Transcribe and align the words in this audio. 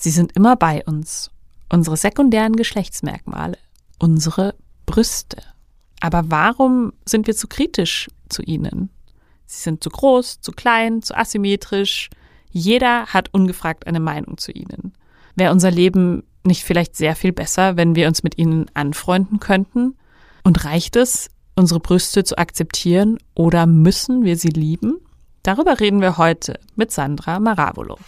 Sie 0.00 0.10
sind 0.10 0.34
immer 0.34 0.56
bei 0.56 0.82
uns. 0.86 1.30
Unsere 1.68 1.98
sekundären 1.98 2.56
Geschlechtsmerkmale. 2.56 3.58
Unsere 3.98 4.54
Brüste. 4.86 5.36
Aber 6.00 6.24
warum 6.30 6.94
sind 7.04 7.26
wir 7.26 7.36
zu 7.36 7.46
kritisch 7.46 8.08
zu 8.30 8.40
ihnen? 8.40 8.88
Sie 9.44 9.60
sind 9.60 9.84
zu 9.84 9.90
groß, 9.90 10.40
zu 10.40 10.52
klein, 10.52 11.02
zu 11.02 11.14
asymmetrisch, 11.14 12.08
jeder 12.50 13.06
hat 13.06 13.28
ungefragt 13.34 13.86
eine 13.86 14.00
Meinung 14.00 14.38
zu 14.38 14.52
ihnen. 14.52 14.94
Wäre 15.36 15.52
unser 15.52 15.70
Leben 15.70 16.24
nicht 16.44 16.64
vielleicht 16.64 16.96
sehr 16.96 17.14
viel 17.14 17.32
besser, 17.32 17.76
wenn 17.76 17.94
wir 17.94 18.08
uns 18.08 18.22
mit 18.22 18.38
ihnen 18.38 18.70
anfreunden 18.72 19.38
könnten? 19.38 19.96
Und 20.44 20.64
reicht 20.64 20.96
es, 20.96 21.28
unsere 21.56 21.78
Brüste 21.78 22.24
zu 22.24 22.38
akzeptieren 22.38 23.18
oder 23.34 23.66
müssen 23.66 24.24
wir 24.24 24.38
sie 24.38 24.48
lieben? 24.48 24.96
Darüber 25.42 25.78
reden 25.78 26.00
wir 26.00 26.16
heute 26.16 26.58
mit 26.74 26.90
Sandra 26.90 27.38
Maravolo. 27.38 27.98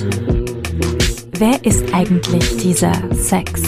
Wer 0.00 1.64
ist 1.64 1.92
eigentlich 1.92 2.56
dieser 2.58 2.92
Sex? 3.12 3.62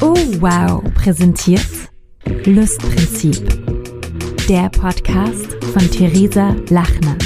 Oh 0.00 0.14
wow, 0.38 0.80
präsentiert 0.94 1.66
Lustprinzip 2.44 3.36
der 4.48 4.68
Podcast 4.68 5.52
von 5.72 5.90
Theresa 5.90 6.54
Lachner. 6.68 7.16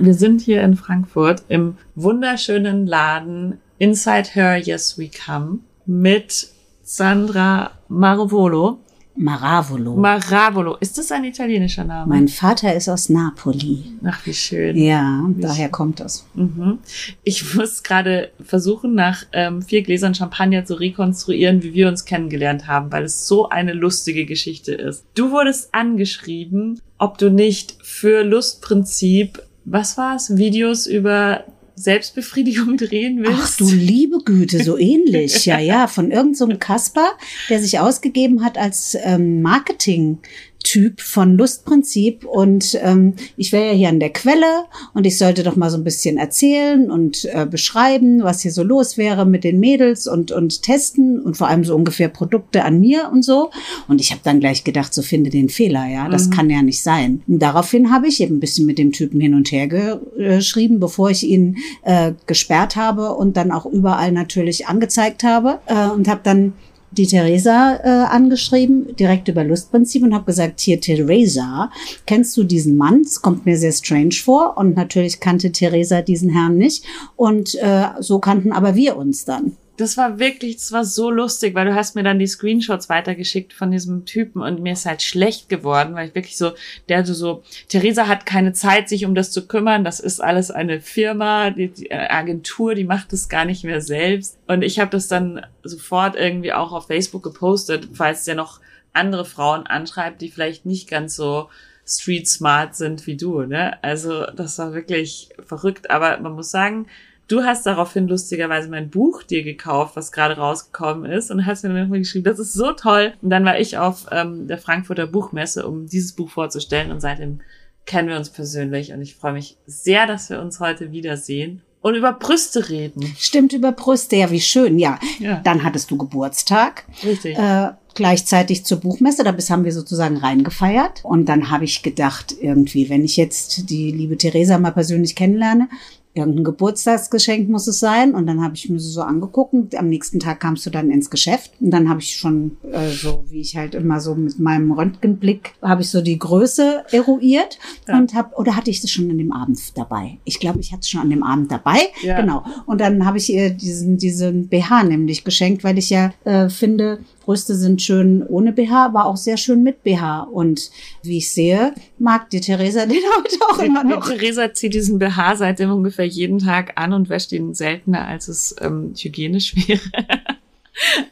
Wir 0.00 0.14
sind 0.14 0.40
hier 0.40 0.62
in 0.62 0.74
Frankfurt 0.74 1.44
im 1.48 1.76
wunderschönen 1.94 2.88
Laden 2.88 3.60
Inside 3.78 4.30
Her 4.32 4.56
Yes 4.56 4.98
We 4.98 5.10
Come 5.24 5.60
mit 5.86 6.48
Sandra 6.82 7.70
Marovolo. 7.88 8.80
Maravolo. 9.16 9.94
Maravolo. 9.94 10.76
Ist 10.80 10.98
das 10.98 11.12
ein 11.12 11.24
italienischer 11.24 11.84
Name? 11.84 12.08
Mein 12.08 12.28
Vater 12.28 12.74
ist 12.74 12.88
aus 12.88 13.08
Napoli. 13.08 13.84
Ach, 14.04 14.26
wie 14.26 14.34
schön. 14.34 14.76
Ja, 14.76 15.24
wie 15.28 15.42
daher 15.42 15.66
schön. 15.66 15.72
kommt 15.72 16.00
das. 16.00 16.26
Mhm. 16.34 16.78
Ich 17.22 17.54
muss 17.54 17.82
gerade 17.82 18.30
versuchen, 18.42 18.94
nach 18.94 19.24
ähm, 19.32 19.62
vier 19.62 19.82
Gläsern 19.82 20.14
Champagner 20.14 20.64
zu 20.64 20.74
rekonstruieren, 20.74 21.62
wie 21.62 21.74
wir 21.74 21.88
uns 21.88 22.04
kennengelernt 22.04 22.66
haben, 22.66 22.90
weil 22.90 23.04
es 23.04 23.28
so 23.28 23.48
eine 23.48 23.72
lustige 23.72 24.26
Geschichte 24.26 24.74
ist. 24.74 25.04
Du 25.14 25.30
wurdest 25.30 25.72
angeschrieben, 25.74 26.80
ob 26.98 27.18
du 27.18 27.30
nicht 27.30 27.76
für 27.82 28.24
Lustprinzip, 28.24 29.42
was 29.64 29.96
war's, 29.96 30.36
Videos 30.36 30.86
über 30.86 31.44
Selbstbefriedigung 31.76 32.76
drehen 32.78 33.22
willst. 33.22 33.40
Ach 33.42 33.56
du 33.56 33.70
liebe 33.70 34.18
Güte, 34.24 34.62
so 34.62 34.78
ähnlich. 34.78 35.46
Ja, 35.46 35.58
ja, 35.58 35.86
von 35.86 36.10
irgendeinem 36.10 36.52
so 36.52 36.58
Kasper, 36.58 37.12
der 37.48 37.60
sich 37.60 37.78
ausgegeben 37.78 38.44
hat 38.44 38.58
als 38.58 38.96
ähm, 39.02 39.42
Marketing 39.42 40.18
Typ 40.64 41.00
von 41.00 41.36
Lustprinzip 41.36 42.24
und 42.24 42.76
ähm, 42.82 43.14
ich 43.36 43.52
wäre 43.52 43.68
ja 43.68 43.72
hier 43.72 43.88
an 43.90 44.00
der 44.00 44.12
Quelle 44.12 44.64
und 44.94 45.06
ich 45.06 45.16
sollte 45.16 45.44
doch 45.44 45.54
mal 45.54 45.70
so 45.70 45.76
ein 45.76 45.84
bisschen 45.84 46.16
erzählen 46.16 46.90
und 46.90 47.24
äh, 47.26 47.46
beschreiben, 47.46 48.24
was 48.24 48.40
hier 48.40 48.50
so 48.50 48.64
los 48.64 48.98
wäre 48.98 49.24
mit 49.26 49.44
den 49.44 49.60
Mädels 49.60 50.08
und 50.08 50.32
und 50.32 50.62
testen 50.62 51.20
und 51.20 51.36
vor 51.36 51.48
allem 51.48 51.64
so 51.64 51.76
ungefähr 51.76 52.08
Produkte 52.08 52.64
an 52.64 52.80
mir 52.80 53.10
und 53.12 53.24
so 53.24 53.50
und 53.88 54.00
ich 54.00 54.10
habe 54.10 54.22
dann 54.24 54.40
gleich 54.40 54.64
gedacht, 54.64 54.92
so 54.92 55.02
finde 55.02 55.30
den 55.30 55.48
Fehler, 55.48 55.86
ja, 55.86 56.08
das 56.08 56.26
mhm. 56.26 56.30
kann 56.30 56.50
ja 56.50 56.62
nicht 56.62 56.82
sein. 56.82 57.22
Und 57.26 57.40
daraufhin 57.40 57.92
habe 57.92 58.08
ich 58.08 58.20
eben 58.20 58.36
ein 58.36 58.40
bisschen 58.40 58.66
mit 58.66 58.78
dem 58.78 58.92
Typen 58.92 59.20
hin 59.20 59.34
und 59.34 59.52
her 59.52 59.68
geschrieben, 59.68 60.80
bevor 60.80 61.10
ich 61.10 61.24
ihn 61.24 61.58
äh, 61.82 62.12
gesperrt 62.26 62.76
habe 62.76 63.14
und 63.14 63.36
dann 63.36 63.50
auch 63.50 63.66
überall 63.66 64.12
natürlich 64.12 64.66
angezeigt 64.66 65.24
habe 65.24 65.60
äh, 65.66 65.88
und 65.88 66.08
habe 66.08 66.20
dann 66.24 66.54
die 66.98 67.06
Theresa 67.06 67.80
äh, 67.82 67.88
angeschrieben, 68.06 68.94
direkt 68.96 69.28
über 69.28 69.44
Lustprinzip 69.44 70.02
und 70.02 70.14
habe 70.14 70.24
gesagt, 70.24 70.60
hier 70.60 70.80
Theresa, 70.80 71.70
kennst 72.06 72.36
du 72.36 72.44
diesen 72.44 72.76
Mann? 72.76 73.02
Es 73.02 73.22
kommt 73.22 73.46
mir 73.46 73.56
sehr 73.56 73.72
strange 73.72 74.14
vor 74.14 74.56
und 74.56 74.76
natürlich 74.76 75.20
kannte 75.20 75.52
Theresa 75.52 76.02
diesen 76.02 76.30
Herrn 76.30 76.56
nicht 76.56 76.84
und 77.16 77.54
äh, 77.56 77.86
so 78.00 78.18
kannten 78.18 78.52
aber 78.52 78.74
wir 78.74 78.96
uns 78.96 79.24
dann 79.24 79.56
das 79.76 79.96
war 79.96 80.18
wirklich, 80.18 80.56
das 80.56 80.70
war 80.72 80.84
so 80.84 81.10
lustig, 81.10 81.54
weil 81.54 81.66
du 81.66 81.74
hast 81.74 81.96
mir 81.96 82.04
dann 82.04 82.18
die 82.18 82.26
Screenshots 82.26 82.88
weitergeschickt 82.88 83.52
von 83.52 83.70
diesem 83.70 84.04
Typen 84.04 84.40
und 84.40 84.60
mir 84.60 84.74
ist 84.74 84.86
halt 84.86 85.02
schlecht 85.02 85.48
geworden, 85.48 85.94
weil 85.94 86.08
ich 86.08 86.14
wirklich 86.14 86.36
so, 86.36 86.52
der 86.88 87.04
so, 87.04 87.14
so, 87.14 87.42
Theresa 87.68 88.06
hat 88.06 88.24
keine 88.24 88.52
Zeit, 88.52 88.88
sich 88.88 89.04
um 89.04 89.14
das 89.14 89.32
zu 89.32 89.48
kümmern, 89.48 89.82
das 89.82 89.98
ist 89.98 90.20
alles 90.20 90.50
eine 90.50 90.80
Firma, 90.80 91.50
die, 91.50 91.68
die 91.68 91.92
Agentur, 91.92 92.74
die 92.74 92.84
macht 92.84 93.12
das 93.12 93.28
gar 93.28 93.44
nicht 93.44 93.64
mehr 93.64 93.80
selbst. 93.80 94.38
Und 94.46 94.62
ich 94.62 94.78
habe 94.78 94.90
das 94.90 95.08
dann 95.08 95.44
sofort 95.64 96.14
irgendwie 96.14 96.52
auch 96.52 96.72
auf 96.72 96.86
Facebook 96.86 97.24
gepostet, 97.24 97.88
falls 97.94 98.24
der 98.24 98.36
noch 98.36 98.60
andere 98.92 99.24
Frauen 99.24 99.66
anschreibt, 99.66 100.20
die 100.22 100.30
vielleicht 100.30 100.66
nicht 100.66 100.88
ganz 100.88 101.16
so 101.16 101.48
street 101.86 102.28
smart 102.28 102.76
sind 102.76 103.06
wie 103.06 103.16
du, 103.16 103.42
ne? 103.42 103.82
Also, 103.82 104.24
das 104.26 104.58
war 104.58 104.72
wirklich 104.72 105.30
verrückt, 105.44 105.90
aber 105.90 106.18
man 106.18 106.32
muss 106.32 106.50
sagen, 106.50 106.86
Du 107.26 107.42
hast 107.42 107.64
daraufhin 107.64 108.06
lustigerweise 108.06 108.68
mein 108.68 108.90
Buch 108.90 109.22
dir 109.22 109.42
gekauft, 109.42 109.96
was 109.96 110.12
gerade 110.12 110.36
rausgekommen 110.36 111.10
ist, 111.10 111.30
und 111.30 111.46
hast 111.46 111.62
mir 111.62 111.70
dann 111.70 111.82
nochmal 111.82 112.00
geschrieben, 112.00 112.24
das 112.24 112.38
ist 112.38 112.52
so 112.52 112.72
toll. 112.72 113.14
Und 113.22 113.30
dann 113.30 113.44
war 113.44 113.58
ich 113.58 113.78
auf 113.78 114.06
ähm, 114.10 114.46
der 114.46 114.58
Frankfurter 114.58 115.06
Buchmesse, 115.06 115.66
um 115.66 115.86
dieses 115.86 116.12
Buch 116.12 116.30
vorzustellen, 116.30 116.90
und 116.90 117.00
seitdem 117.00 117.40
kennen 117.86 118.08
wir 118.08 118.16
uns 118.16 118.30
persönlich. 118.30 118.92
Und 118.92 119.02
ich 119.02 119.14
freue 119.14 119.32
mich 119.32 119.56
sehr, 119.66 120.06
dass 120.06 120.30
wir 120.30 120.40
uns 120.40 120.60
heute 120.60 120.92
wiedersehen 120.92 121.62
und 121.84 121.96
über 121.96 122.14
Brüste 122.14 122.70
reden. 122.70 123.14
Stimmt, 123.18 123.52
über 123.52 123.72
Brüste, 123.72 124.16
ja, 124.16 124.30
wie 124.30 124.40
schön, 124.40 124.78
ja. 124.78 124.98
ja. 125.18 125.42
Dann 125.44 125.64
hattest 125.64 125.90
du 125.90 125.98
Geburtstag. 125.98 126.86
Richtig. 127.04 127.36
Äh, 127.36 127.72
gleichzeitig 127.94 128.64
zur 128.64 128.80
Buchmesse, 128.80 129.22
da 129.22 129.32
bis 129.32 129.50
haben 129.50 129.64
wir 129.64 129.72
sozusagen 129.72 130.16
reingefeiert. 130.16 131.00
Und 131.04 131.26
dann 131.26 131.50
habe 131.50 131.66
ich 131.66 131.82
gedacht, 131.82 132.34
irgendwie, 132.40 132.88
wenn 132.88 133.04
ich 133.04 133.18
jetzt 133.18 133.68
die 133.68 133.92
liebe 133.92 134.16
Theresa 134.16 134.56
mal 134.56 134.70
persönlich 134.70 135.14
kennenlerne, 135.14 135.68
irgendein 136.14 136.44
Geburtstagsgeschenk 136.44 137.48
muss 137.48 137.66
es 137.66 137.80
sein. 137.80 138.14
Und 138.14 138.26
dann 138.26 138.42
habe 138.42 138.54
ich 138.54 138.70
mir 138.70 138.78
so 138.78 139.02
angeguckt 139.02 139.52
und 139.52 139.74
am 139.74 139.88
nächsten 139.88 140.20
Tag 140.20 140.40
kamst 140.40 140.64
du 140.64 140.70
dann 140.70 140.90
ins 140.90 141.10
Geschäft. 141.10 141.52
Und 141.60 141.70
dann 141.70 141.88
habe 141.88 142.00
ich 142.00 142.16
schon, 142.16 142.56
äh, 142.72 142.90
so 142.90 143.24
wie 143.28 143.40
ich 143.40 143.56
halt 143.56 143.74
immer 143.74 144.00
so 144.00 144.14
mit 144.14 144.38
meinem 144.38 144.72
Röntgenblick, 144.72 145.54
habe 145.60 145.82
ich 145.82 145.90
so 145.90 146.00
die 146.00 146.18
Größe 146.18 146.84
eruiert 146.92 147.58
ja. 147.88 147.98
und 147.98 148.14
habe, 148.14 148.34
oder 148.36 148.56
hatte 148.56 148.70
ich 148.70 148.80
das 148.80 148.90
schon 148.90 149.10
an 149.10 149.18
dem 149.18 149.32
Abend 149.32 149.58
dabei? 149.76 150.18
Ich 150.24 150.38
glaube, 150.40 150.60
ich 150.60 150.72
hatte 150.72 150.80
es 150.80 150.88
schon 150.88 151.00
an 151.00 151.10
dem 151.10 151.22
Abend 151.22 151.50
dabei. 151.50 151.78
Ja. 152.02 152.20
Genau. 152.20 152.44
Und 152.66 152.80
dann 152.80 153.04
habe 153.04 153.18
ich 153.18 153.32
ihr 153.32 153.50
diesen, 153.50 153.98
diesen 153.98 154.48
BH 154.48 154.84
nämlich 154.84 155.24
geschenkt, 155.24 155.64
weil 155.64 155.78
ich 155.78 155.90
ja 155.90 156.12
äh, 156.24 156.48
finde, 156.48 157.00
Brüste 157.24 157.54
sind 157.54 157.82
schön 157.82 158.22
ohne 158.26 158.52
BH, 158.52 158.86
aber 158.86 159.06
auch 159.06 159.16
sehr 159.16 159.36
schön 159.36 159.62
mit 159.62 159.82
BH. 159.82 160.24
Und 160.24 160.70
wie 161.02 161.18
ich 161.18 161.32
sehe, 161.32 161.74
mag 161.98 162.30
die 162.30 162.40
Theresa 162.40 162.86
den 162.86 162.98
heute 163.18 163.36
auch 163.48 163.58
immer 163.58 163.84
noch. 163.84 164.08
Die 164.08 164.16
Theresa 164.16 164.52
zieht 164.52 164.74
diesen 164.74 164.98
BH 164.98 165.36
seitdem 165.36 165.70
ungefähr 165.70 166.06
jeden 166.06 166.38
Tag 166.38 166.72
an 166.76 166.92
und 166.92 167.08
wäscht 167.08 167.32
ihn 167.32 167.54
seltener, 167.54 168.06
als 168.06 168.28
es 168.28 168.54
ähm, 168.60 168.94
hygienisch 168.96 169.54
wäre. 169.68 169.80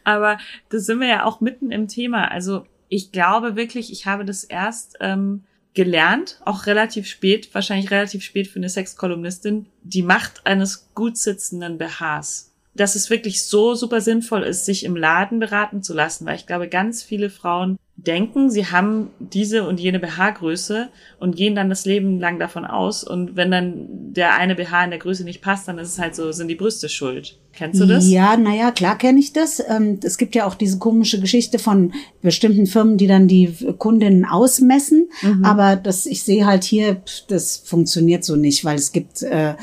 aber 0.04 0.38
da 0.68 0.78
sind 0.78 1.00
wir 1.00 1.08
ja 1.08 1.24
auch 1.24 1.40
mitten 1.40 1.70
im 1.70 1.88
Thema. 1.88 2.30
Also 2.30 2.66
ich 2.88 3.10
glaube 3.10 3.56
wirklich, 3.56 3.90
ich 3.90 4.06
habe 4.06 4.24
das 4.24 4.44
erst 4.44 4.96
ähm, 5.00 5.44
gelernt, 5.74 6.40
auch 6.44 6.66
relativ 6.66 7.06
spät, 7.06 7.48
wahrscheinlich 7.54 7.90
relativ 7.90 8.22
spät 8.22 8.48
für 8.48 8.58
eine 8.58 8.68
Sexkolumnistin, 8.68 9.66
die 9.82 10.02
Macht 10.02 10.46
eines 10.46 10.90
gut 10.94 11.16
sitzenden 11.16 11.78
BHs. 11.78 12.51
Dass 12.74 12.94
es 12.94 13.10
wirklich 13.10 13.44
so 13.44 13.74
super 13.74 14.00
sinnvoll 14.00 14.42
ist, 14.42 14.64
sich 14.64 14.84
im 14.84 14.96
Laden 14.96 15.40
beraten 15.40 15.82
zu 15.82 15.92
lassen, 15.94 16.24
weil 16.26 16.36
ich 16.36 16.46
glaube, 16.46 16.68
ganz 16.68 17.02
viele 17.02 17.28
Frauen 17.30 17.78
denken, 17.96 18.50
sie 18.50 18.66
haben 18.66 19.10
diese 19.18 19.66
und 19.66 19.78
jene 19.78 20.00
BH-Größe 20.00 20.88
und 21.20 21.36
gehen 21.36 21.54
dann 21.54 21.68
das 21.68 21.84
Leben 21.84 22.18
lang 22.18 22.38
davon 22.38 22.64
aus. 22.64 23.04
Und 23.04 23.36
wenn 23.36 23.50
dann 23.50 23.86
der 24.12 24.34
eine 24.34 24.54
BH 24.54 24.84
in 24.84 24.90
der 24.90 24.98
Größe 24.98 25.24
nicht 25.24 25.42
passt, 25.42 25.68
dann 25.68 25.78
ist 25.78 25.88
es 25.88 25.98
halt 25.98 26.16
so, 26.16 26.32
sind 26.32 26.48
die 26.48 26.54
Brüste 26.54 26.88
schuld. 26.88 27.38
Kennst 27.52 27.80
du 27.80 27.86
das? 27.86 28.08
Ja, 28.08 28.36
naja, 28.38 28.70
klar 28.70 28.96
kenne 28.96 29.20
ich 29.20 29.34
das. 29.34 29.62
Ähm, 29.68 30.00
es 30.02 30.16
gibt 30.16 30.34
ja 30.34 30.46
auch 30.46 30.54
diese 30.54 30.78
komische 30.78 31.20
Geschichte 31.20 31.58
von 31.58 31.92
bestimmten 32.22 32.66
Firmen, 32.66 32.96
die 32.96 33.06
dann 33.06 33.28
die 33.28 33.54
Kundinnen 33.76 34.24
ausmessen. 34.24 35.10
Mhm. 35.20 35.44
Aber 35.44 35.76
das, 35.76 36.06
ich 36.06 36.22
sehe 36.22 36.46
halt 36.46 36.64
hier, 36.64 37.02
das 37.28 37.58
funktioniert 37.58 38.24
so 38.24 38.36
nicht, 38.36 38.64
weil 38.64 38.76
es 38.76 38.92
gibt 38.92 39.22
äh, 39.22 39.54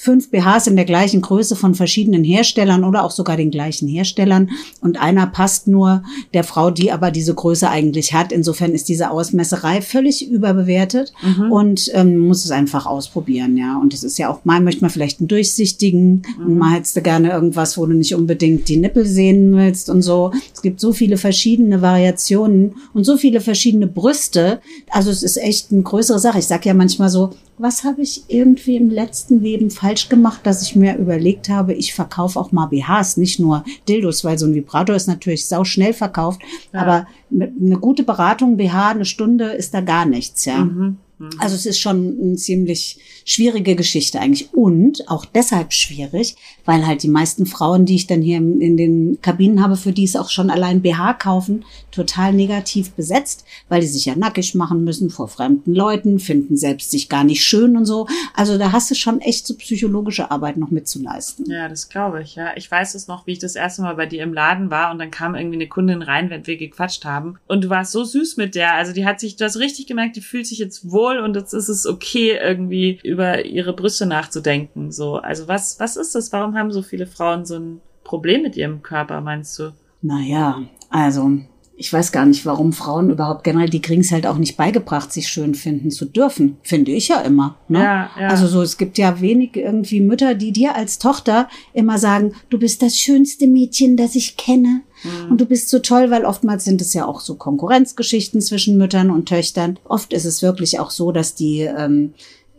fünf 0.00 0.30
BHs 0.30 0.68
in 0.68 0.76
der 0.76 0.84
gleichen 0.84 1.20
Größe 1.22 1.56
von 1.56 1.74
verschiedenen 1.74 2.22
Herstellern 2.22 2.84
oder 2.84 3.04
auch 3.04 3.10
sogar 3.10 3.36
den 3.36 3.50
gleichen 3.50 3.88
Herstellern 3.88 4.50
und 4.80 5.00
einer 5.00 5.26
passt 5.26 5.66
nur 5.66 6.04
der 6.34 6.44
Frau, 6.44 6.70
die 6.70 6.92
aber 6.92 7.10
diese 7.10 7.34
Größe 7.34 7.68
eigentlich 7.68 8.12
hat. 8.14 8.30
Insofern 8.30 8.72
ist 8.72 8.88
diese 8.88 9.10
Ausmesserei 9.10 9.80
völlig 9.82 10.30
überbewertet 10.30 11.12
Mhm. 11.22 11.50
und 11.52 11.90
ähm, 11.94 12.18
muss 12.18 12.44
es 12.44 12.50
einfach 12.52 12.86
ausprobieren, 12.86 13.56
ja. 13.56 13.76
Und 13.76 13.92
es 13.92 14.04
ist 14.04 14.18
ja 14.18 14.30
auch 14.30 14.44
mal 14.44 14.60
möchte 14.60 14.82
man 14.82 14.90
vielleicht 14.90 15.18
einen 15.20 15.28
durchsichtigen 15.28 16.22
und 16.38 16.56
mal 16.58 16.74
hättest 16.76 16.96
du 16.96 17.02
gerne 17.02 17.30
irgendwas, 17.30 17.76
wo 17.76 17.84
du 17.86 17.94
nicht 17.94 18.14
unbedingt 18.14 18.68
die 18.68 18.76
Nippel 18.76 19.04
sehen 19.04 19.56
willst 19.56 19.90
und 19.90 20.02
so. 20.02 20.30
Es 20.54 20.62
gibt 20.62 20.78
so 20.80 20.92
viele 20.92 21.16
verschiedene 21.16 21.82
Variationen 21.82 22.74
und 22.94 23.04
so 23.04 23.16
viele 23.16 23.40
verschiedene 23.40 23.86
Brüste. 23.88 24.60
Also 24.90 25.10
es 25.10 25.22
ist 25.24 25.38
echt 25.38 25.72
eine 25.72 25.82
größere 25.82 26.18
Sache. 26.20 26.38
Ich 26.38 26.46
sag 26.46 26.64
ja 26.66 26.74
manchmal 26.74 27.08
so, 27.10 27.30
was 27.60 27.82
habe 27.82 28.02
ich 28.02 28.22
irgendwie 28.28 28.76
im 28.76 28.88
letzten 28.88 29.42
Leben 29.42 29.70
falsch 29.70 29.87
gemacht, 30.10 30.40
dass 30.44 30.62
ich 30.62 30.76
mir 30.76 30.96
überlegt 30.96 31.48
habe, 31.48 31.72
ich 31.74 31.94
verkaufe 31.94 32.38
auch 32.38 32.52
mal 32.52 32.66
BHs, 32.66 33.16
nicht 33.16 33.40
nur 33.40 33.64
Dildos, 33.88 34.24
weil 34.24 34.38
so 34.38 34.46
ein 34.46 34.54
Vibrator 34.54 34.94
ist 34.96 35.06
natürlich 35.08 35.46
sau 35.46 35.64
schnell 35.64 35.92
verkauft, 35.92 36.40
Ja. 36.72 36.80
aber 36.82 37.06
eine 37.30 37.78
gute 37.78 38.02
Beratung, 38.04 38.56
BH, 38.56 38.90
eine 38.90 39.04
Stunde 39.04 39.46
ist 39.46 39.74
da 39.74 39.80
gar 39.80 40.04
nichts, 40.06 40.44
ja. 40.44 40.58
Mhm. 40.64 40.96
Also 41.38 41.56
es 41.56 41.66
ist 41.66 41.80
schon 41.80 42.16
eine 42.20 42.36
ziemlich 42.36 42.98
schwierige 43.24 43.76
Geschichte 43.76 44.20
eigentlich 44.20 44.54
und 44.54 45.08
auch 45.08 45.24
deshalb 45.24 45.72
schwierig, 45.72 46.36
weil 46.64 46.86
halt 46.86 47.02
die 47.02 47.08
meisten 47.08 47.44
Frauen, 47.44 47.84
die 47.84 47.96
ich 47.96 48.06
dann 48.06 48.22
hier 48.22 48.38
in 48.38 48.76
den 48.76 49.18
Kabinen 49.20 49.62
habe, 49.62 49.76
für 49.76 49.92
die 49.92 50.04
es 50.04 50.16
auch 50.16 50.30
schon 50.30 50.48
allein 50.48 50.80
BH 50.82 51.14
kaufen, 51.14 51.64
total 51.90 52.32
negativ 52.32 52.92
besetzt, 52.92 53.44
weil 53.68 53.80
die 53.80 53.86
sich 53.86 54.06
ja 54.06 54.14
nackig 54.16 54.54
machen 54.54 54.84
müssen 54.84 55.10
vor 55.10 55.28
fremden 55.28 55.74
Leuten, 55.74 56.20
finden 56.20 56.56
selbst 56.56 56.90
sich 56.90 57.08
gar 57.08 57.24
nicht 57.24 57.44
schön 57.44 57.76
und 57.76 57.84
so. 57.84 58.06
Also 58.34 58.56
da 58.56 58.72
hast 58.72 58.90
du 58.90 58.94
schon 58.94 59.20
echt 59.20 59.46
so 59.46 59.54
psychologische 59.56 60.30
Arbeit 60.30 60.56
noch 60.56 60.70
mitzuleisten. 60.70 61.50
Ja, 61.50 61.68
das 61.68 61.88
glaube 61.88 62.22
ich, 62.22 62.36
ja. 62.36 62.52
Ich 62.56 62.70
weiß 62.70 62.94
es 62.94 63.08
noch, 63.08 63.26
wie 63.26 63.32
ich 63.32 63.38
das 63.40 63.56
erste 63.56 63.82
Mal 63.82 63.96
bei 63.96 64.06
dir 64.06 64.22
im 64.22 64.32
Laden 64.32 64.70
war 64.70 64.92
und 64.92 64.98
dann 64.98 65.10
kam 65.10 65.34
irgendwie 65.34 65.56
eine 65.56 65.68
Kundin 65.68 66.02
rein, 66.02 66.30
während 66.30 66.46
wir 66.46 66.56
gequatscht 66.56 67.04
haben. 67.04 67.38
Und 67.46 67.64
du 67.64 67.70
warst 67.70 67.92
so 67.92 68.04
süß 68.04 68.36
mit 68.36 68.54
der. 68.54 68.74
Also 68.74 68.92
die 68.92 69.04
hat 69.04 69.20
sich, 69.20 69.36
du 69.36 69.44
hast 69.44 69.56
richtig 69.56 69.86
gemerkt, 69.86 70.16
die 70.16 70.20
fühlt 70.20 70.46
sich 70.46 70.58
jetzt 70.58 70.90
wohl 70.90 71.07
und 71.16 71.34
jetzt 71.34 71.54
ist 71.54 71.70
es 71.70 71.86
okay, 71.86 72.38
irgendwie 72.40 73.00
über 73.02 73.46
ihre 73.46 73.72
Brüste 73.72 74.04
nachzudenken. 74.04 74.92
So, 74.92 75.16
also 75.16 75.48
was, 75.48 75.80
was 75.80 75.96
ist 75.96 76.14
das? 76.14 76.32
Warum 76.32 76.54
haben 76.54 76.70
so 76.70 76.82
viele 76.82 77.06
Frauen 77.06 77.46
so 77.46 77.56
ein 77.58 77.80
Problem 78.04 78.42
mit 78.42 78.56
ihrem 78.56 78.82
Körper, 78.82 79.20
meinst 79.22 79.58
du? 79.58 79.72
Naja, 80.02 80.62
also 80.90 81.40
ich 81.80 81.92
weiß 81.92 82.10
gar 82.10 82.26
nicht, 82.26 82.44
warum 82.44 82.72
Frauen 82.72 83.08
überhaupt 83.08 83.44
generell, 83.44 83.70
die 83.70 83.80
kriegen 83.80 84.00
es 84.00 84.10
halt 84.10 84.26
auch 84.26 84.36
nicht 84.36 84.56
beigebracht, 84.56 85.12
sich 85.12 85.28
schön 85.28 85.54
finden 85.54 85.92
zu 85.92 86.06
dürfen. 86.06 86.56
Finde 86.62 86.90
ich 86.90 87.06
ja 87.06 87.20
immer. 87.20 87.54
Ne? 87.68 87.78
Ja, 87.78 88.10
ja. 88.18 88.28
Also 88.28 88.48
so, 88.48 88.62
es 88.62 88.78
gibt 88.78 88.98
ja 88.98 89.20
wenig 89.20 89.56
irgendwie 89.56 90.00
Mütter, 90.00 90.34
die 90.34 90.50
dir 90.50 90.74
als 90.74 90.98
Tochter 90.98 91.48
immer 91.72 91.98
sagen, 91.98 92.32
du 92.50 92.58
bist 92.58 92.82
das 92.82 92.96
schönste 92.96 93.46
Mädchen, 93.46 93.96
das 93.96 94.16
ich 94.16 94.36
kenne. 94.36 94.82
Mhm. 95.04 95.30
Und 95.30 95.40
du 95.40 95.46
bist 95.46 95.68
so 95.68 95.78
toll, 95.78 96.10
weil 96.10 96.24
oftmals 96.24 96.64
sind 96.64 96.80
es 96.80 96.94
ja 96.94 97.06
auch 97.06 97.20
so 97.20 97.36
Konkurrenzgeschichten 97.36 98.40
zwischen 98.40 98.76
Müttern 98.76 99.10
und 99.10 99.28
Töchtern. 99.28 99.78
Oft 99.84 100.12
ist 100.12 100.24
es 100.24 100.42
wirklich 100.42 100.80
auch 100.80 100.90
so, 100.90 101.12
dass 101.12 101.36
die, 101.36 101.60
ähm, 101.60 102.12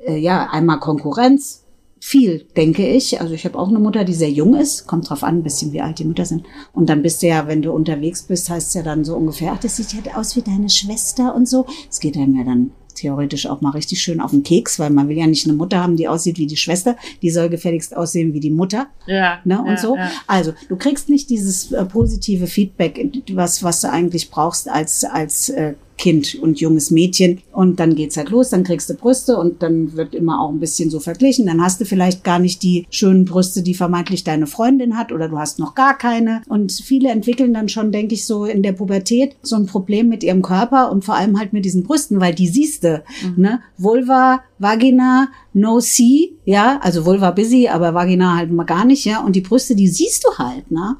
äh, 0.07 0.17
ja, 0.17 0.47
einmal 0.49 0.79
Konkurrenz, 0.79 1.65
viel, 1.99 2.45
denke 2.55 2.87
ich. 2.87 3.19
Also 3.21 3.33
ich 3.33 3.45
habe 3.45 3.57
auch 3.57 3.69
eine 3.69 3.79
Mutter, 3.79 4.03
die 4.03 4.13
sehr 4.13 4.31
jung 4.31 4.55
ist. 4.55 4.87
Kommt 4.87 5.09
drauf 5.09 5.23
an, 5.23 5.39
ein 5.39 5.43
bisschen, 5.43 5.73
wie 5.73 5.81
alt 5.81 5.99
die 5.99 6.05
Mütter 6.05 6.25
sind. 6.25 6.45
Und 6.73 6.89
dann 6.89 7.01
bist 7.01 7.21
du 7.21 7.27
ja, 7.27 7.47
wenn 7.47 7.61
du 7.61 7.71
unterwegs 7.71 8.23
bist, 8.23 8.49
heißt 8.49 8.69
es 8.69 8.73
ja 8.73 8.83
dann 8.83 9.03
so 9.03 9.15
ungefähr, 9.15 9.53
ach, 9.53 9.59
das 9.59 9.77
sieht 9.77 9.93
ja 9.93 10.15
aus 10.15 10.35
wie 10.35 10.41
deine 10.41 10.69
Schwester 10.69 11.35
und 11.35 11.47
so. 11.47 11.65
Es 11.89 11.99
geht 11.99 12.15
einem 12.15 12.35
ja 12.35 12.43
dann 12.43 12.71
theoretisch 12.95 13.47
auch 13.47 13.61
mal 13.61 13.71
richtig 13.71 14.01
schön 14.01 14.19
auf 14.19 14.31
den 14.31 14.43
Keks, 14.43 14.79
weil 14.79 14.89
man 14.89 15.07
will 15.07 15.17
ja 15.17 15.27
nicht 15.27 15.45
eine 15.45 15.55
Mutter 15.55 15.81
haben, 15.81 15.95
die 15.95 16.07
aussieht 16.07 16.37
wie 16.37 16.47
die 16.47 16.57
Schwester. 16.57 16.95
Die 17.21 17.29
soll 17.29 17.49
gefälligst 17.49 17.95
aussehen 17.95 18.33
wie 18.33 18.39
die 18.39 18.51
Mutter. 18.51 18.87
Ja. 19.07 19.39
Ne, 19.45 19.59
und 19.59 19.67
ja, 19.67 19.77
so. 19.77 19.95
Ja. 19.95 20.11
Also, 20.27 20.53
du 20.67 20.75
kriegst 20.75 21.09
nicht 21.09 21.29
dieses 21.29 21.71
äh, 21.71 21.85
positive 21.85 22.47
Feedback, 22.47 23.23
was, 23.31 23.63
was 23.63 23.81
du 23.81 23.89
eigentlich 23.89 24.29
brauchst 24.29 24.69
als, 24.69 25.03
als 25.03 25.49
äh, 25.49 25.75
Kind 25.99 26.35
und 26.41 26.61
junges 26.61 26.91
Mädchen. 26.91 27.41
Und 27.51 27.79
dann 27.79 27.93
geht's 27.93 28.17
halt 28.17 28.29
los, 28.29 28.49
dann 28.49 28.63
kriegst 28.63 28.89
du 28.89 28.93
Brüste 28.93 29.37
und 29.37 29.61
dann 29.61 29.93
wird 29.97 30.15
immer 30.15 30.41
auch 30.41 30.49
ein 30.49 30.61
bisschen 30.61 30.89
so 30.89 30.99
verglichen. 30.99 31.45
Dann 31.45 31.61
hast 31.61 31.81
du 31.81 31.85
vielleicht 31.85 32.23
gar 32.23 32.39
nicht 32.39 32.63
die 32.63 32.87
schönen 32.89 33.25
Brüste, 33.25 33.61
die 33.61 33.73
vermeintlich 33.73 34.23
deine 34.23 34.47
Freundin 34.47 34.97
hat 34.97 35.11
oder 35.11 35.27
du 35.27 35.37
hast 35.37 35.59
noch 35.59 35.75
gar 35.75 35.97
keine. 35.97 36.41
Und 36.47 36.71
viele 36.71 37.09
entwickeln 37.09 37.53
dann 37.53 37.67
schon, 37.67 37.91
denke 37.91 38.15
ich, 38.15 38.25
so 38.25 38.45
in 38.45 38.63
der 38.63 38.71
Pubertät 38.71 39.35
so 39.41 39.57
ein 39.57 39.65
Problem 39.65 40.07
mit 40.07 40.23
ihrem 40.23 40.41
Körper 40.41 40.89
und 40.89 41.03
vor 41.03 41.15
allem 41.15 41.37
halt 41.37 41.51
mit 41.51 41.65
diesen 41.65 41.83
Brüsten, 41.83 42.21
weil 42.21 42.33
die 42.33 42.47
siehst 42.47 42.85
du, 42.85 43.03
ne? 43.35 43.59
Vulva, 43.77 44.41
Vagina, 44.57 45.27
No 45.53 45.81
C, 45.81 46.31
ja, 46.45 46.79
also 46.81 47.05
Vulva 47.05 47.31
busy, 47.31 47.67
aber 47.67 47.93
Vagina 47.93 48.37
halt 48.37 48.51
mal 48.51 48.63
gar 48.63 48.85
nicht, 48.85 49.03
ja. 49.03 49.21
Und 49.21 49.35
die 49.35 49.41
Brüste, 49.41 49.75
die 49.75 49.89
siehst 49.89 50.23
du 50.23 50.37
halt, 50.37 50.71
ne? 50.71 50.95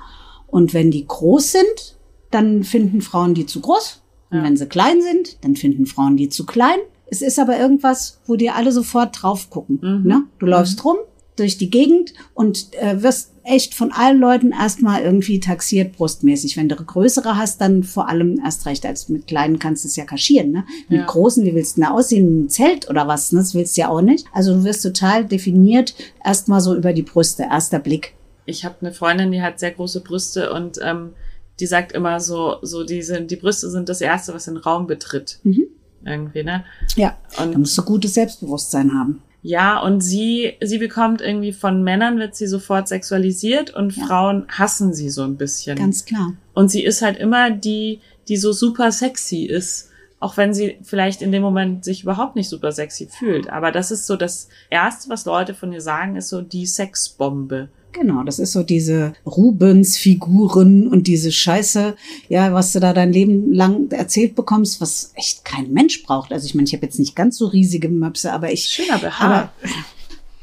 Und 0.48 0.74
wenn 0.74 0.92
die 0.92 1.08
groß 1.08 1.54
sind, 1.54 1.98
dann 2.32 2.64
finden 2.64 3.02
Frauen 3.02 3.34
die 3.34 3.46
zu 3.46 3.62
groß. 3.62 4.02
Und 4.32 4.38
Ja. 4.40 4.44
wenn 4.44 4.58
sie 4.58 4.68
klein 4.68 5.02
sind, 5.02 5.38
dann 5.44 5.56
finden 5.56 5.86
Frauen 5.86 6.18
die 6.18 6.30
zu 6.30 6.46
klein. 6.46 6.78
Es 7.12 7.22
ist 7.22 7.40
aber 7.40 7.58
irgendwas, 7.60 8.20
wo 8.28 8.36
dir 8.36 8.56
alle 8.56 8.72
sofort 8.72 9.22
drauf 9.22 9.50
gucken. 9.50 9.80
Mhm. 9.82 10.08
Ne? 10.08 10.24
Du 10.38 10.46
läufst 10.46 10.84
rum 10.86 10.98
durch 11.36 11.58
die 11.58 11.70
Gegend 11.72 12.14
und 12.34 12.74
äh, 12.76 13.02
wirst 13.02 13.32
echt 13.46 13.74
von 13.74 13.92
allen 13.94 14.20
Leuten 14.20 14.52
erstmal 14.52 15.02
irgendwie 15.02 15.40
taxiert 15.40 15.94
brustmäßig. 15.94 16.58
Wenn 16.58 16.68
du 16.70 16.76
eine 16.76 16.86
größere 16.86 17.38
hast, 17.38 17.62
dann 17.62 17.84
vor 17.84 18.10
allem 18.10 18.40
erst 18.44 18.66
recht. 18.68 18.86
Als 18.86 19.10
mit 19.10 19.26
kleinen 19.26 19.58
kannst 19.58 19.84
du 19.86 19.88
es 19.88 19.96
ja 19.96 20.04
kaschieren. 20.06 20.52
Ne? 20.52 20.66
Mit 20.90 21.00
Ja. 21.00 21.06
großen, 21.08 21.44
wie 21.46 21.56
willst 21.56 21.78
du 21.78 21.82
denn 21.82 21.90
aussehen? 21.90 22.44
Ein 22.44 22.50
Zelt 22.50 22.90
oder 22.90 23.08
was? 23.08 23.32
Ne? 23.32 23.40
Das 23.40 23.56
willst 23.56 23.76
du 23.78 23.82
ja 23.82 23.90
auch 23.90 24.02
nicht. 24.02 24.28
Also 24.34 24.54
du 24.54 24.64
wirst 24.66 24.84
total 24.84 25.26
definiert 25.26 25.96
erstmal 26.24 26.60
so 26.62 26.76
über 26.76 26.94
die 26.94 27.04
Brüste. 27.04 27.44
Erster 27.44 27.80
Blick. 27.80 28.14
ich 28.46 28.66
habe 28.66 28.76
eine 28.82 28.92
Freundin, 28.92 29.32
die 29.32 29.42
hat 29.42 29.60
sehr 29.60 29.72
große 29.72 30.02
Brüste 30.02 30.52
und 30.52 30.78
ähm, 30.84 31.12
die 31.60 31.68
sagt 31.68 31.92
immer 31.92 32.20
so, 32.20 32.58
so 32.62 32.84
die 32.84 33.02
sind, 33.02 33.32
die 33.32 33.36
Brüste 33.36 33.70
sind 33.70 33.90
das 33.90 34.02
erste, 34.02 34.34
was 34.34 34.46
den 34.46 34.58
Raum 34.58 34.88
betritt. 34.88 35.40
Mhm. 35.44 35.66
Irgendwie, 36.06 36.44
ne? 36.44 36.64
Ja, 36.96 37.18
da 37.38 37.44
Und 37.44 37.58
musst 37.58 37.78
du 37.78 37.84
gutes 37.84 38.14
Selbstbewusstsein 38.14 38.94
haben. 38.94 39.22
ja, 39.42 39.80
und 39.80 40.02
sie, 40.02 40.54
sie 40.62 40.78
bekommt 40.78 41.20
irgendwie 41.22 41.52
von 41.54 41.84
Männern 41.84 42.18
wird 42.20 42.36
sie 42.36 42.48
sofort 42.48 42.88
sexualisiert 42.88 43.74
und 43.76 43.96
Ja. 43.96 44.06
Frauen 44.06 44.46
hassen 44.50 44.94
sie 44.94 45.10
so 45.10 45.24
ein 45.24 45.36
bisschen. 45.38 45.78
Ganz 45.78 46.06
klar. 46.06 46.34
Und 46.54 46.70
sie 46.72 46.84
ist 46.84 47.02
halt 47.02 47.18
immer 47.18 47.52
die, 47.52 48.00
die 48.30 48.38
so 48.38 48.52
super 48.54 48.92
sexy 48.92 49.44
ist. 49.44 49.88
Auch 50.22 50.36
wenn 50.36 50.54
sie 50.54 50.78
vielleicht 50.84 51.22
in 51.22 51.32
dem 51.32 51.42
Moment 51.42 51.86
sich 51.86 52.04
überhaupt 52.04 52.36
nicht 52.36 52.50
super 52.50 52.74
sexy 52.74 53.08
fühlt. 53.08 53.50
Aber 53.50 53.72
das 53.72 53.90
ist 53.92 54.06
so 54.06 54.18
das 54.18 54.50
Erste, 54.70 55.10
was 55.10 55.24
Leute 55.26 55.54
von 55.54 55.72
ihr 55.72 55.80
sagen, 55.82 56.18
ist 56.18 56.28
so 56.30 56.42
die 56.42 56.66
Sexbombe. 56.66 57.70
Genau, 57.92 58.24
das 58.24 58.38
ist 58.38 58.52
so 58.52 58.62
diese 58.62 59.14
Rubens-Figuren 59.26 60.88
und 60.88 61.08
diese 61.08 61.32
Scheiße, 61.32 61.96
ja, 62.28 62.54
was 62.54 62.72
du 62.72 62.80
da 62.80 62.94
dein 62.94 63.12
Leben 63.12 63.52
lang 63.52 63.92
erzählt 63.92 64.36
bekommst, 64.36 64.80
was 64.80 65.12
echt 65.16 65.44
kein 65.44 65.74
Mensch 65.74 66.04
braucht. 66.04 66.32
Also 66.32 66.46
ich 66.46 66.54
meine, 66.54 66.68
ich 66.68 66.74
habe 66.74 66.86
jetzt 66.86 67.00
nicht 67.00 67.16
ganz 67.16 67.38
so 67.38 67.48
riesige 67.48 67.90
Möpse, 67.90 68.32
aber 68.32 68.52
ich. 68.52 68.66
Schöner 68.66 69.00
BH. 69.00 69.20
Aber 69.20 69.52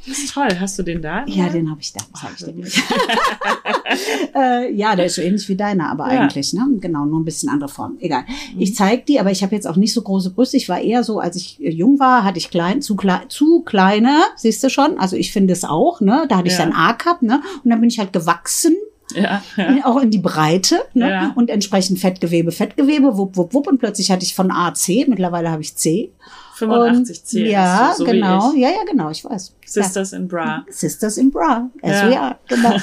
das 0.09 0.19
ist 0.19 0.33
toll. 0.33 0.49
Hast 0.61 0.79
du 0.79 0.83
den 0.83 1.03
da? 1.03 1.25
ja, 1.27 1.49
den 1.49 1.71
habe 1.71 1.81
ich 1.81 1.93
da. 1.93 2.01
Das 2.13 2.23
hab 2.23 2.31
ich 2.39 2.47
nicht. 2.55 2.83
äh, 4.35 4.73
ja, 4.73 4.95
der 4.97 5.07
ist 5.07 5.17
so 5.17 5.23
ähnlich 5.23 5.49
wie 5.49 5.57
deiner, 5.57 5.91
aber 5.91 6.13
Ja. 6.13 6.21
eigentlich, 6.21 6.53
ne? 6.53 6.67
Genau, 6.81 7.05
nur 7.05 7.21
ein 7.21 7.25
bisschen 7.25 7.49
andere 7.49 7.69
Form. 7.69 7.97
Egal. 8.01 8.25
Ich 8.59 8.75
zeig 8.75 9.07
die, 9.07 9.21
aber 9.21 9.31
ich 9.31 9.43
habe 9.43 9.55
jetzt 9.55 9.67
auch 9.67 9.77
nicht 9.77 9.93
so 9.93 10.03
große 10.03 10.31
Brüste. 10.31 10.57
Ich 10.57 10.69
war 10.69 10.81
eher 10.81 11.05
so, 11.05 11.19
als 11.21 11.37
ich 11.37 11.61
äh, 11.63 11.71
jung 11.71 11.99
war, 11.99 12.25
hatte 12.25 12.39
ich 12.39 12.51
klein, 12.51 12.83
zu, 12.83 12.97
klein, 12.97 13.29
zu 13.29 13.61
kleine, 13.63 14.19
siehst 14.37 14.63
du 14.63 14.71
schon. 14.71 14.99
Also 14.99 15.17
ich 15.17 15.33
finde 15.33 15.53
es 15.53 15.65
auch, 15.65 16.01
ne? 16.01 16.27
Da 16.29 16.39
hatte 16.39 16.49
ich 16.49 16.55
Ja. 16.59 16.65
dann 16.65 16.73
A-Cup, 16.73 17.23
ne? 17.23 17.43
Und 17.65 17.71
dann 17.71 17.81
bin 17.81 17.89
ich 17.91 17.99
halt 17.99 18.13
gewachsen 18.13 18.77
Ja, 19.15 19.43
ja. 19.57 19.85
auch 19.85 20.01
in 20.01 20.11
die 20.11 20.19
Breite 20.19 20.77
ne? 20.95 21.11
Ja. 21.11 21.33
und 21.37 21.51
entsprechend 21.51 21.99
Fettgewebe, 21.99 22.53
Fettgewebe, 22.53 23.17
wupp, 23.17 23.37
wupp, 23.37 23.55
wupp. 23.55 23.67
Und 23.69 23.79
plötzlich 23.79 24.11
hatte 24.11 24.25
ich 24.25 24.35
von 24.35 24.51
A 24.51 24.75
C, 24.75 25.05
mittlerweile 25.09 25.51
habe 25.51 25.63
ich 25.63 25.75
C. 25.77 26.11
85 26.57 27.45
und. 27.45 27.49
Ja, 27.49 27.91
du, 27.93 27.99
so 27.99 28.05
genau. 28.05 28.53
Wie 28.55 28.63
Ja, 28.63 28.71
ja, 28.71 28.85
genau, 28.89 29.11
ich 29.11 29.25
weiß. 29.25 29.55
Sisters 29.65 30.13
in 30.13 30.29
Bra. 30.29 30.45
Ja. 30.45 30.65
Sisters 30.71 31.19
in 31.19 31.31
Bra, 31.31 31.71
as 31.83 32.03
Ja. 32.03 32.11
we 32.11 32.21
are, 32.21 32.37
genau. 32.49 32.77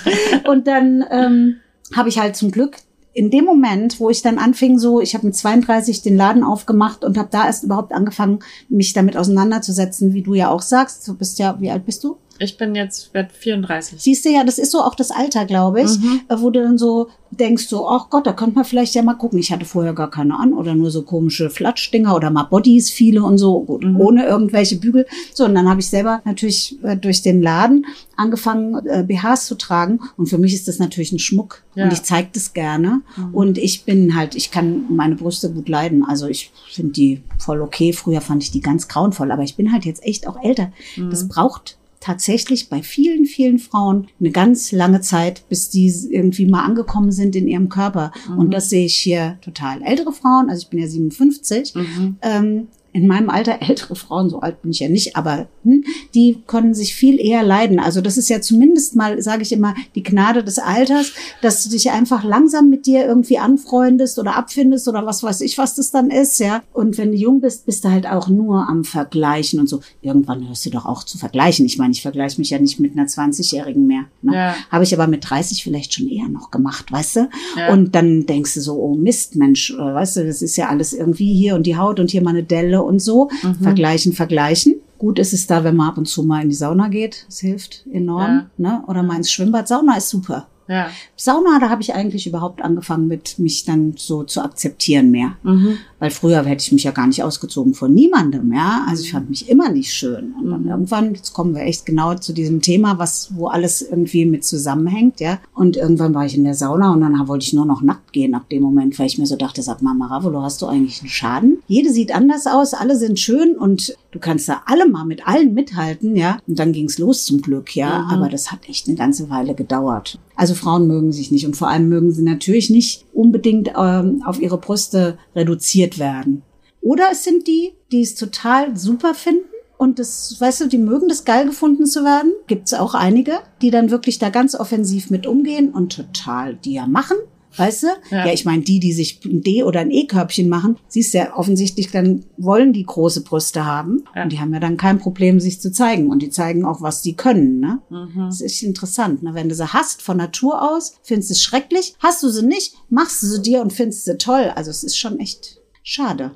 und 0.52 0.68
dann 0.68 1.04
ähm, 1.10 1.56
habe 1.96 2.10
ich 2.10 2.20
halt 2.20 2.36
zum 2.36 2.52
Glück 2.52 2.78
in 3.14 3.30
dem 3.30 3.46
Moment, 3.46 4.00
wo 4.00 4.10
ich 4.10 4.24
dann 4.24 4.40
anfing, 4.40 4.80
so, 4.80 5.00
ich 5.00 5.14
habe 5.14 5.28
mit 5.28 5.36
32 5.36 6.02
den 6.02 6.18
Laden 6.18 6.44
aufgemacht 6.44 7.06
und 7.06 7.18
habe 7.18 7.30
da 7.32 7.46
erst 7.46 7.64
überhaupt 7.64 7.94
angefangen, 7.94 8.40
mich 8.70 8.94
damit 8.94 9.16
auseinanderzusetzen, 9.16 10.14
wie 10.14 10.24
du 10.24 10.34
ja 10.34 10.50
auch 10.50 10.64
sagst. 10.64 11.08
Du 11.08 11.14
bist 11.16 11.38
ja, 11.38 11.60
wie 11.60 11.70
alt 11.70 11.86
bist 11.86 12.04
du? 12.04 12.18
Ich 12.40 12.58
bin 12.58 12.74
jetzt 12.76 13.14
werd 13.14 13.32
34. 13.32 14.02
Siehst 14.02 14.26
du 14.26 14.30
ja, 14.30 14.44
das 14.44 14.58
ist 14.58 14.72
so 14.72 14.82
auch 14.82 14.96
das 14.96 15.12
Alter, 15.12 15.46
glaube 15.46 15.82
ich, 15.82 16.00
Mhm. 16.00 16.22
äh, 16.30 16.36
wo 16.40 16.50
du 16.50 16.62
dann 16.64 16.78
so 16.78 17.08
denkst, 17.32 17.68
so, 17.68 17.88
ach 17.88 18.10
Gott, 18.10 18.28
da 18.28 18.34
könnte 18.34 18.56
man 18.56 18.66
vielleicht 18.66 18.94
ja 18.96 19.02
mal 19.02 19.14
gucken. 19.16 19.40
Ich 19.40 19.52
hatte 19.52 19.66
vorher 19.66 19.94
gar 19.94 20.10
keine 20.10 20.38
an 20.38 20.54
oder 20.54 20.76
nur 20.76 20.92
so 20.92 21.02
komische 21.04 21.50
Flatschdinger 21.50 22.16
oder 22.16 22.30
mal 22.30 22.44
Bodies, 22.44 22.90
viele 22.92 23.24
und 23.24 23.38
so, 23.40 23.62
gut, 23.62 23.84
Mhm. 23.84 24.00
ohne 24.00 24.26
irgendwelche 24.26 24.76
Bügel. 24.78 25.06
So, 25.34 25.46
und 25.46 25.56
dann 25.56 25.68
habe 25.70 25.80
ich 25.80 25.88
selber 25.90 26.22
natürlich 26.26 26.78
äh, 26.84 26.96
durch 26.98 27.22
den 27.24 27.42
Laden 27.42 27.86
angefangen, 28.18 28.86
äh, 28.86 29.04
BHs 29.04 29.46
zu 29.48 29.56
tragen. 29.56 30.00
Und 30.18 30.28
für 30.28 30.38
mich 30.38 30.54
ist 30.54 30.68
das 30.68 30.80
natürlich 30.80 31.12
ein 31.12 31.20
Schmuck. 31.20 31.64
Ja. 31.76 31.86
Und 31.86 31.94
ich 31.94 32.04
zeige 32.04 32.30
das 32.34 32.54
gerne. 32.54 33.02
Mhm. 33.18 33.34
Und 33.34 33.58
ich 33.58 33.84
bin 33.86 34.16
halt, 34.16 34.36
ich 34.36 34.52
kann 34.52 34.86
meine 34.90 35.16
Brüste 35.16 35.52
gut 35.52 35.70
leiden. 35.70 36.04
Also 36.06 36.28
ich 36.28 36.52
finde 36.72 36.94
die 36.94 37.22
voll 37.40 37.62
okay. 37.62 37.94
Früher 37.94 38.22
fand 38.22 38.44
ich 38.44 38.52
die 38.52 38.62
ganz 38.62 38.88
grauenvoll, 38.88 39.32
aber 39.32 39.44
ich 39.44 39.56
bin 39.56 39.72
halt 39.72 39.86
jetzt 39.86 40.04
echt 40.04 40.28
auch 40.28 40.38
älter. 40.44 40.72
Mhm. 40.98 41.10
Das 41.10 41.28
braucht 41.28 41.78
tatsächlich 42.04 42.68
bei 42.68 42.84
vielen, 42.84 43.26
vielen 43.26 43.60
Frauen 43.60 44.08
eine 44.20 44.32
ganz 44.32 44.74
lange 44.74 45.00
Zeit, 45.00 45.48
bis 45.48 45.70
die 45.70 45.88
irgendwie 46.12 46.46
mal 46.46 46.64
angekommen 46.66 47.14
sind 47.14 47.34
in 47.34 47.48
ihrem 47.48 47.70
Körper. 47.70 48.12
Mhm. 48.30 48.40
Und 48.40 48.54
das 48.54 48.70
sehe 48.70 48.86
ich 48.86 48.96
hier 48.96 49.38
total. 49.42 49.82
Ältere 49.82 50.12
Frauen, 50.12 50.50
also 50.50 50.64
ich 50.64 50.70
bin 50.70 50.80
ja 50.80 50.88
57, 50.88 51.74
Mhm. 51.76 52.18
ähm, 52.22 52.68
in 52.94 53.08
meinem 53.08 53.30
Alter 53.30 53.58
ältere 53.62 53.96
Frauen, 53.96 54.30
so 54.30 54.40
alt 54.40 54.62
bin 54.62 54.72
ich 54.72 54.80
ja 54.80 54.88
nicht, 54.88 55.16
aber 55.16 55.48
hm, 55.64 55.84
die 56.14 56.38
können 56.46 56.74
sich 56.74 56.94
viel 56.94 57.20
eher 57.20 57.44
leiden. 57.44 57.80
Also 57.80 58.02
das 58.02 58.18
ist 58.18 58.30
ja 58.30 58.40
zumindest 58.40 58.96
mal, 58.96 59.22
sage 59.22 59.42
ich 59.42 59.52
immer, 59.52 59.74
die 59.96 60.04
Gnade 60.04 60.44
des 60.44 60.60
Alters, 60.60 61.12
dass 61.42 61.64
du 61.64 61.70
dich 61.72 61.90
einfach 61.92 62.24
langsam 62.24 62.70
mit 62.70 62.86
dir 62.86 63.06
irgendwie 63.06 63.40
anfreundest 63.40 64.20
oder 64.20 64.36
abfindest 64.36 64.88
oder 64.88 65.06
was 65.06 65.24
weiß 65.24 65.42
ich, 65.42 65.58
was 65.58 65.76
das 65.76 65.90
dann 65.92 66.12
ist, 66.12 66.40
ja. 66.40 66.62
Und 66.72 66.98
wenn 67.00 67.12
du 67.12 67.18
jung 67.18 67.42
bist, 67.42 67.66
bist 67.66 67.84
du 67.84 67.90
halt 67.90 68.06
auch 68.06 68.30
nur 68.30 68.70
am 68.70 68.84
Vergleichen 68.84 69.60
und 69.60 69.68
so. 69.68 69.82
Irgendwann 70.02 70.48
hörst 70.48 70.66
du 70.66 70.70
doch 70.70 70.86
auch 70.86 71.04
zu 71.04 71.18
vergleichen. 71.18 71.66
Ich 71.66 71.80
meine, 71.80 71.94
ich 71.94 72.02
vergleiche 72.04 72.40
mich 72.40 72.52
ja 72.52 72.60
nicht 72.60 72.80
mit 72.80 72.94
einer 72.94 73.08
20-Jährigen 73.08 73.88
mehr. 73.88 74.06
Ne? 74.22 74.36
Ja. 74.36 74.56
Habe 74.70 74.84
ich 74.84 74.94
aber 74.94 75.08
mit 75.08 75.28
30 75.28 75.64
vielleicht 75.64 75.94
schon 75.94 76.08
eher 76.08 76.30
noch 76.30 76.52
gemacht, 76.52 76.92
weißt 76.92 77.16
du? 77.16 77.30
Ja. 77.58 77.74
Und 77.74 77.96
dann 77.96 78.28
denkst 78.28 78.54
du 78.54 78.62
so, 78.62 78.76
oh 78.76 78.96
Mist, 78.96 79.36
Mensch, 79.36 79.72
äh, 79.72 79.78
weißt 79.78 80.18
du, 80.18 80.26
das 80.28 80.44
ist 80.44 80.58
ja 80.58 80.70
alles 80.70 80.94
irgendwie 80.94 81.34
hier 81.34 81.56
und 81.56 81.66
die 81.66 81.78
Haut 81.78 82.00
und 82.00 82.12
hier 82.12 82.22
mal 82.22 82.32
eine 82.32 82.44
Delle 82.44 82.83
und 82.84 83.00
so. 83.00 83.30
Mhm. 83.42 83.56
Vergleichen, 83.56 84.14
vergleichen. 84.14 84.76
Gut 84.98 85.20
ist 85.20 85.34
es 85.34 85.48
da, 85.48 85.64
wenn 85.64 85.76
man 85.76 85.90
ab 85.90 85.98
und 85.98 86.08
zu 86.08 86.24
mal 86.24 86.44
in 86.44 86.50
die 86.50 86.56
Sauna 86.56 86.88
geht. 86.88 87.26
Das 87.28 87.40
hilft 87.40 87.86
enorm. 87.92 88.46
Ne? 88.58 88.84
Oder 88.88 89.04
mal 89.04 89.18
ins 89.18 89.32
Schwimmbad. 89.32 89.68
Sauna 89.68 89.98
ist 89.98 90.10
super. 90.10 90.48
Ja. 90.68 90.90
Sauna, 91.16 91.60
da 91.60 91.70
habe 91.70 91.82
ich 91.82 91.94
eigentlich 91.94 92.28
überhaupt 92.28 92.62
angefangen 92.62 93.08
mit, 93.08 93.38
mich 93.40 93.66
dann 93.66 93.94
so 93.98 94.24
zu 94.24 94.42
akzeptieren 94.42 95.12
mehr. 95.12 95.34
Mhm. 95.44 95.78
Weil 96.00 96.12
früher 96.12 96.44
hätte 96.44 96.64
ich 96.64 96.72
mich 96.72 96.84
ja 96.84 96.92
gar 96.92 97.08
nicht 97.08 97.24
ausgezogen 97.24 97.74
von 97.74 97.94
niemandem, 97.94 98.54
ja. 98.54 98.86
Also 98.88 99.04
ich 99.04 99.12
fand 99.12 99.30
mich 99.30 99.50
immer 99.50 99.70
nicht 99.70 99.94
schön. 99.94 100.34
Und 100.42 100.50
dann 100.52 100.64
Mhm. 100.64 100.70
irgendwann, 100.70 101.16
jetzt 101.16 101.34
kommen 101.34 101.56
wir 101.56 101.64
echt 101.64 101.86
genau 101.86 102.16
zu 102.16 102.34
diesem 102.34 102.62
Thema, 102.62 102.98
was, 102.98 103.30
wo 103.36 103.48
alles 103.48 103.82
irgendwie 103.82 104.26
mit 104.26 104.46
zusammenhängt, 104.46 105.20
ja. 105.20 105.40
Und 105.54 105.78
irgendwann 105.78 106.14
war 106.14 106.26
ich 106.26 106.36
in 106.36 106.44
der 106.44 106.56
Sauna 106.56 106.92
und 106.94 107.02
dann 107.02 107.28
wollte 107.28 107.46
ich 107.46 107.54
nur 107.54 107.66
noch 107.66 107.82
nackt 107.82 108.14
gehen 108.14 108.34
ab 108.36 108.50
dem 108.50 108.64
Moment, 108.64 108.98
weil 109.00 109.08
ich 109.08 109.18
mir 109.18 109.26
so 109.26 109.36
dachte, 109.36 109.62
sag 109.62 109.82
mal, 109.82 109.94
Maravolo, 109.94 110.42
hast 110.42 110.62
du 110.62 110.68
eigentlich 110.68 111.02
einen 111.02 111.10
Schaden? 111.10 111.58
Jede 111.68 111.92
sieht 111.92 112.14
anders 112.14 112.48
aus, 112.48 112.74
alle 112.74 112.98
sind 112.98 113.20
schön 113.20 113.56
und 113.58 113.96
du 114.12 114.20
kannst 114.20 114.48
da 114.50 114.62
alle 114.66 114.88
mal 114.88 115.06
mit 115.06 115.28
allen 115.28 115.54
mithalten, 115.54 116.16
ja. 116.16 116.38
Und 116.48 116.60
dann 116.60 116.74
ging's 116.74 116.98
los 116.98 117.26
zum 117.26 117.42
Glück, 117.42 117.76
ja. 117.76 118.04
Mhm. 118.04 118.10
Aber 118.12 118.30
das 118.30 118.52
hat 118.52 118.68
echt 118.70 118.88
eine 118.88 118.98
ganze 118.98 119.30
Weile 119.30 119.56
gedauert. 119.56 120.20
Also 120.36 120.56
Frauen 120.64 120.88
mögen 120.88 121.12
sich 121.12 121.32
nicht 121.32 121.46
und 121.46 121.58
vor 121.58 121.68
allem 121.68 121.90
mögen 121.90 122.12
sie 122.12 122.24
natürlich 122.24 122.70
nicht 122.70 123.06
unbedingt 123.14 123.72
ähm, 123.78 124.24
auf 124.26 124.42
ihre 124.42 124.58
Brüste 124.58 125.18
reduziert 125.36 126.00
werden. 126.00 126.44
Oder 126.82 127.06
es 127.12 127.24
sind 127.24 127.48
die, 127.48 127.74
die 127.92 128.02
es 128.02 128.16
total 128.16 128.76
super 128.76 129.14
finden 129.14 129.46
und 129.78 130.00
das, 130.00 130.40
weißt 130.40 130.62
du, 130.62 130.68
die 130.68 130.78
mögen 130.78 131.10
das 131.10 131.26
geil 131.26 131.46
gefunden 131.46 131.86
zu 131.86 132.04
werden. 132.04 132.32
Gibt's 132.48 132.74
auch 132.74 132.94
einige, 132.94 133.40
die 133.62 133.70
dann 133.70 133.92
wirklich 133.92 134.18
da 134.18 134.30
ganz 134.30 134.56
offensiv 134.56 135.10
mit 135.10 135.28
umgehen 135.28 135.72
und 135.72 135.96
total 135.96 136.56
die 136.56 136.74
ja 136.74 136.88
machen. 136.88 137.18
Weißt 137.58 137.84
du? 137.84 137.88
Ja, 138.12 138.26
Ja. 138.28 138.34
ich 138.34 138.46
meine, 138.46 138.64
die, 138.64 138.80
die 138.80 138.94
sich 138.94 139.20
ein 139.26 139.42
D- 139.42 139.64
oder 139.64 139.80
ein 139.82 139.92
E-Körbchen 139.92 140.50
machen, 140.50 140.78
siehst 140.88 141.14
du 141.14 141.20
ja 141.20 141.36
offensichtlich, 141.36 141.92
dann 141.92 142.26
wollen 142.38 142.74
die 142.74 142.86
große 142.86 143.24
Brüste 143.24 143.66
haben. 143.66 144.04
Ja. 144.16 144.24
Und 144.24 144.32
die 144.32 144.40
haben 144.40 144.54
ja 144.54 144.60
dann 144.60 144.78
kein 144.78 145.00
Problem, 145.00 145.40
sich 145.40 145.62
zu 145.62 145.72
zeigen. 145.72 146.10
Und 146.10 146.20
die 146.22 146.30
zeigen 146.30 146.66
auch, 146.66 146.82
was 146.82 147.02
die 147.02 147.16
können. 147.16 147.60
Ne? 147.60 147.80
Mhm. 147.90 148.26
Das 148.28 148.42
ist 148.42 148.62
interessant. 148.64 149.24
Ne? 149.24 149.34
Wenn 149.34 149.50
du 149.50 149.56
sie 149.56 149.72
hast 149.74 150.02
von 150.02 150.18
Natur 150.18 150.62
aus, 150.74 150.96
findest 151.04 151.30
du 151.30 151.34
es 151.34 151.42
schrecklich. 151.42 151.96
Hast 152.00 152.24
du 152.24 152.30
sie 152.30 152.46
nicht, 152.46 152.76
machst 152.90 153.22
du 153.24 153.28
sie 153.28 153.42
dir 153.42 153.62
und 153.62 153.74
findest 153.74 154.06
sie 154.06 154.18
toll. 154.18 154.52
Also 154.56 154.72
es 154.72 154.84
ist 154.84 154.98
schon 154.98 155.20
echt 155.20 155.60
schade. 155.84 156.32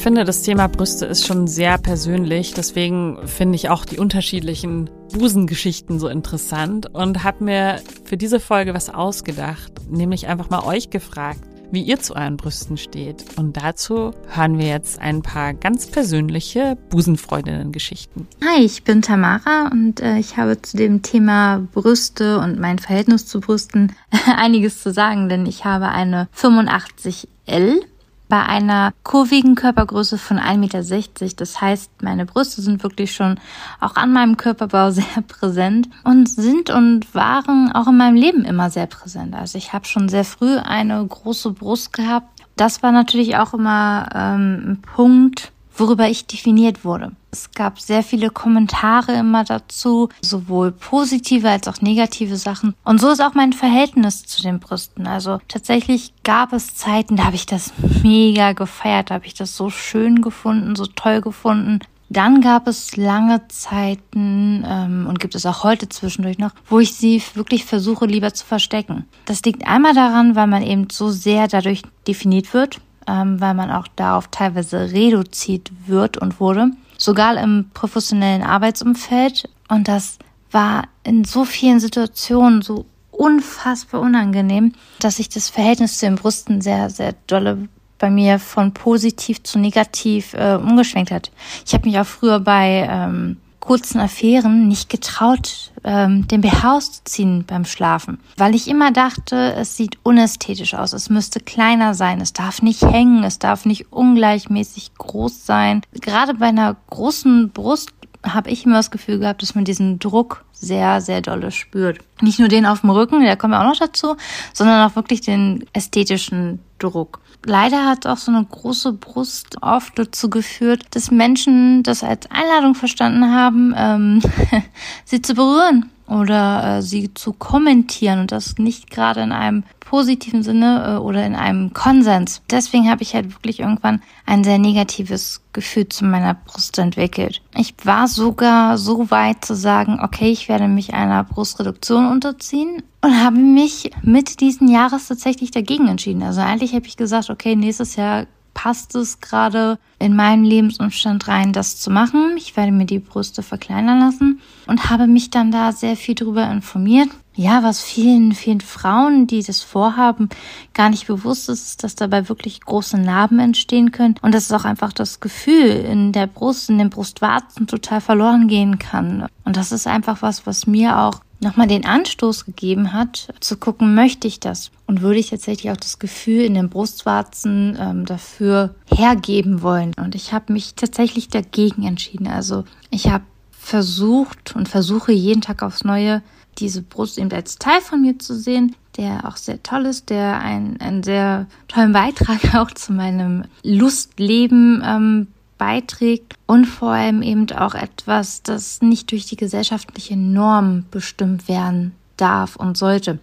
Ich 0.00 0.04
finde, 0.04 0.24
das 0.24 0.40
Thema 0.40 0.66
Brüste 0.66 1.04
ist 1.04 1.26
schon 1.26 1.46
sehr 1.46 1.76
persönlich. 1.76 2.54
Deswegen 2.54 3.18
finde 3.26 3.56
ich 3.56 3.68
auch 3.68 3.84
die 3.84 3.98
unterschiedlichen 3.98 4.88
Busengeschichten 5.12 6.00
so 6.00 6.08
interessant 6.08 6.86
und 6.94 7.22
habe 7.22 7.44
mir 7.44 7.82
für 8.04 8.16
diese 8.16 8.40
Folge 8.40 8.72
was 8.72 8.88
ausgedacht, 8.88 9.70
nämlich 9.90 10.26
einfach 10.26 10.48
mal 10.48 10.64
euch 10.64 10.88
gefragt, 10.88 11.42
wie 11.70 11.82
ihr 11.82 12.00
zu 12.00 12.16
euren 12.16 12.38
Brüsten 12.38 12.78
steht. 12.78 13.36
Und 13.36 13.58
dazu 13.58 14.12
hören 14.28 14.56
wir 14.56 14.68
jetzt 14.68 14.98
ein 15.02 15.20
paar 15.20 15.52
ganz 15.52 15.86
persönliche 15.86 16.78
Busenfreundinnen-Geschichten. 16.88 18.26
Hi, 18.42 18.64
ich 18.64 18.84
bin 18.84 19.02
Tamara 19.02 19.68
und 19.70 20.00
äh, 20.00 20.16
ich 20.16 20.38
habe 20.38 20.62
zu 20.62 20.78
dem 20.78 21.02
Thema 21.02 21.68
Brüste 21.74 22.38
und 22.38 22.58
mein 22.58 22.78
Verhältnis 22.78 23.26
zu 23.26 23.40
Brüsten 23.40 23.92
einiges 24.34 24.82
zu 24.82 24.94
sagen, 24.94 25.28
denn 25.28 25.44
ich 25.44 25.66
habe 25.66 25.88
eine 25.88 26.30
85L 26.34 27.82
bei 28.30 28.42
einer 28.46 28.94
kurvigen 29.02 29.56
Körpergröße 29.56 30.16
von 30.16 30.38
1,60 30.38 30.56
Meter. 30.56 31.36
Das 31.36 31.60
heißt, 31.60 31.90
meine 32.02 32.24
Brüste 32.24 32.62
sind 32.62 32.82
wirklich 32.82 33.12
schon 33.14 33.38
auch 33.80 33.96
an 33.96 34.14
meinem 34.14 34.38
Körperbau 34.38 34.90
sehr 34.90 35.22
präsent 35.28 35.90
und 36.04 36.30
sind 36.30 36.70
und 36.70 37.14
waren 37.14 37.70
auch 37.72 37.88
in 37.88 37.98
meinem 37.98 38.16
Leben 38.16 38.46
immer 38.46 38.70
sehr 38.70 38.86
präsent. 38.86 39.34
Also 39.34 39.58
ich 39.58 39.74
habe 39.74 39.84
schon 39.84 40.08
sehr 40.08 40.24
früh 40.24 40.56
eine 40.56 41.04
große 41.06 41.50
Brust 41.50 41.92
gehabt. 41.92 42.28
Das 42.56 42.82
war 42.82 42.92
natürlich 42.92 43.36
auch 43.36 43.52
immer 43.52 44.08
ähm, 44.14 44.62
ein 44.64 44.82
Punkt, 44.82 45.52
worüber 45.76 46.08
ich 46.08 46.26
definiert 46.26 46.84
wurde. 46.84 47.12
Es 47.30 47.52
gab 47.52 47.80
sehr 47.80 48.02
viele 48.02 48.30
Kommentare 48.30 49.12
immer 49.12 49.44
dazu, 49.44 50.08
sowohl 50.20 50.72
positive 50.72 51.48
als 51.48 51.68
auch 51.68 51.80
negative 51.80 52.36
Sachen. 52.36 52.74
Und 52.84 53.00
so 53.00 53.10
ist 53.10 53.20
auch 53.20 53.34
mein 53.34 53.52
Verhältnis 53.52 54.24
zu 54.24 54.42
den 54.42 54.58
Brüsten. 54.58 55.06
Also 55.06 55.38
tatsächlich 55.48 56.12
gab 56.24 56.52
es 56.52 56.74
Zeiten, 56.74 57.16
da 57.16 57.24
habe 57.24 57.36
ich 57.36 57.46
das 57.46 57.72
mega 58.02 58.52
gefeiert, 58.52 59.10
da 59.10 59.14
habe 59.14 59.26
ich 59.26 59.34
das 59.34 59.56
so 59.56 59.70
schön 59.70 60.22
gefunden, 60.22 60.74
so 60.74 60.86
toll 60.86 61.20
gefunden. 61.20 61.80
Dann 62.12 62.40
gab 62.40 62.66
es 62.66 62.96
lange 62.96 63.46
Zeiten 63.46 64.64
ähm, 64.66 65.06
und 65.08 65.20
gibt 65.20 65.36
es 65.36 65.46
auch 65.46 65.62
heute 65.62 65.88
zwischendurch 65.88 66.38
noch, 66.38 66.50
wo 66.68 66.80
ich 66.80 66.94
sie 66.94 67.22
wirklich 67.34 67.64
versuche 67.64 68.04
lieber 68.04 68.34
zu 68.34 68.44
verstecken. 68.44 69.06
Das 69.26 69.42
liegt 69.42 69.68
einmal 69.68 69.94
daran, 69.94 70.34
weil 70.34 70.48
man 70.48 70.64
eben 70.64 70.88
so 70.90 71.10
sehr 71.12 71.46
dadurch 71.46 71.82
definiert 72.08 72.52
wird, 72.52 72.80
ähm, 73.06 73.40
weil 73.40 73.54
man 73.54 73.70
auch 73.70 73.88
darauf 73.96 74.28
teilweise 74.28 74.92
reduziert 74.92 75.70
wird 75.86 76.18
und 76.18 76.40
wurde, 76.40 76.70
sogar 76.98 77.36
im 77.40 77.70
professionellen 77.72 78.42
Arbeitsumfeld. 78.42 79.48
Und 79.68 79.88
das 79.88 80.18
war 80.50 80.84
in 81.04 81.24
so 81.24 81.44
vielen 81.44 81.80
Situationen 81.80 82.62
so 82.62 82.86
unfassbar 83.10 84.00
unangenehm, 84.00 84.72
dass 84.98 85.16
sich 85.16 85.28
das 85.28 85.48
Verhältnis 85.48 85.98
zu 85.98 86.06
den 86.06 86.16
Brüsten 86.16 86.60
sehr, 86.60 86.90
sehr 86.90 87.14
dolle 87.26 87.68
bei 87.98 88.10
mir 88.10 88.38
von 88.38 88.72
positiv 88.72 89.42
zu 89.42 89.58
negativ 89.58 90.32
äh, 90.32 90.54
umgeschwenkt 90.54 91.10
hat. 91.10 91.30
Ich 91.66 91.74
habe 91.74 91.86
mich 91.86 91.98
auch 91.98 92.06
früher 92.06 92.40
bei 92.40 92.88
ähm, 92.90 93.36
kurzen 93.60 94.00
Affären 94.00 94.68
nicht 94.68 94.88
getraut, 94.90 95.70
ähm, 95.84 96.26
den 96.28 96.40
BH 96.40 96.76
auszuziehen 96.76 97.44
beim 97.46 97.64
Schlafen, 97.64 98.18
weil 98.36 98.54
ich 98.54 98.68
immer 98.68 98.90
dachte, 98.90 99.54
es 99.54 99.76
sieht 99.76 99.98
unästhetisch 100.02 100.74
aus, 100.74 100.92
es 100.92 101.10
müsste 101.10 101.40
kleiner 101.40 101.94
sein, 101.94 102.20
es 102.20 102.32
darf 102.32 102.62
nicht 102.62 102.82
hängen, 102.82 103.22
es 103.22 103.38
darf 103.38 103.66
nicht 103.66 103.92
ungleichmäßig 103.92 104.94
groß 104.94 105.46
sein. 105.46 105.82
Gerade 105.92 106.34
bei 106.34 106.46
einer 106.46 106.76
großen 106.88 107.50
Brust 107.50 107.90
habe 108.22 108.50
ich 108.50 108.66
immer 108.66 108.76
das 108.76 108.90
Gefühl 108.90 109.18
gehabt, 109.18 109.42
dass 109.42 109.54
man 109.54 109.64
diesen 109.64 109.98
Druck 109.98 110.44
sehr, 110.52 111.00
sehr 111.00 111.22
dolle 111.22 111.50
spürt. 111.50 111.98
Nicht 112.20 112.38
nur 112.38 112.48
den 112.48 112.66
auf 112.66 112.82
dem 112.82 112.90
Rücken, 112.90 113.20
der 113.22 113.36
kommt 113.36 113.54
ja 113.54 113.60
auch 113.60 113.68
noch 113.68 113.78
dazu, 113.78 114.16
sondern 114.52 114.88
auch 114.88 114.96
wirklich 114.96 115.22
den 115.22 115.64
ästhetischen 115.72 116.60
Druck. 116.78 117.20
Leider 117.44 117.86
hat 117.86 118.06
auch 118.06 118.18
so 118.18 118.30
eine 118.30 118.44
große 118.44 118.92
Brust 118.92 119.56
oft 119.62 119.98
dazu 119.98 120.28
geführt, 120.28 120.84
dass 120.90 121.10
Menschen 121.10 121.82
das 121.82 122.02
als 122.02 122.30
Einladung 122.30 122.74
verstanden 122.74 123.32
haben, 123.32 123.74
ähm, 123.76 124.22
sie 125.04 125.22
zu 125.22 125.34
berühren 125.34 125.90
oder 126.10 126.78
äh, 126.78 126.82
sie 126.82 127.14
zu 127.14 127.32
kommentieren 127.32 128.20
und 128.20 128.32
das 128.32 128.58
nicht 128.58 128.90
gerade 128.90 129.20
in 129.20 129.32
einem 129.32 129.62
positiven 129.78 130.42
Sinne 130.42 130.96
äh, 130.96 130.98
oder 130.98 131.24
in 131.24 131.36
einem 131.36 131.72
Konsens. 131.72 132.42
Deswegen 132.50 132.90
habe 132.90 133.02
ich 133.02 133.14
halt 133.14 133.32
wirklich 133.32 133.60
irgendwann 133.60 134.02
ein 134.26 134.42
sehr 134.42 134.58
negatives 134.58 135.40
Gefühl 135.52 135.88
zu 135.88 136.04
meiner 136.04 136.34
Brust 136.34 136.78
entwickelt. 136.78 137.40
Ich 137.54 137.74
war 137.84 138.08
sogar 138.08 138.76
so 138.76 139.10
weit 139.10 139.44
zu 139.44 139.54
sagen, 139.54 140.00
okay, 140.02 140.30
ich 140.30 140.48
werde 140.48 140.68
mich 140.68 140.94
einer 140.94 141.24
Brustreduktion 141.24 142.06
unterziehen 142.06 142.82
und 143.02 143.22
habe 143.22 143.38
mich 143.38 143.90
mit 144.02 144.40
diesen 144.40 144.68
Jahres 144.68 145.08
tatsächlich 145.08 145.52
dagegen 145.52 145.88
entschieden. 145.88 146.22
Also 146.22 146.40
eigentlich 146.40 146.74
habe 146.74 146.86
ich 146.86 146.96
gesagt, 146.96 147.30
okay, 147.30 147.54
nächstes 147.54 147.96
Jahr 147.96 148.26
passt 148.62 148.94
es 148.94 149.22
gerade 149.22 149.78
in 149.98 150.14
meinen 150.14 150.44
Lebensumstand 150.44 151.28
rein, 151.28 151.54
das 151.54 151.78
zu 151.78 151.90
machen. 151.90 152.34
Ich 152.36 152.58
werde 152.58 152.72
mir 152.72 152.84
die 152.84 152.98
Brüste 152.98 153.42
verkleinern 153.42 154.00
lassen 154.00 154.42
und 154.66 154.90
habe 154.90 155.06
mich 155.06 155.30
dann 155.30 155.50
da 155.50 155.72
sehr 155.72 155.96
viel 155.96 156.14
darüber 156.14 156.46
informiert. 156.50 157.08
Ja, 157.34 157.62
was 157.62 157.80
vielen, 157.80 158.32
vielen 158.32 158.60
Frauen, 158.60 159.26
die 159.26 159.42
das 159.42 159.62
vorhaben, 159.62 160.28
gar 160.74 160.90
nicht 160.90 161.06
bewusst 161.06 161.48
ist, 161.48 161.82
dass 161.82 161.94
dabei 161.94 162.28
wirklich 162.28 162.60
große 162.60 162.98
Narben 162.98 163.38
entstehen 163.38 163.92
können 163.92 164.16
und 164.20 164.34
dass 164.34 164.52
auch 164.52 164.66
einfach 164.66 164.92
das 164.92 165.20
Gefühl 165.20 165.70
in 165.70 166.12
der 166.12 166.26
Brust, 166.26 166.68
in 166.68 166.76
den 166.76 166.90
Brustwarzen 166.90 167.66
total 167.66 168.02
verloren 168.02 168.46
gehen 168.46 168.78
kann. 168.78 169.26
Und 169.46 169.56
das 169.56 169.72
ist 169.72 169.86
einfach 169.86 170.20
was, 170.20 170.44
was 170.46 170.66
mir 170.66 170.98
auch 170.98 171.20
nochmal 171.40 171.66
den 171.66 171.84
Anstoß 171.84 172.44
gegeben 172.44 172.92
hat, 172.92 173.28
zu 173.40 173.56
gucken, 173.56 173.94
möchte 173.94 174.28
ich 174.28 174.40
das? 174.40 174.70
Und 174.86 175.00
würde 175.00 175.18
ich 175.18 175.30
tatsächlich 175.30 175.70
auch 175.72 175.76
das 175.76 175.98
Gefühl 175.98 176.42
in 176.42 176.54
den 176.54 176.68
Brustwarzen 176.68 177.76
ähm, 177.80 178.04
dafür 178.04 178.74
hergeben 178.86 179.62
wollen? 179.62 179.92
Und 179.96 180.14
ich 180.14 180.32
habe 180.32 180.52
mich 180.52 180.74
tatsächlich 180.74 181.28
dagegen 181.28 181.84
entschieden. 181.84 182.26
Also 182.26 182.64
ich 182.90 183.08
habe 183.08 183.24
versucht 183.50 184.56
und 184.56 184.68
versuche 184.68 185.12
jeden 185.12 185.42
Tag 185.42 185.62
aufs 185.62 185.84
Neue, 185.84 186.22
diese 186.58 186.82
Brust 186.82 187.18
eben 187.18 187.32
als 187.32 187.56
Teil 187.56 187.80
von 187.80 188.02
mir 188.02 188.18
zu 188.18 188.34
sehen, 188.34 188.74
der 188.96 189.28
auch 189.28 189.36
sehr 189.36 189.62
toll 189.62 189.86
ist, 189.86 190.10
der 190.10 190.40
einen, 190.40 190.80
einen 190.80 191.02
sehr 191.02 191.46
tollen 191.68 191.92
Beitrag 191.92 192.54
auch 192.54 192.70
zu 192.72 192.92
meinem 192.92 193.44
Lustleben 193.62 194.82
ähm, 194.84 195.28
beiträgt 195.60 196.36
und 196.46 196.64
vor 196.64 196.88
allem 196.88 197.20
eben 197.20 197.48
auch 197.52 197.74
etwas, 197.74 198.42
das 198.42 198.80
nicht 198.80 199.12
durch 199.12 199.26
die 199.26 199.36
gesellschaftliche 199.36 200.16
Norm 200.16 200.86
bestimmt 200.90 201.48
werden 201.48 201.94
darf 202.16 202.56
und 202.56 202.78
sollte. 202.78 203.18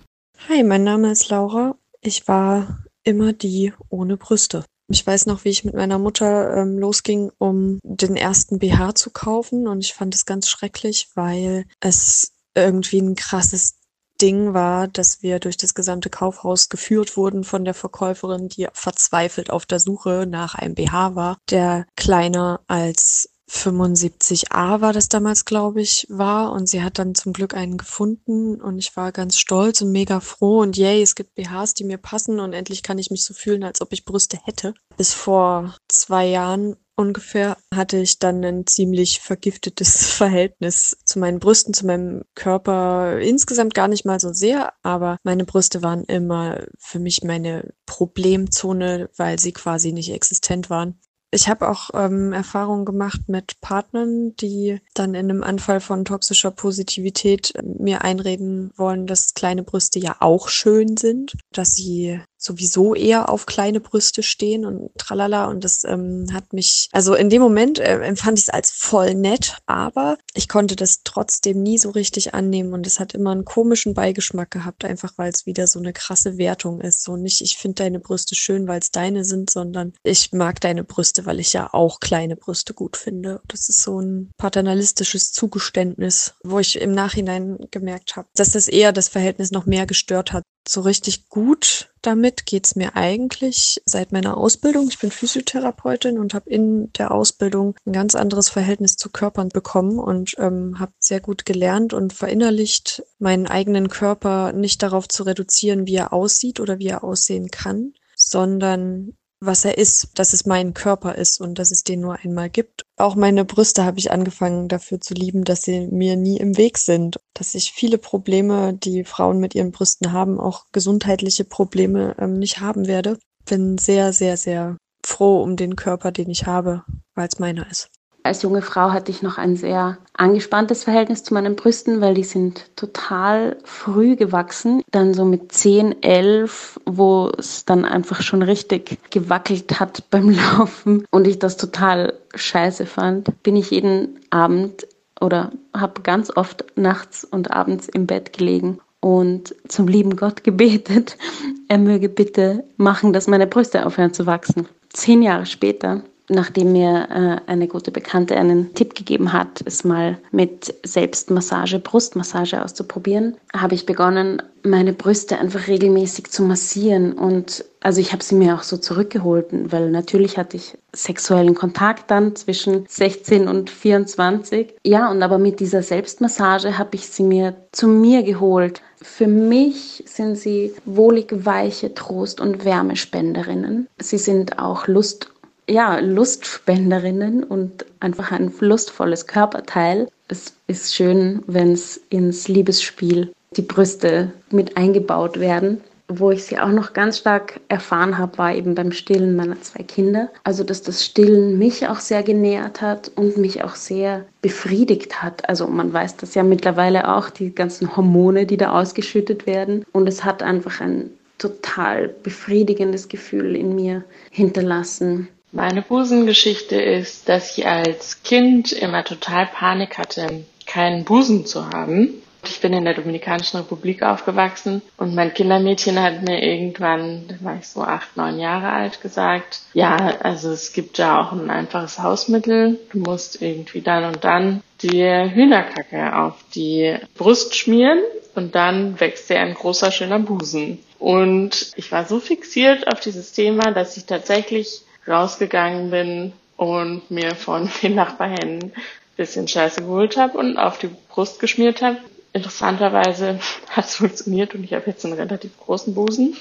Hi, 0.47 0.63
mein 0.63 0.83
Name 0.83 1.11
ist 1.11 1.29
Laura. 1.29 1.75
Ich 1.99 2.27
war 2.27 2.85
immer 3.03 3.33
die 3.33 3.73
ohne 3.89 4.17
Brüste. 4.17 4.63
Ich 4.87 5.05
weiß 5.05 5.25
noch, 5.25 5.45
wie 5.45 5.49
ich 5.49 5.65
mit 5.65 5.73
meiner 5.73 5.97
Mutter 5.97 6.55
ähm, 6.55 6.77
losging, 6.77 7.31
um 7.39 7.79
den 7.83 8.15
ersten 8.15 8.59
BH 8.59 8.93
zu 8.93 9.09
kaufen. 9.09 9.67
Und 9.67 9.83
ich 9.83 9.95
fand 9.95 10.13
es 10.13 10.25
ganz 10.25 10.47
schrecklich, 10.47 11.09
weil 11.15 11.65
es 11.79 12.33
irgendwie 12.53 12.99
ein 12.99 13.15
krasses 13.15 13.76
Ding 14.17 14.53
war, 14.53 14.87
dass 14.87 15.21
wir 15.21 15.39
durch 15.39 15.57
das 15.57 15.73
gesamte 15.73 16.09
Kaufhaus 16.09 16.69
geführt 16.69 17.17
wurden 17.17 17.43
von 17.43 17.65
der 17.65 17.73
Verkäuferin, 17.73 18.49
die 18.49 18.67
verzweifelt 18.73 19.49
auf 19.49 19.65
der 19.65 19.79
Suche 19.79 20.25
nach 20.27 20.55
einem 20.55 20.75
BH 20.75 21.15
war, 21.15 21.37
der 21.49 21.85
kleiner 21.95 22.61
als 22.67 23.29
75a 23.49 24.81
war 24.81 24.93
das 24.93 25.07
damals, 25.07 25.45
glaube 25.45 25.81
ich, 25.81 26.05
war. 26.09 26.51
Und 26.51 26.67
sie 26.67 26.83
hat 26.83 26.99
dann 26.99 27.15
zum 27.15 27.33
Glück 27.33 27.53
einen 27.53 27.77
gefunden 27.77 28.61
und 28.61 28.77
ich 28.77 28.95
war 28.95 29.11
ganz 29.11 29.39
stolz 29.39 29.81
und 29.81 29.91
mega 29.91 30.19
froh 30.19 30.59
und 30.61 30.77
yay, 30.77 31.01
es 31.01 31.15
gibt 31.15 31.35
BHs, 31.35 31.73
die 31.73 31.85
mir 31.85 31.97
passen 31.97 32.39
und 32.39 32.53
endlich 32.53 32.83
kann 32.83 32.99
ich 32.99 33.09
mich 33.09 33.23
so 33.23 33.33
fühlen, 33.33 33.63
als 33.63 33.81
ob 33.81 33.93
ich 33.93 34.05
Brüste 34.05 34.37
hätte. 34.43 34.73
Bis 34.97 35.13
vor 35.13 35.75
zwei 35.87 36.27
Jahren 36.27 36.75
ungefähr 36.97 37.57
hatte 37.73 37.97
ich 37.97 38.19
dann 38.19 38.43
ein 38.43 38.67
ziemlich 38.67 39.21
vergiftetes 39.21 40.07
Verhältnis 40.11 40.97
zu 41.05 41.19
meinen 41.19 41.39
Brüsten, 41.39 41.73
zu 41.73 41.85
meinem 41.85 42.23
Körper. 42.35 43.19
Insgesamt 43.19 43.73
gar 43.73 43.87
nicht 43.87 44.05
mal 44.05 44.19
so 44.19 44.33
sehr, 44.33 44.73
aber 44.83 45.17
meine 45.23 45.45
Brüste 45.45 45.83
waren 45.83 46.03
immer 46.03 46.65
für 46.79 46.99
mich 46.99 47.23
meine 47.23 47.73
Problemzone, 47.85 49.09
weil 49.15 49.39
sie 49.39 49.53
quasi 49.53 49.93
nicht 49.93 50.11
existent 50.11 50.69
waren. 50.69 50.99
Ich 51.29 51.49
habe 51.49 51.67
auch 51.67 51.89
ähm, 51.93 52.31
Erfahrungen 52.31 52.85
gemacht 52.85 53.27
mit 53.27 53.59
Partnern, 53.59 54.33
die 54.37 54.79
dann 54.93 55.13
in 55.13 55.29
einem 55.29 55.43
Anfall 55.43 55.81
von 55.81 56.05
toxischer 56.05 56.51
Positivität 56.51 57.53
äh, 57.55 57.63
mir 57.63 58.03
einreden 58.03 58.71
wollen, 58.77 59.07
dass 59.07 59.33
kleine 59.33 59.63
Brüste 59.63 59.99
ja 59.99 60.15
auch 60.21 60.47
schön 60.47 60.95
sind, 60.95 61.33
dass 61.51 61.75
sie 61.75 62.21
sowieso 62.37 62.95
eher 62.95 63.29
auf 63.29 63.45
kleine 63.45 63.79
Brüste 63.79 64.23
stehen 64.23 64.65
und 64.65 64.91
tralala. 64.97 65.45
Und 65.45 65.63
das 65.63 65.83
ähm, 65.83 66.27
hat 66.31 66.53
mich, 66.53 66.89
also 66.91 67.15
in 67.15 67.29
dem 67.29 67.41
Moment 67.41 67.79
äh, 67.79 67.99
empfand 68.01 68.39
ich 68.39 68.45
es 68.45 68.49
als 68.49 68.71
voll 68.71 69.15
nett, 69.15 69.57
aber 69.65 70.17
ich 70.33 70.47
konnte 70.47 70.75
das 70.75 71.01
trotzdem 71.03 71.61
nie 71.63 71.77
so 71.77 71.89
richtig 71.89 72.33
annehmen 72.33 72.73
und 72.73 72.85
es 72.85 72.99
hat 72.99 73.13
immer 73.13 73.31
einen 73.31 73.45
komischen 73.45 73.93
Beigeschmack 73.93 74.51
gehabt, 74.51 74.85
einfach 74.85 75.13
weil 75.17 75.31
es 75.31 75.45
wieder 75.45 75.67
so 75.67 75.79
eine 75.79 75.93
krasse 75.93 76.37
Wertung 76.37 76.81
ist. 76.81 77.03
So 77.03 77.17
nicht, 77.17 77.41
ich 77.41 77.57
finde 77.57 77.83
deine 77.83 77.99
Brüste 77.99 78.35
schön, 78.35 78.67
weil 78.67 78.79
es 78.79 78.91
deine 78.91 79.25
sind, 79.25 79.49
sondern 79.49 79.93
ich 80.03 80.31
mag 80.31 80.61
deine 80.61 80.83
Brüste, 80.83 81.25
weil 81.25 81.39
ich 81.39 81.53
ja 81.53 81.69
auch 81.73 81.99
kleine 81.99 82.35
Brüste 82.35 82.73
gut 82.73 82.97
finde. 82.97 83.41
Das 83.47 83.69
ist 83.69 83.81
so 83.81 83.99
ein 83.99 84.31
paternalistisches 84.37 85.31
Zugeständnis, 85.31 86.35
wo 86.43 86.59
ich 86.59 86.79
im 86.79 86.91
Nachhinein 86.91 87.57
gemerkt 87.71 88.15
habe, 88.15 88.27
dass 88.35 88.51
das 88.51 88.67
eher 88.67 88.91
das 88.91 89.09
Verhältnis 89.09 89.51
noch 89.51 89.65
mehr 89.65 89.85
gestört 89.85 90.33
hat 90.33 90.43
so 90.69 90.81
richtig 90.81 91.29
gut 91.29 91.89
damit 92.07 92.45
geht's 92.45 92.77
mir 92.77 92.95
eigentlich 92.95 93.81
seit 93.83 94.13
meiner 94.13 94.37
Ausbildung. 94.37 94.87
Ich 94.87 94.97
bin 94.97 95.11
Physiotherapeutin 95.11 96.17
und 96.17 96.33
habe 96.33 96.49
in 96.49 96.89
der 96.93 97.11
Ausbildung 97.11 97.75
ein 97.85 97.91
ganz 97.91 98.15
anderes 98.15 98.47
Verhältnis 98.47 98.95
zu 98.95 99.09
Körpern 99.09 99.49
bekommen 99.49 99.99
und 99.99 100.33
ähm, 100.37 100.79
habe 100.79 100.93
sehr 100.99 101.19
gut 101.19 101.45
gelernt 101.45 101.93
und 101.93 102.13
verinnerlicht, 102.13 103.03
meinen 103.19 103.45
eigenen 103.45 103.89
Körper 103.89 104.53
nicht 104.53 104.83
darauf 104.83 105.09
zu 105.09 105.23
reduzieren, 105.23 105.85
wie 105.85 105.95
er 105.95 106.13
aussieht 106.13 106.61
oder 106.61 106.79
wie 106.79 106.87
er 106.87 107.03
aussehen 107.03 107.51
kann, 107.51 107.93
sondern 108.15 109.17
was 109.39 109.65
er 109.65 109.77
ist, 109.77 110.09
dass 110.15 110.33
es 110.33 110.45
mein 110.45 110.73
Körper 110.73 111.15
ist 111.15 111.39
und 111.39 111.59
dass 111.59 111.71
es 111.71 111.83
den 111.83 111.99
nur 111.99 112.15
einmal 112.15 112.49
gibt. 112.49 112.85
Auch 112.97 113.15
meine 113.15 113.45
Brüste 113.45 113.85
habe 113.85 113.99
ich 113.99 114.11
angefangen 114.11 114.67
dafür 114.67 114.99
zu 114.99 115.13
lieben, 115.13 115.43
dass 115.43 115.61
sie 115.61 115.87
mir 115.87 116.15
nie 116.15 116.37
im 116.37 116.57
Weg 116.57 116.77
sind, 116.77 117.17
dass 117.33 117.55
ich 117.55 117.71
viele 117.71 117.97
Probleme, 117.97 118.73
die 118.73 119.03
Frauen 119.03 119.39
mit 119.39 119.53
ihren 119.53 119.71
Brüsten 119.71 120.11
haben, 120.11 120.39
auch 120.39 120.65
gesundheitliche 120.71 121.43
Probleme 121.43 122.15
ähm, 122.19 122.39
nicht 122.39 122.59
haben 122.59 122.87
werde. 122.87 123.19
Bin 123.45 123.77
sehr, 123.77 124.11
sehr, 124.11 124.37
sehr 124.37 124.77
froh 125.05 125.41
um 125.41 125.55
den 125.55 125.75
Körper, 125.75 126.11
den 126.11 126.29
ich 126.29 126.45
habe, 126.45 126.83
weil 127.15 127.27
es 127.27 127.39
meiner 127.39 127.69
ist. 127.69 127.89
Als 128.27 128.41
junge 128.41 128.61
Frau 128.61 128.91
hatte 128.91 129.09
ich 129.09 129.21
noch 129.21 129.37
ein 129.37 129.55
sehr 129.55 129.99
angespanntes 130.11 130.83
Verhältnis 130.83 131.23
zu 131.23 131.33
meinen 131.33 131.55
Brüsten, 131.55 132.01
weil 132.01 132.13
die 132.13 132.25
sind 132.25 132.75
total 132.75 133.55
früh 133.63 134.17
gewachsen. 134.17 134.83
Dann 134.91 135.13
so 135.13 135.23
mit 135.23 135.53
10, 135.53 136.03
11, 136.03 136.77
wo 136.85 137.31
es 137.37 137.63
dann 137.63 137.85
einfach 137.85 138.21
schon 138.21 138.41
richtig 138.41 138.99
gewackelt 139.11 139.79
hat 139.79 140.03
beim 140.09 140.29
Laufen 140.29 141.05
und 141.09 141.25
ich 141.25 141.39
das 141.39 141.55
total 141.55 142.15
scheiße 142.35 142.85
fand, 142.85 143.43
bin 143.43 143.55
ich 143.55 143.71
jeden 143.71 144.19
Abend 144.29 144.85
oder 145.21 145.51
habe 145.73 146.01
ganz 146.01 146.29
oft 146.35 146.65
nachts 146.75 147.23
und 147.23 147.51
abends 147.51 147.87
im 147.87 148.07
Bett 148.07 148.33
gelegen 148.33 148.79
und 148.99 149.55
zum 149.69 149.87
lieben 149.87 150.17
Gott 150.17 150.43
gebetet, 150.43 151.17
er 151.69 151.77
möge 151.77 152.09
bitte 152.09 152.65
machen, 152.75 153.13
dass 153.13 153.27
meine 153.27 153.47
Brüste 153.47 153.85
aufhören 153.85 154.13
zu 154.13 154.25
wachsen. 154.25 154.67
Zehn 154.89 155.21
Jahre 155.21 155.45
später 155.45 156.03
nachdem 156.29 156.73
mir 156.73 157.07
äh, 157.09 157.51
eine 157.51 157.67
gute 157.67 157.91
Bekannte 157.91 158.35
einen 158.35 158.73
Tipp 158.73 158.95
gegeben 158.95 159.33
hat, 159.33 159.61
es 159.65 159.83
mal 159.83 160.17
mit 160.31 160.73
Selbstmassage, 160.85 161.79
Brustmassage 161.79 162.63
auszuprobieren, 162.63 163.37
habe 163.55 163.75
ich 163.75 163.85
begonnen, 163.85 164.41
meine 164.63 164.93
Brüste 164.93 165.39
einfach 165.39 165.67
regelmäßig 165.67 166.29
zu 166.29 166.43
massieren. 166.43 167.13
Und 167.13 167.63
also 167.81 168.01
ich 168.01 168.11
habe 168.11 168.23
sie 168.23 168.35
mir 168.35 168.55
auch 168.55 168.63
so 168.63 168.77
zurückgeholt, 168.77 169.47
weil 169.51 169.89
natürlich 169.89 170.37
hatte 170.37 170.57
ich 170.57 170.77
sexuellen 170.93 171.55
Kontakt 171.55 172.11
dann 172.11 172.35
zwischen 172.35 172.85
16 172.87 173.47
und 173.47 173.69
24. 173.69 174.73
Ja, 174.83 175.09
und 175.09 175.23
aber 175.23 175.37
mit 175.37 175.59
dieser 175.59 175.83
Selbstmassage 175.83 176.77
habe 176.77 176.95
ich 176.95 177.07
sie 177.07 177.23
mir 177.23 177.55
zu 177.71 177.87
mir 177.87 178.23
geholt. 178.23 178.81
Für 179.01 179.27
mich 179.27 180.03
sind 180.07 180.37
sie 180.37 180.73
wohlig 180.85 181.31
weiche 181.45 181.93
Trost- 181.93 182.41
und 182.41 182.65
Wärmespenderinnen. 182.65 183.87
Sie 183.99 184.17
sind 184.17 184.59
auch 184.59 184.87
Lust 184.87 185.29
ja, 185.69 185.99
Lustspenderinnen 185.99 187.43
und 187.43 187.85
einfach 187.99 188.31
ein 188.31 188.51
lustvolles 188.59 189.27
Körperteil. 189.27 190.07
Es 190.27 190.53
ist 190.67 190.95
schön, 190.95 191.43
wenn 191.47 191.73
es 191.73 191.97
ins 192.09 192.47
Liebesspiel 192.47 193.31
die 193.55 193.61
Brüste 193.61 194.31
mit 194.51 194.77
eingebaut 194.77 195.39
werden. 195.39 195.81
Wo 196.09 196.31
ich 196.31 196.45
sie 196.45 196.57
auch 196.57 196.71
noch 196.71 196.93
ganz 196.93 197.17
stark 197.17 197.59
erfahren 197.67 198.17
habe, 198.17 198.37
war 198.37 198.55
eben 198.55 198.75
beim 198.75 198.93
Stillen 198.93 199.35
meiner 199.35 199.61
zwei 199.61 199.83
Kinder. 199.83 200.29
Also, 200.45 200.63
dass 200.63 200.81
das 200.81 201.03
Stillen 201.03 201.59
mich 201.59 201.85
auch 201.85 201.99
sehr 201.99 202.23
genährt 202.23 202.81
hat 202.81 203.11
und 203.15 203.35
mich 203.35 203.61
auch 203.61 203.75
sehr 203.75 204.23
befriedigt 204.41 205.21
hat. 205.21 205.49
Also, 205.49 205.67
man 205.67 205.91
weiß 205.91 206.15
das 206.15 206.33
ja 206.33 206.43
mittlerweile 206.43 207.13
auch, 207.13 207.29
die 207.29 207.53
ganzen 207.53 207.97
Hormone, 207.97 208.45
die 208.45 208.55
da 208.55 208.71
ausgeschüttet 208.71 209.45
werden. 209.45 209.83
Und 209.91 210.07
es 210.07 210.23
hat 210.23 210.41
einfach 210.41 210.79
ein 210.79 211.09
total 211.39 212.07
befriedigendes 212.07 213.09
Gefühl 213.09 213.57
in 213.57 213.75
mir 213.75 214.05
hinterlassen. 214.31 215.27
Meine 215.53 215.81
Busengeschichte 215.81 216.75
ist, 216.75 217.29
dass 217.29 217.57
ich 217.57 217.65
als 217.65 218.21
Kind 218.23 218.73
immer 218.73 219.05
total 219.05 219.45
Panik 219.47 219.97
hatte, 219.97 220.43
keinen 220.65 221.05
Busen 221.05 221.45
zu 221.45 221.69
haben. 221.69 222.21
Ich 222.43 222.59
bin 222.59 222.73
in 222.73 222.83
der 222.83 222.93
Dominikanischen 222.93 223.57
Republik 223.57 224.03
aufgewachsen 224.03 224.81
und 224.97 225.15
mein 225.15 225.33
Kindermädchen 225.33 226.01
hat 226.01 226.21
mir 226.21 226.43
irgendwann, 226.43 227.27
da 227.27 227.35
war 227.41 227.57
ich 227.57 227.67
so 227.67 227.81
acht, 227.81 228.15
neun 228.17 228.39
Jahre 228.39 228.69
alt, 228.69 229.01
gesagt, 229.01 229.61
ja, 229.73 229.95
also 230.21 230.51
es 230.51 230.73
gibt 230.73 230.97
ja 230.97 231.19
auch 231.19 231.31
ein 231.31 231.49
einfaches 231.49 231.99
Hausmittel. 231.99 232.79
Du 232.91 232.99
musst 232.99 233.41
irgendwie 233.41 233.81
dann 233.81 234.03
und 234.05 234.23
dann 234.23 234.61
die 234.81 235.01
Hühnerkacke 235.03 236.15
auf 236.15 236.35
die 236.55 236.95
Brust 237.15 237.55
schmieren 237.55 237.99
und 238.35 238.53
dann 238.53 238.99
wächst 238.99 239.29
dir 239.29 239.39
ein 239.39 239.53
großer, 239.53 239.91
schöner 239.91 240.19
Busen. 240.19 240.79
Und 240.99 241.71
ich 241.75 241.91
war 241.91 242.05
so 242.05 242.19
fixiert 242.19 242.87
auf 242.91 242.99
dieses 242.99 243.31
Thema, 243.31 243.71
dass 243.71 243.97
ich 243.97 244.05
tatsächlich 244.05 244.81
rausgegangen 245.07 245.89
bin 245.89 246.33
und 246.55 247.09
mir 247.09 247.35
von 247.35 247.69
den 247.81 247.95
Nachbarhänden 247.95 248.73
bisschen 249.17 249.47
Scheiße 249.47 249.81
geholt 249.81 250.15
habe 250.15 250.37
und 250.37 250.57
auf 250.57 250.77
die 250.77 250.89
Brust 251.09 251.39
geschmiert 251.39 251.81
habe. 251.81 251.97
Interessanterweise 252.33 253.39
hat 253.69 253.85
es 253.85 253.95
funktioniert 253.95 254.53
und 254.55 254.63
ich 254.63 254.73
habe 254.73 254.85
jetzt 254.87 255.03
einen 255.03 255.15
relativ 255.15 255.57
großen 255.57 255.93
Busen. 255.93 256.37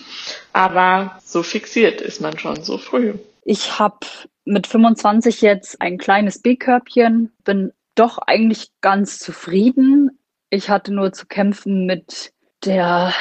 Aber 0.52 1.18
so 1.24 1.42
fixiert 1.42 2.00
ist 2.00 2.20
man 2.20 2.38
schon 2.38 2.62
so 2.62 2.79
früh. 2.79 3.14
Ich 3.44 3.79
habe 3.79 4.07
mit 4.44 4.66
25 4.66 5.40
jetzt 5.40 5.81
ein 5.81 5.98
kleines 5.98 6.42
B-Körbchen, 6.42 7.33
bin 7.44 7.72
doch 7.94 8.18
eigentlich 8.18 8.68
ganz 8.83 9.18
zufrieden. 9.18 10.18
Ich 10.50 10.68
hatte 10.68 10.92
nur 10.92 11.12
zu 11.12 11.26
kämpfen 11.26 11.87
mit 11.87 12.33
der 12.64 13.14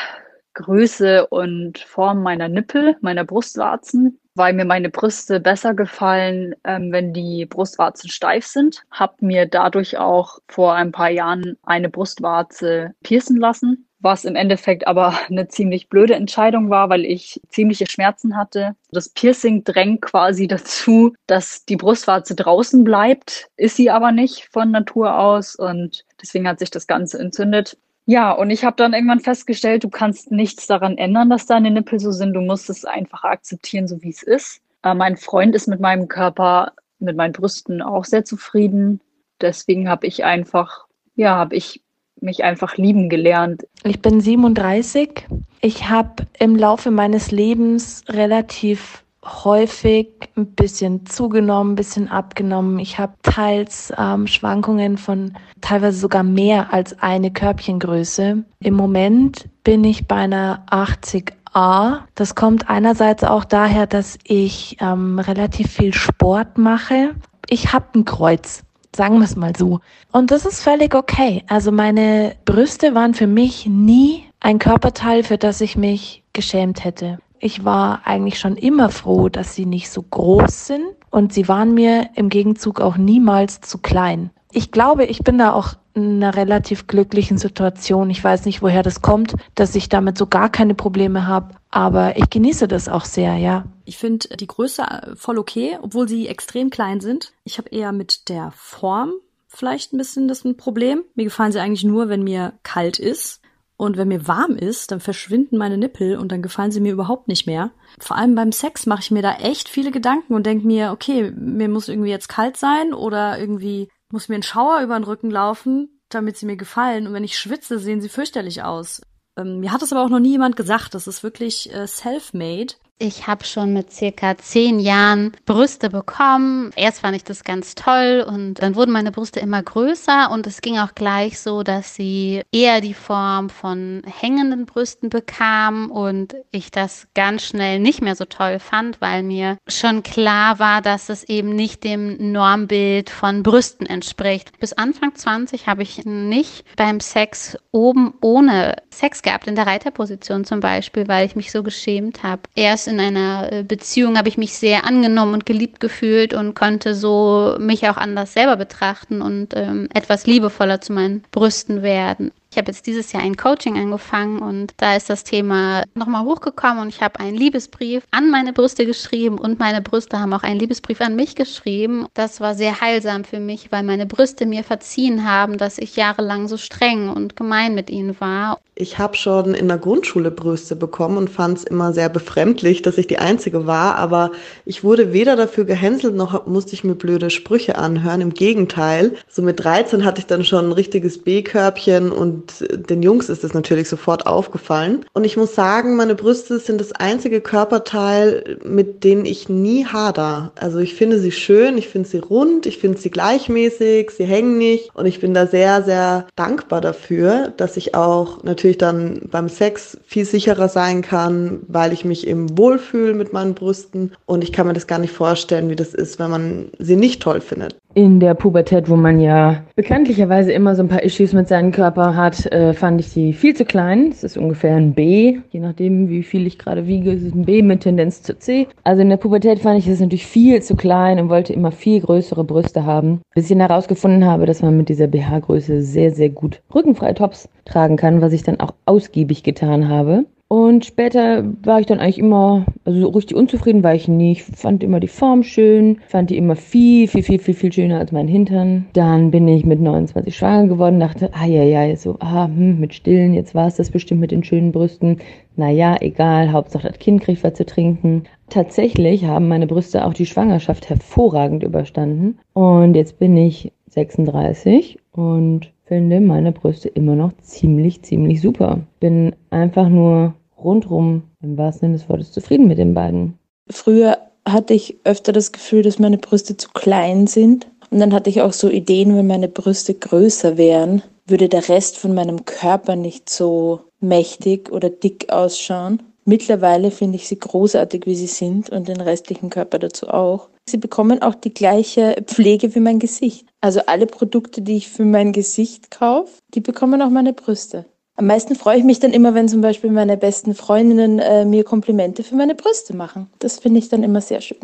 Größe 0.54 1.28
und 1.28 1.80
Form 1.80 2.24
meiner 2.24 2.50
Nippel, 2.50 2.98
meiner 3.02 3.24
Brustwarzen 3.24 4.20
weil 4.36 4.54
mir 4.54 4.66
meine 4.66 4.90
Brüste 4.90 5.40
besser 5.40 5.74
gefallen, 5.74 6.56
ähm, 6.64 6.92
wenn 6.92 7.14
die 7.14 7.46
Brustwarzen 7.46 8.10
steif 8.10 8.46
sind. 8.46 8.84
Hab 8.92 9.22
mir 9.22 9.46
dadurch 9.46 9.98
auch 9.98 10.40
vor 10.48 10.76
ein 10.76 10.92
paar 10.92 11.10
Jahren 11.10 11.58
eine 11.64 11.90
Brustwarze 11.90 12.94
piercen 13.02 13.38
lassen, 13.38 13.88
was 14.00 14.26
im 14.26 14.36
Endeffekt 14.36 14.88
aber 14.88 15.18
eine 15.30 15.48
ziemlich 15.48 15.90
blöde 15.90 16.16
Entscheidung 16.16 16.70
war, 16.70 16.90
weil 16.90 17.06
ich 17.06 17.42
ziemliche 17.48 17.90
Schmerzen 17.90 18.38
hatte. 18.38 18.76
Das 18.92 19.10
Piercing 19.10 19.64
drängt 19.64 20.02
quasi 20.02 20.48
dazu, 20.48 21.14
dass 21.28 21.66
die 21.66 21.78
Brustwarze 21.78 22.36
draußen 22.36 22.84
bleibt, 22.84 23.48
ist 23.56 23.78
sie 23.78 23.90
aber 23.90 24.12
nicht 24.12 24.50
von 24.52 24.70
Natur 24.70 25.18
aus 25.18 25.56
und 25.56 26.04
deswegen 26.22 26.48
hat 26.48 26.60
sich 26.60 26.72
das 26.72 26.88
Ganze 26.88 27.20
entzündet. 27.20 27.78
Ja, 28.06 28.32
und 28.32 28.52
ich 28.52 28.64
habe 28.64 28.76
dann 28.76 28.94
irgendwann 28.94 29.20
festgestellt, 29.20 29.84
du 29.84 29.90
kannst 29.90 30.32
nichts 30.32 30.68
daran 30.68 30.98
ändern, 30.98 31.30
dass 31.30 31.48
deine 31.48 31.72
Nippel 31.72 32.00
so 32.00 32.12
sind. 32.12 32.34
Du 32.34 32.42
musst 32.42 32.70
es 32.70 32.86
einfach 32.86 33.24
akzeptieren, 33.24 33.88
so 33.88 34.02
wie 34.02 34.10
es 34.10 34.22
ist. 34.22 34.62
Äh, 34.84 34.94
mein 34.94 35.18
Freund 35.18 35.56
ist 35.56 35.68
mit 35.68 35.80
meinem 35.80 36.08
Körper, 36.08 36.74
mit 37.00 37.18
meinen 37.18 37.34
Brüsten 37.34 37.82
auch 37.82 38.06
sehr 38.06 38.24
zufrieden. 38.24 39.02
Deswegen 39.42 39.90
habe 39.90 40.06
ich 40.06 40.24
einfach, 40.24 40.86
ja, 41.16 41.36
habe 41.36 41.56
ich 41.56 41.82
mich 42.22 42.44
einfach 42.44 42.78
lieben 42.78 43.10
gelernt. 43.10 43.68
Ich 43.84 44.02
bin 44.02 44.22
37. 44.22 45.26
Ich 45.62 45.90
habe 45.90 46.28
im 46.40 46.56
Laufe 46.56 46.92
meines 46.92 47.32
Lebens 47.32 48.04
relativ 48.08 49.05
häufig 49.26 50.08
ein 50.38 50.54
bisschen 50.54 51.06
zugenommen, 51.06 51.74
ein 51.74 51.76
bisschen 51.76 52.10
abgenommen. 52.10 52.80
Ich 52.80 53.00
habe 53.00 53.14
teils 53.24 53.92
ähm, 53.98 54.28
Schwankungen 54.28 54.98
von 54.98 55.34
teilweise 55.62 56.00
sogar 56.00 56.24
mehr 56.24 56.72
als 56.74 57.00
eine 57.02 57.32
Körbchengröße. 57.32 58.44
Im 58.60 58.74
Moment 58.74 59.50
bin 59.64 59.84
ich 59.84 60.08
bei 60.08 60.16
einer 60.16 60.64
80a. 60.70 62.02
Das 62.14 62.36
kommt 62.36 62.70
einerseits 62.70 63.24
auch 63.24 63.46
daher, 63.46 63.88
dass 63.88 64.20
ich 64.24 64.78
ähm, 64.80 65.20
relativ 65.20 65.72
viel 65.72 65.94
Sport 65.94 66.58
mache. 66.58 67.16
Ich 67.50 67.74
habe 67.74 67.86
ein 67.96 68.06
Kreuz. 68.06 68.64
Sagen 68.96 69.18
wir 69.18 69.26
es 69.26 69.36
mal 69.36 69.54
so. 69.58 69.82
Und 70.14 70.32
das 70.32 70.46
ist 70.46 70.62
völlig 70.62 70.96
okay. 70.96 71.44
Also 71.48 71.72
meine 71.72 72.36
Brüste 72.46 72.96
waren 72.96 73.14
für 73.14 73.28
mich 73.28 73.66
nie 73.66 74.24
ein 74.40 74.60
Körperteil, 74.60 75.24
für 75.24 75.38
das 75.38 75.60
ich 75.60 75.76
mich 75.76 76.24
geschämt 76.32 76.86
hätte. 76.86 77.20
Ich 77.46 77.64
war 77.64 78.08
eigentlich 78.08 78.40
schon 78.40 78.58
immer 78.58 78.90
froh, 78.90 79.30
dass 79.30 79.54
sie 79.54 79.68
nicht 79.68 79.92
so 79.92 80.02
groß 80.02 80.66
sind 80.66 80.84
und 81.12 81.32
sie 81.32 81.48
waren 81.48 81.76
mir 81.76 82.10
im 82.16 82.30
Gegenzug 82.30 82.82
auch 82.82 82.98
niemals 82.98 83.62
zu 83.62 83.78
klein. 83.78 84.32
Ich 84.52 84.72
glaube, 84.72 85.06
ich 85.06 85.20
bin 85.20 85.38
da 85.38 85.54
auch 85.54 85.76
in 85.94 86.16
einer 86.24 86.36
relativ 86.36 86.88
glücklichen 86.88 87.38
Situation. 87.38 88.10
Ich 88.10 88.24
weiß 88.24 88.46
nicht, 88.46 88.64
woher 88.64 88.82
das 88.82 89.04
kommt, 89.04 89.36
dass 89.54 89.76
ich 89.76 89.90
damit 89.90 90.18
so 90.18 90.26
gar 90.26 90.50
keine 90.50 90.74
Probleme 90.74 91.28
habe, 91.28 91.54
aber 91.70 92.18
ich 92.18 92.32
genieße 92.32 92.68
das 92.68 92.90
auch 92.90 93.06
sehr, 93.06 93.36
ja. 93.38 93.66
Ich 93.84 94.00
finde 94.00 94.28
die 94.38 94.48
Größe 94.48 95.14
voll 95.16 95.38
okay, 95.38 95.78
obwohl 95.84 96.08
sie 96.08 96.28
extrem 96.28 96.72
klein 96.72 97.00
sind. 97.00 97.32
Ich 97.44 97.60
habe 97.60 97.70
eher 97.70 97.92
mit 97.92 98.28
der 98.28 98.52
Form 98.56 99.12
vielleicht 99.50 99.94
ein 99.94 100.00
bisschen 100.00 100.28
das 100.28 100.44
ein 100.46 100.58
Problem. 100.58 101.04
Mir 101.14 101.26
gefallen 101.26 101.52
sie 101.52 101.62
eigentlich 101.62 101.84
nur, 101.84 102.10
wenn 102.10 102.24
mir 102.24 102.54
kalt 102.64 102.98
ist. 102.98 103.40
Und 103.78 103.98
wenn 103.98 104.08
mir 104.08 104.28
warm 104.28 104.56
ist, 104.56 104.92
dann 104.92 105.02
verschwinden 105.02 105.58
meine 105.58 105.78
Nippel 105.78 106.18
und 106.18 106.32
dann 106.32 106.42
gefallen 106.42 106.72
sie 106.72 106.80
mir 106.80 106.94
überhaupt 106.94 107.28
nicht 107.28 107.46
mehr. 107.46 107.72
Vor 108.00 108.16
allem 108.16 108.34
beim 108.36 108.52
Sex 108.52 108.86
mache 108.86 109.02
ich 109.02 109.12
mir 109.12 109.22
da 109.22 109.36
echt 109.36 109.68
viele 109.68 109.92
Gedanken 109.92 110.34
und 110.34 110.46
denke 110.46 110.66
mir, 110.66 110.92
okay, 110.92 111.32
mir 111.36 111.68
muss 111.68 111.90
irgendwie 111.90 112.10
jetzt 112.10 112.30
kalt 112.30 112.56
sein 112.56 112.94
oder 112.94 113.38
irgendwie 113.38 113.90
muss 114.12 114.30
mir 114.30 114.36
ein 114.36 114.44
Schauer 114.44 114.82
über 114.82 114.98
den 114.98 115.04
Rücken 115.04 115.30
laufen, 115.30 116.00
damit 116.10 116.38
sie 116.38 116.46
mir 116.46 116.56
gefallen. 116.56 117.08
Und 117.08 117.14
wenn 117.14 117.26
ich 117.26 117.38
schwitze, 117.38 117.80
sehen 117.80 118.00
sie 118.00 118.10
fürchterlich 118.10 118.64
aus. 118.64 119.02
Ähm, 119.38 119.60
mir 119.60 119.74
hat 119.74 119.82
es 119.82 119.92
aber 119.92 120.04
auch 120.04 120.10
noch 120.10 120.20
nie 120.20 120.32
jemand 120.32 120.56
gesagt. 120.56 120.94
Das 120.94 121.08
ist 121.08 121.24
wirklich 121.24 121.74
äh, 121.74 121.86
self-made. 121.86 122.76
Ich 122.98 123.28
habe 123.28 123.44
schon 123.44 123.74
mit 123.74 123.92
circa 123.92 124.38
zehn 124.38 124.80
Jahren 124.80 125.34
Brüste 125.46 125.90
bekommen. 125.90 126.72
Erst 126.78 127.02
fand 127.02 127.14
ich 127.18 127.26
das 127.26 127.44
ganz 127.44 127.76
toll 127.76 128.26
und 128.26 128.54
dann 128.62 128.76
wurden 128.76 128.92
meine 128.92 129.12
Brüste 129.12 129.42
immer 129.42 129.62
größer 129.62 130.32
und 130.32 130.48
es 130.48 130.62
ging 130.62 130.78
auch 130.78 130.96
gleich 130.96 131.42
so, 131.42 131.62
dass 131.64 131.94
sie 131.94 132.44
eher 132.54 132.80
die 132.80 132.94
Form 132.94 133.50
von 133.50 134.02
hängenden 134.06 134.66
Brüsten 134.66 135.10
bekamen 135.10 135.92
und 135.92 136.36
ich 136.52 136.72
das 136.72 137.08
ganz 137.16 137.44
schnell 137.44 137.80
nicht 137.80 138.02
mehr 138.02 138.16
so 138.16 138.24
toll 138.24 138.60
fand, 138.60 139.02
weil 139.02 139.24
mir 139.24 139.58
schon 139.68 140.02
klar 140.02 140.60
war, 140.60 140.82
dass 140.82 141.10
es 141.10 141.26
eben 141.26 141.50
nicht 141.50 141.84
dem 141.84 142.32
Normbild 142.32 143.10
von 143.10 143.44
Brüsten 143.44 143.88
entspricht. 143.88 144.58
Bis 144.62 144.72
Anfang 144.72 145.14
20 145.14 145.68
habe 145.68 145.84
ich 145.84 146.06
nicht 146.06 146.64
beim 146.78 147.02
Sex 147.02 147.58
oben 147.72 148.14
ohne 148.22 148.78
Sex 148.90 149.22
gehabt, 149.22 149.48
in 149.48 149.56
der 149.56 149.68
Reiterposition 149.68 150.46
zum 150.46 150.62
Beispiel, 150.62 151.10
weil 151.10 151.26
ich 151.26 151.36
mich 151.36 151.52
so 151.52 151.62
geschämt 151.62 152.24
habe. 152.24 152.44
Erst 152.56 152.85
in 152.88 153.00
einer 153.00 153.52
äh, 153.52 153.64
Beziehung 153.64 154.18
habe 154.18 154.30
ich 154.30 154.38
mich 154.38 154.54
sehr 154.54 154.86
angenommen 154.86 155.34
und 155.34 155.46
geliebt 155.46 155.80
gefühlt 155.80 156.34
und 156.34 156.56
konnte 156.56 156.96
so 156.96 157.56
mich 157.60 157.88
auch 157.90 157.98
anders 157.98 158.34
selber 158.34 158.56
betrachten 158.56 159.22
und 159.22 159.54
ähm, 159.56 159.88
etwas 159.94 160.26
liebevoller 160.26 160.82
zu 160.82 160.94
meinen 160.94 161.24
Brüsten 161.32 161.82
werden. 161.82 162.32
Ich 162.56 162.58
habe 162.58 162.72
jetzt 162.72 162.88
dieses 162.88 163.12
Jahr 163.12 163.22
ein 163.22 163.36
Coaching 163.36 163.78
angefangen 163.78 164.40
und 164.40 164.74
da 164.78 164.96
ist 164.96 165.10
das 165.10 165.26
Thema 165.26 165.84
nochmal 165.94 166.24
hochgekommen 166.24 166.84
und 166.84 166.88
ich 166.88 167.02
habe 167.02 167.20
einen 167.20 167.36
Liebesbrief 167.36 168.08
an 168.12 168.32
meine 168.32 168.54
Brüste 168.54 168.86
geschrieben 168.86 169.38
und 169.38 169.60
meine 169.60 169.82
Brüste 169.82 170.22
haben 170.22 170.32
auch 170.32 170.44
einen 170.44 170.62
Liebesbrief 170.62 171.02
an 171.02 171.18
mich 171.18 171.36
geschrieben. 171.36 172.08
Das 172.14 172.40
war 172.40 172.56
sehr 172.56 172.80
heilsam 172.80 173.26
für 173.26 173.42
mich, 173.42 173.74
weil 173.74 173.84
meine 173.84 174.06
Brüste 174.06 174.46
mir 174.46 174.64
verziehen 174.64 175.30
haben, 175.30 175.58
dass 175.58 175.78
ich 175.78 175.98
jahrelang 175.98 176.48
so 176.48 176.56
streng 176.56 177.10
und 177.10 177.36
gemein 177.36 177.76
mit 177.76 177.90
ihnen 177.90 178.18
war. 178.22 178.62
Ich 178.78 179.00
habe 179.00 179.16
schon 179.16 179.54
in 179.54 179.70
der 179.70 179.78
Grundschule 179.78 180.32
Brüste 180.32 180.76
bekommen 180.76 181.18
und 181.18 181.30
fand 181.30 181.60
es 181.60 181.64
immer 181.64 181.94
sehr 181.94 182.10
befremdlich, 182.10 182.82
dass 182.82 182.98
ich 182.98 183.08
die 183.08 183.20
Einzige 183.20 183.66
war, 183.66 183.96
aber 183.96 184.32
ich 184.66 184.84
wurde 184.84 185.14
weder 185.14 185.38
dafür 185.38 185.64
gehänselt 185.64 186.16
noch 186.16 186.46
musste 186.46 186.74
ich 186.74 186.84
mir 186.84 186.96
blöde 186.96 187.30
Sprüche 187.30 187.78
anhören. 187.78 188.20
Im 188.20 188.34
Gegenteil, 188.34 189.16
so 189.30 189.42
mit 189.42 189.64
13 189.64 190.04
hatte 190.04 190.20
ich 190.20 190.26
dann 190.26 190.44
schon 190.44 190.66
ein 190.66 190.72
richtiges 190.74 191.24
B-Körbchen 191.24 192.12
und 192.12 192.45
und 192.46 192.90
den 192.90 193.02
Jungs 193.02 193.30
ist 193.30 193.44
es 193.44 193.54
natürlich 193.54 193.90
sofort 193.90 194.28
aufgefallen. 194.28 195.06
Und 195.14 195.24
ich 195.24 195.38
muss 195.38 195.56
sagen, 195.56 195.96
meine 195.96 196.16
Brüste 196.16 196.60
sind 196.60 196.80
das 196.80 196.92
einzige 196.92 197.42
Körperteil, 197.42 198.60
mit 198.64 199.04
dem 199.04 199.26
ich 199.26 199.50
nie 199.50 199.86
hader. 199.86 200.52
Also 200.56 200.80
ich 200.80 200.96
finde 200.96 201.20
sie 201.20 201.32
schön, 201.32 201.78
ich 201.78 201.88
finde 201.88 202.08
sie 202.08 202.20
rund, 202.20 202.66
ich 202.66 202.78
finde 202.78 203.00
sie 203.00 203.10
gleichmäßig, 203.10 204.12
sie 204.12 204.26
hängen 204.26 204.58
nicht. 204.58 204.96
Und 204.96 205.06
ich 205.06 205.20
bin 205.20 205.34
da 205.34 205.48
sehr, 205.48 205.84
sehr 205.84 206.28
dankbar 206.36 206.82
dafür, 206.82 207.54
dass 207.58 207.78
ich 207.78 207.96
auch 207.96 208.44
natürlich 208.44 208.78
dann 208.78 209.22
beim 209.32 209.50
Sex 209.50 209.98
viel 210.06 210.26
sicherer 210.26 210.70
sein 210.70 211.02
kann, 211.02 211.62
weil 211.68 211.94
ich 211.94 212.06
mich 212.06 212.28
eben 212.28 212.58
wohlfühle 212.58 213.14
mit 213.14 213.34
meinen 213.34 213.56
Brüsten. 213.56 214.14
Und 214.26 214.44
ich 214.44 214.52
kann 214.52 214.68
mir 214.68 214.74
das 214.74 214.88
gar 214.88 215.00
nicht 215.00 215.14
vorstellen, 215.14 215.70
wie 215.70 215.76
das 215.76 215.94
ist, 215.94 216.20
wenn 216.20 216.32
man 216.32 216.70
sie 216.80 216.96
nicht 216.96 217.22
toll 217.22 217.42
findet 217.42 217.76
in 217.96 218.20
der 218.20 218.34
Pubertät, 218.34 218.90
wo 218.90 218.98
man 218.98 219.22
ja 219.22 219.64
bekanntlicherweise 219.76 220.52
immer 220.52 220.76
so 220.76 220.84
ein 220.84 220.90
paar 220.90 221.02
Issues 221.02 221.32
mit 221.32 221.48
seinem 221.48 221.72
Körper 221.72 222.16
hat, 222.16 222.46
äh, 222.52 222.74
fand 222.74 223.00
ich 223.00 223.08
sie 223.08 223.32
viel 223.32 223.56
zu 223.56 223.64
klein. 223.64 224.10
Es 224.12 224.24
ist 224.24 224.38
ungefähr 224.38 224.76
ein 224.76 224.94
B, 224.94 225.38
je 225.50 225.60
nachdem, 225.62 226.10
wie 226.10 226.22
viel 226.22 226.46
ich 226.46 226.60
gerade 226.60 226.88
wiege, 226.88 227.14
ist 227.14 227.24
es 227.24 227.34
ein 227.34 227.46
B 227.46 227.62
mit 227.62 227.82
Tendenz 227.82 228.22
zu 228.22 228.38
C. 228.38 228.68
Also 228.84 229.02
in 229.02 229.10
der 229.10 229.18
Pubertät 229.18 229.60
fand 229.60 229.80
ich 229.80 229.88
es 229.88 230.02
natürlich 230.02 230.28
viel 230.28 230.62
zu 230.62 230.76
klein 230.76 231.20
und 231.20 231.30
wollte 231.30 231.54
immer 231.54 231.72
viel 231.72 232.02
größere 232.02 232.44
Brüste 232.44 232.86
haben, 232.86 233.22
bis 233.34 233.50
ich 233.50 233.58
herausgefunden 233.58 234.26
habe, 234.26 234.46
dass 234.46 234.62
man 234.62 234.76
mit 234.76 234.90
dieser 234.90 235.08
BH-Größe 235.08 235.82
sehr, 235.82 236.12
sehr 236.12 236.30
gut 236.30 236.62
rückenfreie 236.74 237.16
Tops 237.16 237.48
tragen 237.64 237.96
kann, 237.96 238.22
was 238.22 238.34
ich 238.34 238.44
dann 238.44 238.60
auch 238.60 238.74
ausgiebig 238.86 239.44
getan 239.44 239.88
habe. 239.88 240.26
Und 240.48 240.86
später 240.86 241.44
war 241.64 241.80
ich 241.80 241.88
dann 241.88 242.00
eigentlich 242.00 242.20
immer, 242.20 242.68
also 242.84 243.02
so 243.02 243.08
richtig 243.10 243.36
unzufrieden 243.36 243.84
war 243.84 243.96
ich 243.96 244.08
nie. 244.08 244.34
Ich 244.34 244.44
fand 244.44 244.84
immer 244.84 245.00
die 245.00 245.08
Form 245.08 245.42
schön, 245.42 245.98
fand 246.08 246.30
die 246.30 246.38
immer 246.38 246.56
viel, 246.56 247.08
viel, 247.08 247.24
viel, 247.24 247.40
viel, 247.40 247.56
viel 247.56 247.74
schöner 247.74 247.98
als 247.98 248.12
mein 248.12 248.28
Hintern. 248.28 248.86
Dann 248.94 249.32
bin 249.32 249.48
ich 249.48 249.66
mit 249.66 249.82
29 249.82 250.36
schwanger 250.36 250.68
geworden, 250.68 251.00
dachte, 251.00 251.32
ah 251.34 251.48
ja, 251.48 251.64
ja, 251.64 251.96
so, 251.96 252.18
ah, 252.20 252.46
hm, 252.46 252.80
mit 252.80 252.94
Stillen, 252.94 253.34
jetzt 253.34 253.56
war 253.56 253.68
es 253.68 253.78
das 253.78 253.90
bestimmt 253.90 254.22
mit 254.22 254.30
den 254.30 254.44
schönen 254.44 254.72
Brüsten. 254.72 255.18
Naja, 255.56 255.98
egal, 256.00 256.52
Hauptsache 256.52 256.90
das 256.90 257.00
Kind 257.00 257.22
kriegt 257.22 257.44
was 257.44 257.56
zu 257.56 257.66
trinken. 257.66 258.24
Tatsächlich 258.50 259.26
haben 259.26 259.48
meine 259.48 259.66
Brüste 259.66 260.06
auch 260.06 260.14
die 260.14 260.28
Schwangerschaft 260.28 260.90
hervorragend 260.90 261.64
überstanden. 261.64 262.38
Und 262.54 262.96
jetzt 262.96 263.18
bin 263.18 263.36
ich 263.36 263.72
36 263.90 265.00
und 265.12 265.72
finde 265.86 266.20
meine 266.20 266.52
Brüste 266.52 266.90
immer 266.90 267.16
noch 267.16 267.32
ziemlich, 267.42 268.02
ziemlich 268.02 268.42
super. 268.42 268.80
Bin 269.00 269.36
einfach 269.50 269.90
nur 269.90 270.34
rundrum 270.58 271.24
im 271.42 271.58
wahrsten 271.58 271.88
Sinne 271.88 271.98
des 271.98 272.10
Wortes 272.10 272.32
zufrieden 272.32 272.68
mit 272.68 272.78
den 272.78 272.94
beiden. 272.94 273.38
Früher 273.70 274.18
hatte 274.48 274.74
ich 274.74 274.98
öfter 275.04 275.32
das 275.32 275.52
Gefühl, 275.52 275.82
dass 275.82 276.00
meine 276.00 276.18
Brüste 276.18 276.58
zu 276.58 276.70
klein 276.74 277.28
sind. 277.28 277.68
Und 277.92 278.00
dann 278.00 278.14
hatte 278.14 278.30
ich 278.30 278.42
auch 278.42 278.54
so 278.54 278.70
Ideen, 278.70 279.16
wenn 279.16 279.28
meine 279.28 279.48
Brüste 279.48 279.94
größer 279.94 280.58
wären, 280.58 281.02
würde 281.28 281.50
der 281.50 281.68
Rest 281.70 281.98
von 281.98 282.14
meinem 282.14 282.46
Körper 282.46 282.96
nicht 282.96 283.30
so 283.30 283.82
mächtig 284.00 284.72
oder 284.72 284.90
dick 284.90 285.32
ausschauen. 285.32 286.02
Mittlerweile 286.26 286.90
finde 286.90 287.18
ich 287.18 287.28
sie 287.28 287.38
großartig, 287.38 288.08
wie 288.08 288.16
sie 288.16 288.28
sind 288.28 288.72
und 288.72 288.88
den 288.88 289.00
restlichen 289.00 289.52
Körper 289.52 289.78
dazu 289.78 290.08
auch. 290.08 290.50
Sie 290.68 290.78
bekommen 290.78 291.22
auch 291.22 291.36
die 291.36 291.54
gleiche 291.54 292.16
Pflege 292.26 292.74
wie 292.74 292.80
mein 292.80 292.98
Gesicht. 292.98 293.48
Also 293.62 293.82
alle 293.86 294.08
Produkte, 294.08 294.64
die 294.64 294.78
ich 294.78 294.90
für 294.90 295.06
mein 295.06 295.34
Gesicht 295.34 295.92
kaufe, 295.92 296.34
die 296.56 296.62
bekommen 296.62 297.04
auch 297.04 297.12
meine 297.12 297.34
Brüste. 297.34 297.86
Am 298.16 298.26
meisten 298.26 298.56
freue 298.56 298.80
ich 298.80 298.84
mich 298.84 299.00
dann 299.00 299.14
immer, 299.14 299.36
wenn 299.36 299.48
zum 299.48 299.62
Beispiel 299.62 299.92
meine 299.92 300.18
besten 300.18 300.56
Freundinnen 300.56 301.20
äh, 301.20 301.46
mir 301.46 301.64
Komplimente 301.64 302.24
für 302.24 302.36
meine 302.36 302.56
Brüste 302.56 302.96
machen. 302.96 303.30
Das 303.40 303.60
finde 303.60 303.80
ich 303.80 303.90
dann 303.90 304.04
immer 304.04 304.22
sehr 304.22 304.42
schön. 304.42 304.58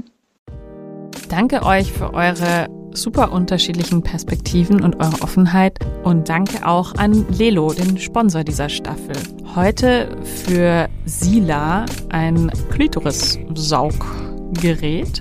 Danke 1.32 1.64
euch 1.64 1.92
für 1.94 2.14
eure 2.14 2.68
super 2.92 3.32
unterschiedlichen 3.32 4.04
Perspektiven 4.04 4.84
und 4.84 4.98
eure 4.98 5.22
Offenheit 5.22 5.80
und 6.04 6.28
danke 6.28 6.68
auch 6.68 6.94
an 6.96 7.26
Lelo, 7.30 7.72
den 7.72 7.98
Sponsor 7.98 8.44
dieser 8.44 8.68
Staffel. 8.68 9.16
Heute 9.56 10.18
für 10.26 10.90
Sila 11.06 11.86
ein 12.10 12.52
Klitoris-Sauggerät, 12.72 15.20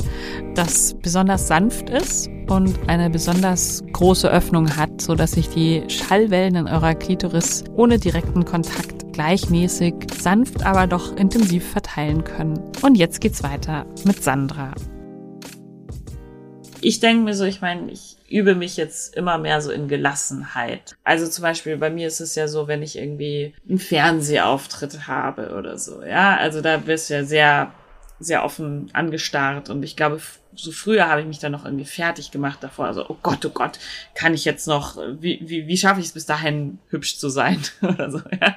das 0.57 0.95
besonders 0.95 1.47
sanft 1.47 1.91
ist 1.91 2.29
und 2.49 2.77
eine 2.89 3.09
besonders 3.09 3.85
große 3.93 4.29
Öffnung 4.29 4.77
hat, 4.77 5.01
so 5.01 5.15
dass 5.15 5.31
sich 5.31 5.49
die 5.51 5.85
Schallwellen 5.87 6.57
in 6.57 6.67
eurer 6.67 6.97
Klitoris 6.97 7.63
ohne 7.77 8.01
direkten 8.01 8.45
Kontakt 8.45 9.13
gleichmäßig, 9.13 9.95
sanft, 10.21 10.67
aber 10.67 10.89
doch 10.89 11.17
intensiv 11.17 11.71
verteilen 11.71 12.25
können. 12.25 12.59
Und 12.83 12.97
jetzt 12.97 13.21
geht's 13.21 13.45
weiter 13.45 13.87
mit 14.05 14.25
Sandra 14.25 14.73
ich 16.83 17.01
denke 17.01 17.25
mir 17.25 17.35
so, 17.35 17.45
ich 17.45 17.61
meine, 17.61 17.91
ich 17.91 18.17
übe 18.29 18.55
mich 18.55 18.77
jetzt 18.77 19.15
immer 19.17 19.39
mehr 19.39 19.61
so 19.61 19.71
in 19.71 19.89
Gelassenheit. 19.89 20.95
Also 21.05 21.27
zum 21.27 21.43
Beispiel 21.43 21.77
bei 21.77 21.91
mir 21.91 22.07
ist 22.07 22.21
es 22.21 22.35
ja 22.35 22.49
so, 22.49 22.69
wenn 22.69 22.83
ich 22.83 22.97
irgendwie 22.97 23.55
einen 23.69 23.79
Fernsehauftritt 23.79 25.07
habe 25.07 25.55
oder 25.57 25.79
so, 25.79 26.03
ja, 26.03 26.37
also 26.37 26.61
da 26.61 26.87
wirst 26.87 27.11
du 27.11 27.15
ja 27.15 27.25
sehr, 27.25 27.73
sehr 28.19 28.45
offen 28.45 28.91
angestarrt 28.93 29.71
und 29.71 29.83
ich 29.83 29.97
glaube, 29.97 30.21
so 30.55 30.73
früher 30.73 31.09
habe 31.09 31.21
ich 31.21 31.27
mich 31.27 31.39
dann 31.39 31.53
noch 31.53 31.65
irgendwie 31.65 31.85
fertig 31.85 32.31
gemacht 32.31 32.59
davor. 32.61 32.87
Also, 32.87 33.07
oh 33.09 33.17
Gott, 33.23 33.45
oh 33.47 33.51
Gott, 33.51 33.79
kann 34.15 34.35
ich 34.35 34.45
jetzt 34.45 34.67
noch, 34.67 34.97
wie, 35.21 35.41
wie, 35.43 35.67
wie 35.67 35.77
schaffe 35.77 36.01
ich 36.01 36.07
es 36.07 36.13
bis 36.13 36.27
dahin, 36.27 36.79
hübsch 36.89 37.19
zu 37.19 37.29
sein 37.29 37.61
oder 37.83 38.11
so, 38.11 38.21
ja. 38.41 38.57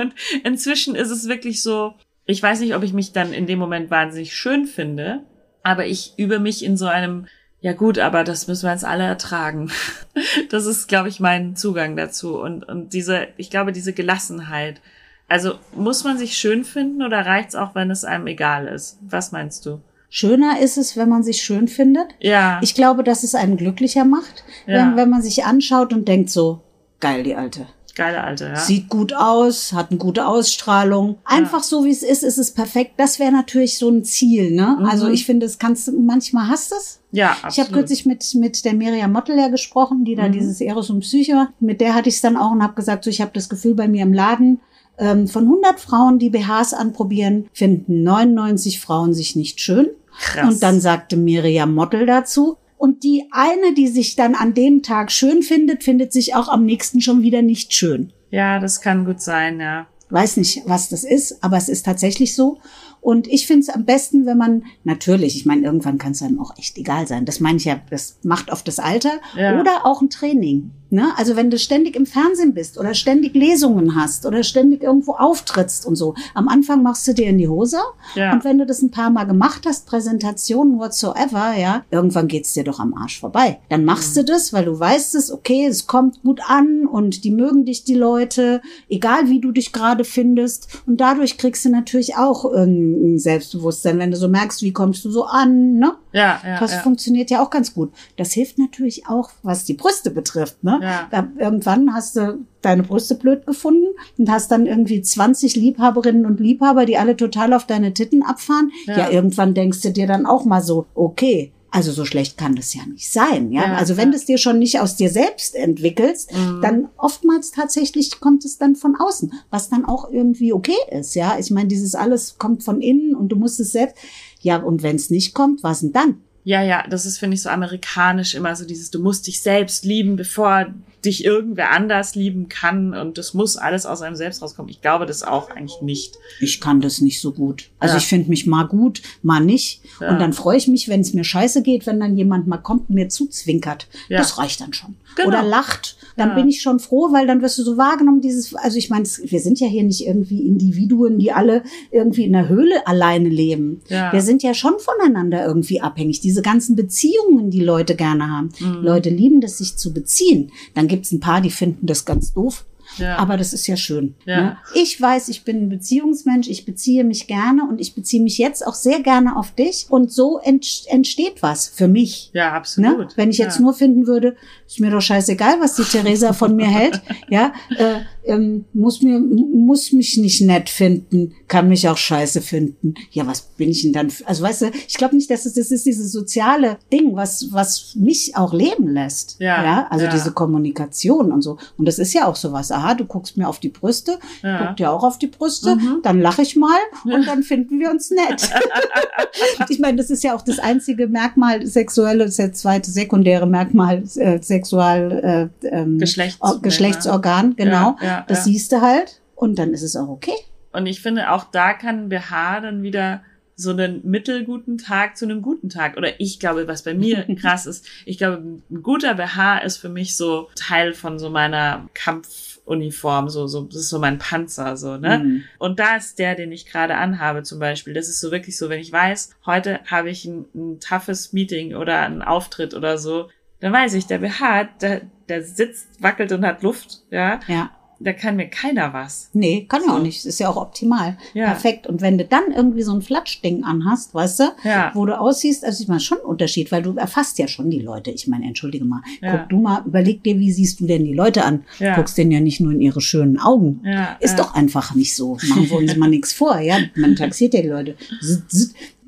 Und 0.00 0.14
inzwischen 0.42 0.94
ist 0.94 1.10
es 1.10 1.28
wirklich 1.28 1.62
so, 1.62 1.94
ich 2.26 2.42
weiß 2.42 2.60
nicht, 2.60 2.74
ob 2.74 2.82
ich 2.82 2.92
mich 2.92 3.12
dann 3.12 3.32
in 3.32 3.46
dem 3.46 3.58
Moment 3.58 3.90
wahnsinnig 3.90 4.34
schön 4.34 4.66
finde, 4.66 5.20
aber 5.62 5.86
ich 5.86 6.14
übe 6.16 6.38
mich 6.38 6.64
in 6.64 6.76
so 6.76 6.86
einem 6.86 7.26
ja 7.64 7.72
gut, 7.72 7.98
aber 7.98 8.24
das 8.24 8.46
müssen 8.46 8.64
wir 8.66 8.72
jetzt 8.72 8.84
alle 8.84 9.04
ertragen. 9.04 9.70
Das 10.50 10.66
ist, 10.66 10.86
glaube 10.86 11.08
ich, 11.08 11.18
mein 11.18 11.56
Zugang 11.56 11.96
dazu. 11.96 12.38
Und, 12.38 12.68
und 12.68 12.92
diese, 12.92 13.26
ich 13.36 13.50
glaube, 13.50 13.72
diese 13.72 13.92
Gelassenheit. 13.92 14.80
Also 15.28 15.54
muss 15.74 16.04
man 16.04 16.18
sich 16.18 16.36
schön 16.36 16.64
finden 16.64 17.02
oder 17.02 17.24
reicht's 17.26 17.54
auch, 17.56 17.74
wenn 17.74 17.90
es 17.90 18.04
einem 18.04 18.26
egal 18.26 18.66
ist? 18.68 18.98
Was 19.00 19.32
meinst 19.32 19.64
du? 19.66 19.80
Schöner 20.10 20.60
ist 20.60 20.76
es, 20.76 20.96
wenn 20.96 21.08
man 21.08 21.24
sich 21.24 21.42
schön 21.42 21.66
findet. 21.66 22.06
Ja. 22.20 22.60
Ich 22.62 22.74
glaube, 22.74 23.02
dass 23.02 23.24
es 23.24 23.34
einen 23.34 23.56
glücklicher 23.56 24.04
macht, 24.04 24.44
Ja. 24.66 24.74
wenn, 24.74 24.96
wenn 24.96 25.10
man 25.10 25.22
sich 25.22 25.44
anschaut 25.44 25.92
und 25.92 26.06
denkt 26.06 26.30
so, 26.30 26.60
geil, 27.00 27.22
die 27.24 27.34
Alte. 27.34 27.66
Geile 27.94 28.24
Alte, 28.24 28.46
ja. 28.46 28.56
Sieht 28.56 28.88
gut 28.88 29.14
aus, 29.14 29.72
hat 29.72 29.90
eine 29.90 29.98
gute 29.98 30.26
Ausstrahlung. 30.26 31.18
Einfach 31.24 31.62
so, 31.62 31.84
wie 31.84 31.90
es 31.90 32.02
ist, 32.02 32.24
ist 32.24 32.38
es 32.38 32.50
perfekt. 32.52 32.92
Das 32.96 33.18
wäre 33.20 33.30
natürlich 33.30 33.78
so 33.78 33.88
ein 33.88 34.02
Ziel, 34.04 34.50
ne? 34.50 34.78
Mhm. 34.80 34.86
Also 34.86 35.08
ich 35.08 35.24
finde, 35.26 35.46
es 35.46 35.58
kannst 35.58 35.86
du, 35.86 35.92
manchmal 36.00 36.48
hast 36.48 36.72
du 36.72 36.76
es. 36.76 37.00
Ja, 37.12 37.36
Ich 37.48 37.60
habe 37.60 37.70
kürzlich 37.70 38.04
mit, 38.06 38.24
mit 38.34 38.64
der 38.64 38.74
Miriam 38.74 39.12
Mottel 39.12 39.38
ja 39.38 39.46
gesprochen, 39.48 40.04
die 40.04 40.16
da 40.16 40.26
Mhm. 40.28 40.32
dieses 40.32 40.60
Eros 40.60 40.90
und 40.90 41.00
Psyche. 41.00 41.48
Mit 41.60 41.80
der 41.80 41.94
hatte 41.94 42.08
ich 42.08 42.16
es 42.16 42.20
dann 42.20 42.36
auch 42.36 42.50
und 42.50 42.62
habe 42.62 42.74
gesagt, 42.74 43.04
so, 43.04 43.10
ich 43.10 43.20
habe 43.20 43.30
das 43.34 43.48
Gefühl 43.48 43.74
bei 43.74 43.86
mir 43.86 44.02
im 44.02 44.12
Laden, 44.12 44.60
ähm, 44.98 45.28
von 45.28 45.44
100 45.44 45.78
Frauen, 45.78 46.18
die 46.18 46.30
BHs 46.30 46.72
anprobieren, 46.74 47.48
finden 47.52 48.02
99 48.02 48.80
Frauen 48.80 49.14
sich 49.14 49.36
nicht 49.36 49.60
schön. 49.60 49.88
Krass. 50.20 50.54
Und 50.54 50.62
dann 50.62 50.80
sagte 50.80 51.16
Miriam 51.16 51.74
Mottel 51.74 52.06
dazu, 52.06 52.56
und 52.84 53.02
die 53.02 53.24
eine, 53.30 53.72
die 53.74 53.88
sich 53.88 54.14
dann 54.14 54.34
an 54.34 54.52
dem 54.52 54.82
Tag 54.82 55.10
schön 55.10 55.42
findet, 55.42 55.82
findet 55.82 56.12
sich 56.12 56.34
auch 56.34 56.48
am 56.48 56.66
nächsten 56.66 57.00
schon 57.00 57.22
wieder 57.22 57.40
nicht 57.40 57.72
schön. 57.72 58.12
Ja, 58.30 58.58
das 58.60 58.82
kann 58.82 59.06
gut 59.06 59.22
sein, 59.22 59.58
ja. 59.58 59.86
Weiß 60.10 60.36
nicht, 60.36 60.60
was 60.66 60.90
das 60.90 61.02
ist, 61.02 61.42
aber 61.42 61.56
es 61.56 61.70
ist 61.70 61.86
tatsächlich 61.86 62.34
so. 62.34 62.58
Und 63.00 63.26
ich 63.26 63.46
finde 63.46 63.60
es 63.60 63.68
am 63.70 63.86
besten, 63.86 64.26
wenn 64.26 64.36
man, 64.36 64.64
natürlich, 64.84 65.34
ich 65.34 65.46
meine, 65.46 65.62
irgendwann 65.62 65.96
kann 65.96 66.12
es 66.12 66.20
einem 66.20 66.38
auch 66.38 66.58
echt 66.58 66.76
egal 66.76 67.06
sein. 67.06 67.24
Das 67.24 67.40
meine 67.40 67.56
ich 67.56 67.64
ja, 67.64 67.80
das 67.88 68.18
macht 68.22 68.52
oft 68.52 68.68
das 68.68 68.78
Alter 68.78 69.12
Ja. 69.34 69.58
oder 69.58 69.86
auch 69.86 70.02
ein 70.02 70.10
Training. 70.10 70.70
Ne? 70.94 71.12
Also 71.16 71.36
wenn 71.36 71.50
du 71.50 71.58
ständig 71.58 71.96
im 71.96 72.06
Fernsehen 72.06 72.54
bist 72.54 72.78
oder 72.78 72.94
ständig 72.94 73.34
Lesungen 73.34 73.96
hast 73.96 74.24
oder 74.26 74.42
ständig 74.42 74.82
irgendwo 74.82 75.12
auftrittst 75.12 75.84
und 75.86 75.96
so. 75.96 76.14
Am 76.34 76.48
Anfang 76.48 76.82
machst 76.82 77.06
du 77.08 77.12
dir 77.14 77.26
in 77.26 77.38
die 77.38 77.48
Hose 77.48 77.78
Ja. 78.14 78.32
und 78.32 78.44
wenn 78.44 78.58
du 78.58 78.64
das 78.66 78.80
ein 78.82 78.90
paar 78.90 79.10
Mal 79.10 79.24
gemacht 79.24 79.64
hast, 79.66 79.86
Präsentationen 79.86 80.78
whatsoever, 80.78 81.54
ja, 81.58 81.82
irgendwann 81.90 82.28
geht's 82.28 82.52
dir 82.54 82.64
doch 82.64 82.78
am 82.80 82.94
Arsch 82.94 83.18
vorbei. 83.20 83.58
Dann 83.68 83.84
machst 83.84 84.14
Mhm. 84.16 84.20
du 84.20 84.24
das, 84.32 84.52
weil 84.52 84.64
du 84.64 84.78
weißt 84.78 85.14
es, 85.16 85.32
okay, 85.32 85.66
es 85.66 85.86
kommt 85.86 86.22
gut 86.22 86.40
an 86.46 86.86
und 86.86 87.24
die 87.24 87.30
mögen 87.30 87.64
dich, 87.64 87.84
die 87.84 87.94
Leute, 87.94 88.60
egal 88.88 89.28
wie 89.28 89.40
du 89.40 89.50
dich 89.52 89.72
gerade 89.72 90.04
findest. 90.04 90.68
Und 90.86 91.00
dadurch 91.00 91.36
kriegst 91.38 91.64
du 91.64 91.70
natürlich 91.70 92.16
auch 92.16 92.44
irgendein 92.44 93.18
Selbstbewusstsein, 93.18 93.98
wenn 93.98 94.10
du 94.10 94.16
so 94.16 94.28
merkst, 94.28 94.62
wie 94.62 94.72
kommst 94.72 95.04
du 95.04 95.10
so 95.10 95.24
an, 95.24 95.74
ne? 95.78 95.94
Ja, 96.12 96.40
ja, 96.46 96.60
Das 96.60 96.72
ja. 96.72 96.78
funktioniert 96.78 97.30
ja 97.30 97.42
auch 97.42 97.50
ganz 97.50 97.74
gut. 97.74 97.92
Das 98.16 98.32
hilft 98.32 98.58
natürlich 98.58 99.08
auch, 99.08 99.30
was 99.42 99.64
die 99.64 99.74
Brüste 99.74 100.10
betrifft. 100.10 100.62
Ne? 100.62 100.78
Ja. 100.84 101.08
Da, 101.10 101.28
irgendwann 101.38 101.92
hast 101.94 102.16
du 102.16 102.38
deine 102.62 102.82
Brüste 102.82 103.14
blöd 103.14 103.46
gefunden 103.46 103.86
und 104.18 104.30
hast 104.30 104.50
dann 104.50 104.66
irgendwie 104.66 105.02
20 105.02 105.56
Liebhaberinnen 105.56 106.26
und 106.26 106.40
Liebhaber, 106.40 106.86
die 106.86 106.96
alle 106.98 107.16
total 107.16 107.52
auf 107.52 107.66
deine 107.66 107.92
Titten 107.94 108.22
abfahren. 108.22 108.70
Ja. 108.86 108.98
Ja, 108.98 109.10
irgendwann 109.10 109.54
denkst 109.54 109.80
du 109.82 109.90
dir 109.90 110.06
dann 110.06 110.26
auch 110.26 110.44
mal 110.44 110.62
so, 110.62 110.86
okay. 110.94 111.52
Also 111.70 111.90
so 111.90 112.04
schlecht 112.04 112.38
kann 112.38 112.54
das 112.54 112.72
ja 112.72 112.82
nicht 112.86 113.10
sein, 113.12 113.50
ja. 113.50 113.62
Ja, 113.62 113.74
also 113.74 113.96
wenn 113.96 114.12
du 114.12 114.16
es 114.16 114.24
dir 114.26 114.38
schon 114.38 114.60
nicht 114.60 114.78
aus 114.78 114.94
dir 114.94 115.10
selbst 115.10 115.56
entwickelst, 115.56 116.30
Mhm. 116.32 116.60
dann 116.62 116.88
oftmals 116.96 117.50
tatsächlich 117.50 118.20
kommt 118.20 118.44
es 118.44 118.58
dann 118.58 118.76
von 118.76 118.94
außen, 118.96 119.32
was 119.50 119.70
dann 119.70 119.84
auch 119.84 120.08
irgendwie 120.12 120.52
okay 120.52 120.76
ist, 120.92 121.16
ja. 121.16 121.36
Ich 121.40 121.50
meine, 121.50 121.66
dieses 121.66 121.96
alles 121.96 122.38
kommt 122.38 122.62
von 122.62 122.80
innen 122.80 123.16
und 123.16 123.30
du 123.30 123.36
musst 123.36 123.58
es 123.58 123.72
selbst. 123.72 123.96
Ja, 124.40 124.58
und 124.58 124.84
wenn 124.84 124.94
es 124.94 125.10
nicht 125.10 125.34
kommt, 125.34 125.64
was 125.64 125.80
denn 125.80 125.92
dann? 125.92 126.18
Ja, 126.44 126.62
ja, 126.62 126.86
das 126.86 127.06
ist, 127.06 127.18
finde 127.18 127.34
ich, 127.34 127.42
so 127.42 127.48
amerikanisch 127.48 128.34
immer 128.34 128.54
so 128.54 128.66
dieses, 128.66 128.90
du 128.90 129.00
musst 129.02 129.26
dich 129.26 129.42
selbst 129.42 129.84
lieben, 129.84 130.16
bevor 130.16 130.66
dich 131.04 131.24
irgendwer 131.24 131.70
anders 131.72 132.14
lieben 132.14 132.48
kann 132.48 132.94
und 132.94 133.18
das 133.18 133.34
muss 133.34 133.56
alles 133.56 133.86
aus 133.86 134.02
einem 134.02 134.16
selbst 134.16 134.42
rauskommen. 134.42 134.70
Ich 134.70 134.80
glaube 134.80 135.06
das 135.06 135.22
auch 135.22 135.50
eigentlich 135.50 135.80
nicht. 135.82 136.16
Ich 136.40 136.60
kann 136.60 136.80
das 136.80 137.00
nicht 137.00 137.20
so 137.20 137.32
gut. 137.32 137.70
Also 137.78 137.94
Ja. 137.94 137.98
ich 137.98 138.06
finde 138.06 138.28
mich 138.30 138.46
mal 138.46 138.64
gut, 138.64 139.02
mal 139.22 139.40
nicht. 139.44 139.80
Ja. 140.00 140.10
Und 140.10 140.18
dann 140.20 140.32
freue 140.32 140.56
ich 140.56 140.68
mich, 140.68 140.88
wenn 140.88 141.00
es 141.00 141.14
mir 141.14 141.24
scheiße 141.24 141.62
geht, 141.62 141.86
wenn 141.86 142.00
dann 142.00 142.16
jemand 142.16 142.46
mal 142.46 142.58
kommt 142.58 142.88
und 142.88 142.94
mir 142.94 143.08
zuzwinkert. 143.08 143.86
Ja. 144.08 144.18
Das 144.18 144.38
reicht 144.38 144.60
dann 144.60 144.72
schon. 144.72 144.94
Genau. 145.16 145.28
Oder 145.28 145.42
lacht. 145.42 145.96
Dann 146.16 146.34
bin 146.36 146.48
ich 146.48 146.62
schon 146.62 146.78
froh, 146.78 147.12
weil 147.12 147.26
dann 147.26 147.42
wirst 147.42 147.58
du 147.58 147.62
so 147.64 147.76
wahrgenommen, 147.76 148.20
dieses, 148.20 148.54
also 148.54 148.78
ich 148.78 148.88
meine, 148.88 149.04
wir 149.04 149.40
sind 149.40 149.58
ja 149.58 149.66
hier 149.66 149.82
nicht 149.82 150.06
irgendwie 150.06 150.46
Individuen, 150.46 151.18
die 151.18 151.32
alle 151.32 151.62
irgendwie 151.90 152.24
in 152.24 152.32
der 152.32 152.48
Höhle 152.48 152.86
alleine 152.86 153.28
leben. 153.28 153.80
Wir 153.88 154.20
sind 154.22 154.42
ja 154.42 154.54
schon 154.54 154.74
voneinander 154.78 155.44
irgendwie 155.44 155.80
abhängig. 155.80 156.20
Diese 156.20 156.42
ganzen 156.42 156.76
Beziehungen, 156.76 157.50
die 157.50 157.60
Leute 157.60 157.96
gerne 157.96 158.30
haben. 158.30 158.50
Mhm. 158.60 158.82
Leute 158.82 159.10
lieben 159.10 159.40
das, 159.40 159.58
sich 159.58 159.76
zu 159.76 159.92
beziehen. 159.92 160.52
Dann 160.74 160.86
gibt's 160.94 161.12
ein 161.12 161.20
paar, 161.20 161.40
die 161.40 161.50
finden 161.50 161.86
das 161.86 162.04
ganz 162.04 162.32
doof. 162.32 162.64
Ja. 162.98 163.16
Aber 163.16 163.36
das 163.36 163.52
ist 163.52 163.66
ja 163.66 163.76
schön. 163.76 164.14
Ja. 164.24 164.40
Ne? 164.40 164.56
Ich 164.74 165.00
weiß, 165.00 165.28
ich 165.28 165.44
bin 165.44 165.64
ein 165.64 165.68
Beziehungsmensch, 165.68 166.48
ich 166.48 166.64
beziehe 166.64 167.02
mich 167.02 167.26
gerne 167.26 167.66
und 167.68 167.80
ich 167.80 167.94
beziehe 167.94 168.22
mich 168.22 168.38
jetzt 168.38 168.64
auch 168.64 168.74
sehr 168.74 169.00
gerne 169.00 169.36
auf 169.36 169.52
dich. 169.52 169.86
Und 169.88 170.12
so 170.12 170.38
ent 170.38 170.84
entsteht 170.86 171.42
was 171.42 171.66
für 171.66 171.88
mich. 171.88 172.30
Ja, 172.34 172.52
absolut. 172.52 172.98
Ne? 172.98 173.08
Wenn 173.16 173.30
ich 173.30 173.38
jetzt 173.38 173.56
ja. 173.56 173.62
nur 173.62 173.74
finden 173.74 174.06
würde, 174.06 174.36
ist 174.66 174.80
mir 174.80 174.90
doch 174.90 175.00
scheißegal, 175.02 175.60
was 175.60 175.76
die 175.76 175.82
Theresa 175.84 176.32
von 176.32 176.56
mir 176.56 176.66
hält, 176.66 177.00
ja, 177.28 177.52
äh, 177.76 178.00
ähm, 178.26 178.64
muss 178.72 179.02
mir, 179.02 179.20
muss 179.20 179.92
mich 179.92 180.16
nicht 180.16 180.40
nett 180.40 180.70
finden, 180.70 181.34
kann 181.46 181.68
mich 181.68 181.86
auch 181.88 181.98
scheiße 181.98 182.40
finden. 182.40 182.94
Ja, 183.10 183.26
was 183.26 183.42
bin 183.42 183.68
ich 183.68 183.82
denn 183.82 183.92
dann? 183.92 184.08
für- 184.08 184.26
Also 184.26 184.42
weißt 184.42 184.62
du, 184.62 184.70
ich 184.88 184.94
glaube 184.94 185.14
nicht, 185.14 185.30
dass 185.30 185.44
es 185.44 185.52
das 185.52 185.70
ist 185.70 185.84
dieses 185.84 186.10
soziale 186.10 186.78
Ding, 186.90 187.14
was 187.14 187.48
was 187.52 187.94
mich 187.96 188.34
auch 188.36 188.54
leben 188.54 188.88
lässt. 188.88 189.36
Ja, 189.40 189.62
ja 189.62 189.86
also 189.90 190.06
ja. 190.06 190.10
diese 190.10 190.32
Kommunikation 190.32 191.30
und 191.32 191.42
so. 191.42 191.58
Und 191.76 191.86
das 191.86 191.98
ist 191.98 192.14
ja 192.14 192.26
auch 192.26 192.36
sowas. 192.36 192.72
Aha, 192.72 192.94
du 192.94 193.04
guckst 193.04 193.36
mir 193.36 193.46
auf 193.48 193.60
die 193.60 193.68
Brüste, 193.68 194.18
Ja. 194.42 194.68
guck 194.68 194.76
dir 194.78 194.90
auch 194.90 195.04
auf 195.04 195.18
die 195.18 195.26
Brüste, 195.26 195.76
Mhm. 195.76 196.00
dann 196.02 196.20
lache 196.20 196.40
ich 196.42 196.56
mal 196.56 196.78
und 197.04 197.26
dann 197.26 197.42
finden 197.42 197.78
wir 197.78 197.90
uns 197.90 198.10
nett. 198.10 198.48
ich 199.68 199.78
meine, 199.78 199.98
das 199.98 200.08
ist 200.10 200.24
ja 200.24 200.34
auch 200.34 200.42
das 200.42 200.58
einzige 200.58 201.08
Merkmal 201.08 201.66
sexuelle, 201.66 202.24
das 202.24 202.38
ist 202.38 202.48
das 202.54 202.60
zweite 202.60 202.90
sekundäre 202.90 203.46
Merkmal 203.46 204.02
äh, 204.16 204.40
sexual 204.54 205.50
äh, 205.62 205.68
ähm, 205.68 205.98
Geschlechts- 205.98 206.40
Or- 206.40 206.60
Geschlechtsorgan, 206.62 207.56
genau. 207.56 207.96
Ja, 208.00 208.06
ja, 208.06 208.24
das 208.28 208.44
siehst 208.44 208.72
du 208.72 208.80
halt 208.80 209.20
und 209.34 209.58
dann 209.58 209.72
ist 209.72 209.82
es 209.82 209.96
auch 209.96 210.08
okay. 210.08 210.36
Und 210.72 210.86
ich 210.86 211.00
finde, 211.00 211.30
auch 211.30 211.44
da 211.44 211.72
kann 211.72 212.04
ein 212.04 212.08
BH 212.08 212.60
dann 212.60 212.82
wieder 212.82 213.22
so 213.56 213.70
einen 213.70 214.00
mittelguten 214.04 214.78
Tag 214.78 215.16
zu 215.16 215.24
einem 215.24 215.40
guten 215.40 215.68
Tag. 215.68 215.96
Oder 215.96 216.18
ich 216.20 216.40
glaube, 216.40 216.66
was 216.66 216.82
bei 216.82 216.92
mir 216.94 217.22
krass 217.40 217.66
ist, 217.66 217.86
ich 218.04 218.18
glaube, 218.18 218.42
ein 218.70 218.82
guter 218.82 219.14
BH 219.14 219.58
ist 219.58 219.76
für 219.76 219.88
mich 219.88 220.16
so 220.16 220.48
Teil 220.56 220.92
von 220.92 221.20
so 221.20 221.30
meiner 221.30 221.88
Kampfuniform, 221.94 223.28
so, 223.28 223.46
so, 223.46 223.62
das 223.62 223.76
ist 223.76 223.88
so 223.90 224.00
mein 224.00 224.18
Panzer, 224.18 224.76
so, 224.76 224.96
ne? 224.96 225.20
Mhm. 225.20 225.42
Und 225.58 225.78
da 225.78 225.96
ist 225.96 226.18
der, 226.18 226.34
den 226.34 226.50
ich 226.50 226.66
gerade 226.66 226.96
anhabe, 226.96 227.44
zum 227.44 227.60
Beispiel. 227.60 227.94
Das 227.94 228.08
ist 228.08 228.20
so 228.20 228.32
wirklich 228.32 228.58
so, 228.58 228.68
wenn 228.68 228.80
ich 228.80 228.90
weiß, 228.92 229.30
heute 229.46 229.78
habe 229.86 230.10
ich 230.10 230.24
ein, 230.24 230.46
ein 230.54 230.80
toughes 230.80 231.32
Meeting 231.32 231.76
oder 231.76 232.00
einen 232.00 232.22
Auftritt 232.22 232.74
oder 232.74 232.98
so, 232.98 233.28
dann 233.64 233.72
weiß 233.72 233.94
ich, 233.94 234.06
der 234.06 234.18
BH, 234.18 234.64
der, 234.82 235.00
der 235.30 235.42
sitzt, 235.42 235.88
wackelt 236.02 236.32
und 236.32 236.44
hat 236.44 236.62
Luft, 236.62 237.00
ja. 237.10 237.40
Ja. 237.48 237.70
Da 238.00 238.12
kann 238.12 238.36
mir 238.36 238.48
keiner 238.48 238.92
was. 238.92 239.30
Nee, 239.32 239.66
kann 239.68 239.80
ja 239.86 239.94
auch 239.96 240.02
nicht. 240.02 240.26
Ist 240.26 240.38
ja 240.40 240.48
auch 240.50 240.56
optimal. 240.56 241.16
Ja. 241.32 241.46
Perfekt. 241.46 241.86
Und 241.86 242.02
wenn 242.02 242.18
du 242.18 242.24
dann 242.26 242.50
irgendwie 242.54 242.82
so 242.82 242.92
ein 242.92 243.00
Flatschding 243.00 243.62
anhast, 243.64 244.12
weißt 244.14 244.40
du, 244.40 244.44
Ja. 244.64 244.90
wo 244.94 245.06
du 245.06 245.18
aussiehst, 245.18 245.64
also 245.64 245.80
ich 245.80 245.88
meine 245.88 246.00
schon 246.00 246.18
ein 246.18 246.24
Unterschied, 246.24 246.72
weil 246.72 246.82
du 246.82 246.94
erfasst 246.96 247.38
ja 247.38 247.46
schon 247.48 247.70
die 247.70 247.78
Leute. 247.78 248.10
Ich 248.10 248.26
meine, 248.26 248.46
entschuldige 248.46 248.84
mal, 248.84 249.00
Ja. 249.22 249.38
guck 249.38 249.48
du 249.48 249.60
mal, 249.60 249.82
überleg 249.86 250.22
dir, 250.24 250.38
wie 250.38 250.50
siehst 250.52 250.80
du 250.80 250.86
denn 250.86 251.04
die 251.04 251.14
Leute 251.14 251.44
an? 251.44 251.64
Ja. 251.78 251.94
Guckst 251.94 252.18
denen 252.18 252.32
ja 252.32 252.40
nicht 252.40 252.60
nur 252.60 252.72
in 252.72 252.80
ihre 252.82 253.00
schönen 253.00 253.38
Augen. 253.38 253.80
Ja, 253.84 254.16
Ist 254.20 254.38
doch 254.40 254.54
einfach 254.54 254.94
nicht 254.96 255.14
so. 255.14 255.38
Machen 255.48 255.70
wir 255.70 255.76
uns 255.78 255.96
mal 255.96 256.10
nichts 256.10 256.32
vor, 256.34 256.58
ja. 256.58 256.78
Man 256.96 257.14
taxiert 257.16 257.54
ja 257.54 257.62
die 257.62 257.68
Leute. 257.68 257.94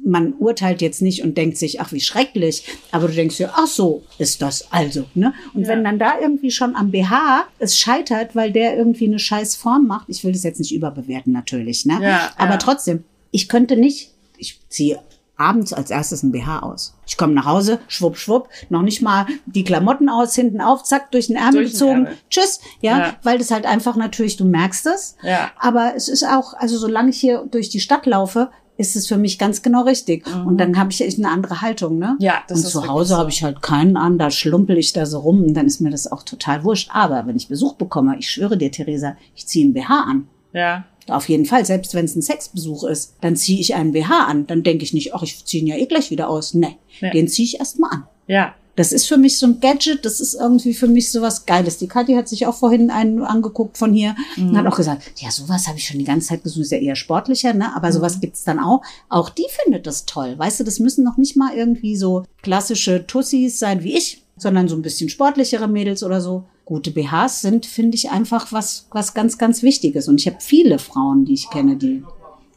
Man 0.09 0.35
urteilt 0.35 0.81
jetzt 0.83 1.03
nicht 1.03 1.23
und 1.25 1.37
denkt 1.37 1.59
sich, 1.59 1.81
ach, 1.81 1.91
wie 1.93 2.01
schrecklich. 2.01 2.65
Aber 2.93 3.09
du 3.09 3.15
denkst 3.15 3.39
dir, 3.39 3.51
ach 3.55 3.67
so 3.67 4.05
ist 4.19 4.41
das 4.41 4.73
also, 4.73 5.05
ne? 5.15 5.35
Und 5.53 5.63
Ja. 5.63 5.69
wenn 5.69 5.83
dann 5.85 5.99
da 5.99 6.21
irgendwie 6.21 6.51
schon 6.53 6.77
am 6.77 6.93
BH 6.93 7.45
es 7.59 7.77
scheitert, 7.77 8.37
weil 8.37 8.53
der 8.53 8.77
irgendwie 8.77 9.07
eine 9.07 9.19
scheiß 9.19 9.57
Form 9.57 9.87
macht, 9.87 10.09
ich 10.09 10.23
will 10.25 10.33
das 10.33 10.45
jetzt 10.45 10.61
nicht 10.61 10.73
überbewerten 10.75 11.33
natürlich, 11.33 11.85
ne? 11.87 11.99
Ja, 12.01 12.31
Aber 12.37 12.53
ja. 12.53 12.57
trotzdem, 12.59 13.03
ich 13.33 13.49
könnte 13.49 13.77
nicht, 13.77 14.13
ich 14.39 14.61
ziehe 14.69 15.01
abends 15.39 15.73
als 15.75 15.91
erstes 15.91 16.23
ein 16.23 16.33
BH 16.33 16.61
aus. 16.61 16.95
Ich 17.07 17.17
komme 17.19 17.35
nach 17.35 17.45
Hause, 17.45 17.79
schwupp, 17.89 18.17
schwupp, 18.17 18.49
noch 18.71 18.81
nicht 18.83 19.03
mal 19.03 19.27
die 19.45 19.65
Klamotten 19.65 20.09
aus, 20.09 20.35
hinten 20.35 20.63
auf, 20.63 20.83
zack, 20.85 21.11
durch 21.11 21.27
den 21.27 21.37
Ärmel 21.37 21.63
Durch 21.63 21.67
den 21.67 21.73
gezogen, 21.73 22.05
Ärmel. 22.07 22.19
tschüss, 22.31 22.61
ja, 22.81 22.99
Ja. 22.99 23.17
weil 23.23 23.37
das 23.39 23.51
halt 23.51 23.67
einfach 23.67 23.97
natürlich, 23.97 24.37
du 24.39 24.45
merkst 24.47 24.87
es, 24.87 25.17
Ja. 25.23 25.51
aber 25.59 25.93
es 25.95 26.09
ist 26.09 26.25
auch, 26.25 26.55
also 26.55 26.79
solange 26.79 27.11
ich 27.11 27.19
hier 27.21 27.45
durch 27.51 27.69
die 27.69 27.81
Stadt 27.81 28.07
laufe, 28.07 28.51
ist 28.79 28.95
es 28.97 29.07
für 29.07 29.17
mich 29.17 29.39
ganz 29.39 29.63
genau 29.63 29.83
richtig. 29.85 30.27
Und 30.45 30.59
dann 30.59 30.79
habe 30.79 30.91
ich 30.91 31.01
echt 31.01 31.19
eine 31.19 31.31
andere 31.31 31.63
Haltung, 31.63 31.99
ne? 31.99 32.17
Mhm. 32.19 32.25
Ja, 32.25 32.43
das 32.49 32.59
und 32.59 32.65
ist 32.67 32.71
zu 32.73 32.87
Hause 32.87 33.11
so. 33.15 33.17
habe 33.17 33.31
ich 33.31 33.43
halt 33.43 33.63
keinen 33.63 33.97
an, 33.97 34.19
da 34.19 34.31
schlumpel 34.31 34.77
ich 34.79 34.93
da 34.93 35.07
so 35.07 35.21
rum 35.21 35.43
und 35.45 35.55
dann 35.55 35.67
ist 35.67 35.81
mir 35.81 35.91
das 35.91 36.11
auch 36.11 36.23
total 36.23 36.63
wurscht. 36.65 36.91
Aber 36.93 37.27
wenn 37.27 37.37
ich 37.37 37.49
Besuch 37.49 37.75
bekomme, 37.75 38.17
ich 38.19 38.29
schwöre 38.31 38.57
dir, 38.57 38.71
Theresa, 38.71 39.17
ich 39.35 39.47
ziehe 39.47 39.67
ein 39.67 39.73
BH 39.73 40.01
an. 40.09 40.29
Ja. 40.53 40.85
Auf 41.09 41.29
jeden 41.29 41.45
Fall, 41.45 41.65
selbst 41.65 41.95
wenn 41.95 42.05
es 42.05 42.17
ein 42.17 42.23
Sexbesuch 42.23 42.85
ist, 42.85 43.15
dann 43.21 43.37
ziehe 43.37 43.61
ich 43.61 43.75
einen 43.75 43.93
BH 43.93 44.27
an. 44.27 44.47
Dann 44.47 44.63
denke 44.63 44.83
ich 44.85 44.93
nicht, 44.93 45.15
ach, 45.15 45.23
ich 45.23 45.45
ziehe 45.45 45.63
ihn 45.63 45.69
ja 45.69 45.77
eh 45.77 45.87
gleich 45.87 46.11
wieder 46.11 46.29
aus. 46.29 46.53
Nee, 46.55 46.77
Ja. 47.01 47.11
den 47.11 47.29
ziehe 47.29 47.47
ich 47.47 47.59
erst 47.61 47.79
mal 47.79 47.89
an. 47.91 48.05
Ja. 48.27 48.55
Das 48.77 48.93
ist 48.93 49.07
für 49.09 49.17
mich 49.17 49.39
so 49.39 49.47
ein 49.47 49.61
Gadget, 49.61 50.05
das 50.05 50.21
ist 50.21 50.35
irgendwie 50.35 50.75
für 50.75 50.87
mich 50.87 51.11
so 51.11 51.23
was 51.23 51.47
Geiles. 51.47 51.79
Die 51.79 51.89
Kathi 51.89 52.15
hat 52.15 52.29
sich 52.29 52.47
auch 52.47 52.55
vorhin 52.55 52.91
einen 52.91 53.23
angeguckt 53.23 53.79
von 53.79 53.93
hier 53.93 54.15
und 54.37 54.53
Mhm. 54.53 54.57
hat 54.59 54.67
auch 54.67 54.77
gesagt, 54.77 55.13
ja, 55.17 55.31
sowas 55.31 55.67
habe 55.67 55.79
ich 55.79 55.87
schon 55.87 55.99
die 55.99 56.05
ganze 56.05 56.29
Zeit 56.29 56.45
gesucht, 56.45 56.63
ist 56.67 56.73
ja 56.73 56.79
eher 56.79 56.95
sportlicher, 56.97 57.55
ne? 57.55 57.75
Aber 57.75 57.89
Mhm. 57.89 57.93
sowas 57.93 58.21
gibt's 58.21 58.45
dann 58.45 58.61
auch. 58.61 58.83
Auch 59.09 59.31
die 59.31 59.47
findet 59.65 59.87
das 59.87 60.05
toll. 60.05 60.35
Weißt 60.39 60.61
du, 60.61 60.65
das 60.65 60.79
müssen 60.79 61.05
noch 61.05 61.17
nicht 61.17 61.37
mal 61.37 61.55
irgendwie 61.57 61.97
so 61.97 62.25
klassische 62.43 63.07
Tussis 63.07 63.59
sein 63.59 63.83
wie 63.83 63.97
ich, 63.97 64.23
sondern 64.37 64.69
so 64.69 64.77
ein 64.77 64.83
bisschen 64.83 65.09
sportlichere 65.09 65.67
Mädels 65.69 66.03
oder 66.03 66.21
so. 66.21 66.45
Gute 66.67 66.91
BHs 66.91 67.41
sind, 67.43 67.65
finde 67.65 67.95
ich, 67.97 68.11
einfach 68.11 68.53
was, 68.53 68.87
was 68.91 69.15
ganz, 69.15 69.39
ganz 69.39 69.63
Wichtiges. 69.63 70.09
Und 70.09 70.21
ich 70.21 70.27
habe 70.27 70.37
viele 70.41 70.79
Frauen, 70.79 71.25
die 71.25 71.33
ich 71.35 71.49
kenne, 71.49 71.77
die 71.77 72.03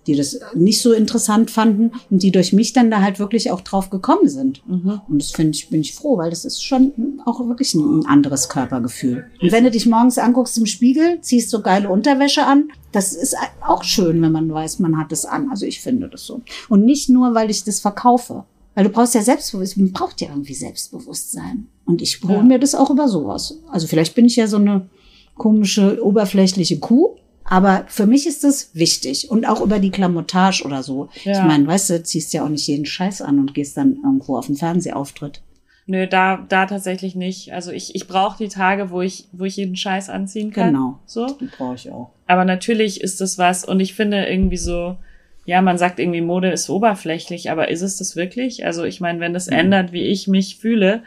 die 0.10 0.16
das 0.16 0.40
nicht 0.56 0.82
so 0.82 0.92
interessant 0.92 1.52
fanden 1.52 1.92
und 2.10 2.24
die 2.24 2.32
durch 2.32 2.52
mich 2.52 2.74
dann 2.74 2.90
da 2.90 3.02
halt 3.02 3.20
wirklich 3.20 3.52
auch 3.52 3.62
drauf 3.62 3.90
gekommen 3.92 4.28
sind. 4.28 4.62
Mhm. 4.68 5.02
Und 5.08 5.22
das 5.22 5.32
finde 5.32 5.52
ich, 5.56 5.70
bin 5.70 5.82
ich 5.82 5.94
froh, 5.94 6.18
weil 6.18 6.32
das 6.32 6.46
ist 6.46 6.64
schon 6.64 7.22
auch 7.26 7.40
wirklich 7.48 7.74
ein, 7.76 8.00
ein 8.00 8.06
anderes 8.08 8.50
Körpergefühl. 8.50 9.26
Und 9.42 9.52
wenn 9.52 9.64
du 9.64 9.72
dich 9.72 9.86
morgens 9.86 10.18
anguckst 10.18 10.58
im 10.58 10.66
Spiegel, 10.66 11.22
ziehst 11.22 11.52
so 11.52 11.62
geile 11.62 11.90
Unterwäsche 11.90 12.46
an, 12.46 12.70
das 12.92 13.14
ist 13.14 13.36
auch 13.66 13.84
schön, 13.84 14.22
wenn 14.22 14.32
man 14.32 14.52
weiß, 14.52 14.80
man 14.80 14.98
hat 14.98 15.12
es 15.12 15.26
an. 15.26 15.50
Also 15.52 15.66
ich 15.66 15.80
finde 15.80 16.10
das 16.10 16.26
so. 16.26 16.42
Und 16.70 16.86
nicht 16.86 17.10
nur, 17.10 17.36
weil 17.36 17.52
ich 17.52 17.64
das 17.64 17.80
verkaufe. 17.80 18.46
Weil 18.76 18.86
du 18.86 18.90
brauchst 18.92 19.14
ja 19.14 19.22
Selbstbewusstsein, 19.22 19.84
man 19.84 19.94
braucht 19.94 20.22
ja 20.22 20.30
irgendwie 20.30 20.54
Selbstbewusstsein. 20.54 21.68
Und 21.86 22.02
ich 22.02 22.22
hole 22.24 22.36
Ja. 22.36 22.44
mir 22.44 22.60
das 22.60 22.76
auch 22.76 22.90
über 22.90 23.08
sowas. 23.08 23.60
Also 23.72 23.88
vielleicht 23.88 24.16
bin 24.16 24.26
ich 24.26 24.36
ja 24.38 24.48
so 24.48 24.58
eine 24.58 24.88
komische, 25.36 26.04
oberflächliche 26.04 26.80
Kuh. 26.80 27.16
Aber 27.50 27.84
für 27.88 28.06
mich 28.06 28.28
ist 28.28 28.44
das 28.44 28.70
wichtig. 28.74 29.30
Und 29.32 29.48
auch 29.48 29.62
über 29.62 29.80
die 29.80 29.90
Klamottage 29.90 30.64
oder 30.64 30.84
so. 30.84 31.10
Ja. 31.24 31.32
Ich 31.34 31.44
meine, 31.44 31.66
weißt 31.68 31.90
du, 31.90 32.04
ziehst 32.04 32.32
ja 32.34 32.44
auch 32.46 32.50
nicht 32.50 32.68
jeden 32.68 32.86
Scheiß 32.86 33.22
an 33.22 33.40
und 33.40 33.54
gehst 33.54 33.76
dann 33.76 33.98
irgendwo 34.04 34.38
auf 34.38 34.46
den 34.46 34.56
Fernsehauftritt. 34.56 35.42
Nö, 35.88 36.06
da, 36.06 36.46
da 36.48 36.68
tatsächlich 36.68 37.16
nicht. 37.16 37.52
Also 37.52 37.72
ich, 37.72 37.96
ich 37.96 38.08
brauche 38.08 38.38
die 38.38 38.50
Tage, 38.50 38.92
wo 38.92 39.02
ich, 39.02 39.26
wo 39.32 39.46
ich 39.46 39.56
jeden 39.58 39.76
Scheiß 39.76 40.10
anziehen 40.10 40.52
kann. 40.52 40.74
Genau. 40.74 41.00
So. 41.08 41.26
Die 41.42 41.48
brauche 41.48 41.74
ich 41.74 41.92
auch. 41.92 42.12
Aber 42.28 42.46
natürlich 42.46 43.02
ist 43.02 43.20
das 43.22 43.40
was, 43.40 43.66
und 43.66 43.80
ich 43.80 43.96
finde 43.96 44.26
irgendwie 44.28 44.58
so, 44.58 44.98
ja, 45.46 45.64
man 45.64 45.80
sagt 45.80 45.98
irgendwie, 46.00 46.22
Mode 46.22 46.52
ist 46.52 46.70
oberflächlich, 46.70 47.50
aber 47.50 47.70
ist 47.70 47.82
es 47.82 47.98
das 47.98 48.16
wirklich? 48.16 48.64
Also 48.68 48.84
ich 48.84 49.02
meine, 49.02 49.20
wenn 49.20 49.34
das 49.34 49.48
Mhm. 49.48 49.54
ändert, 49.54 49.92
wie 49.92 50.04
ich 50.04 50.28
mich 50.28 50.58
fühle, 50.58 51.02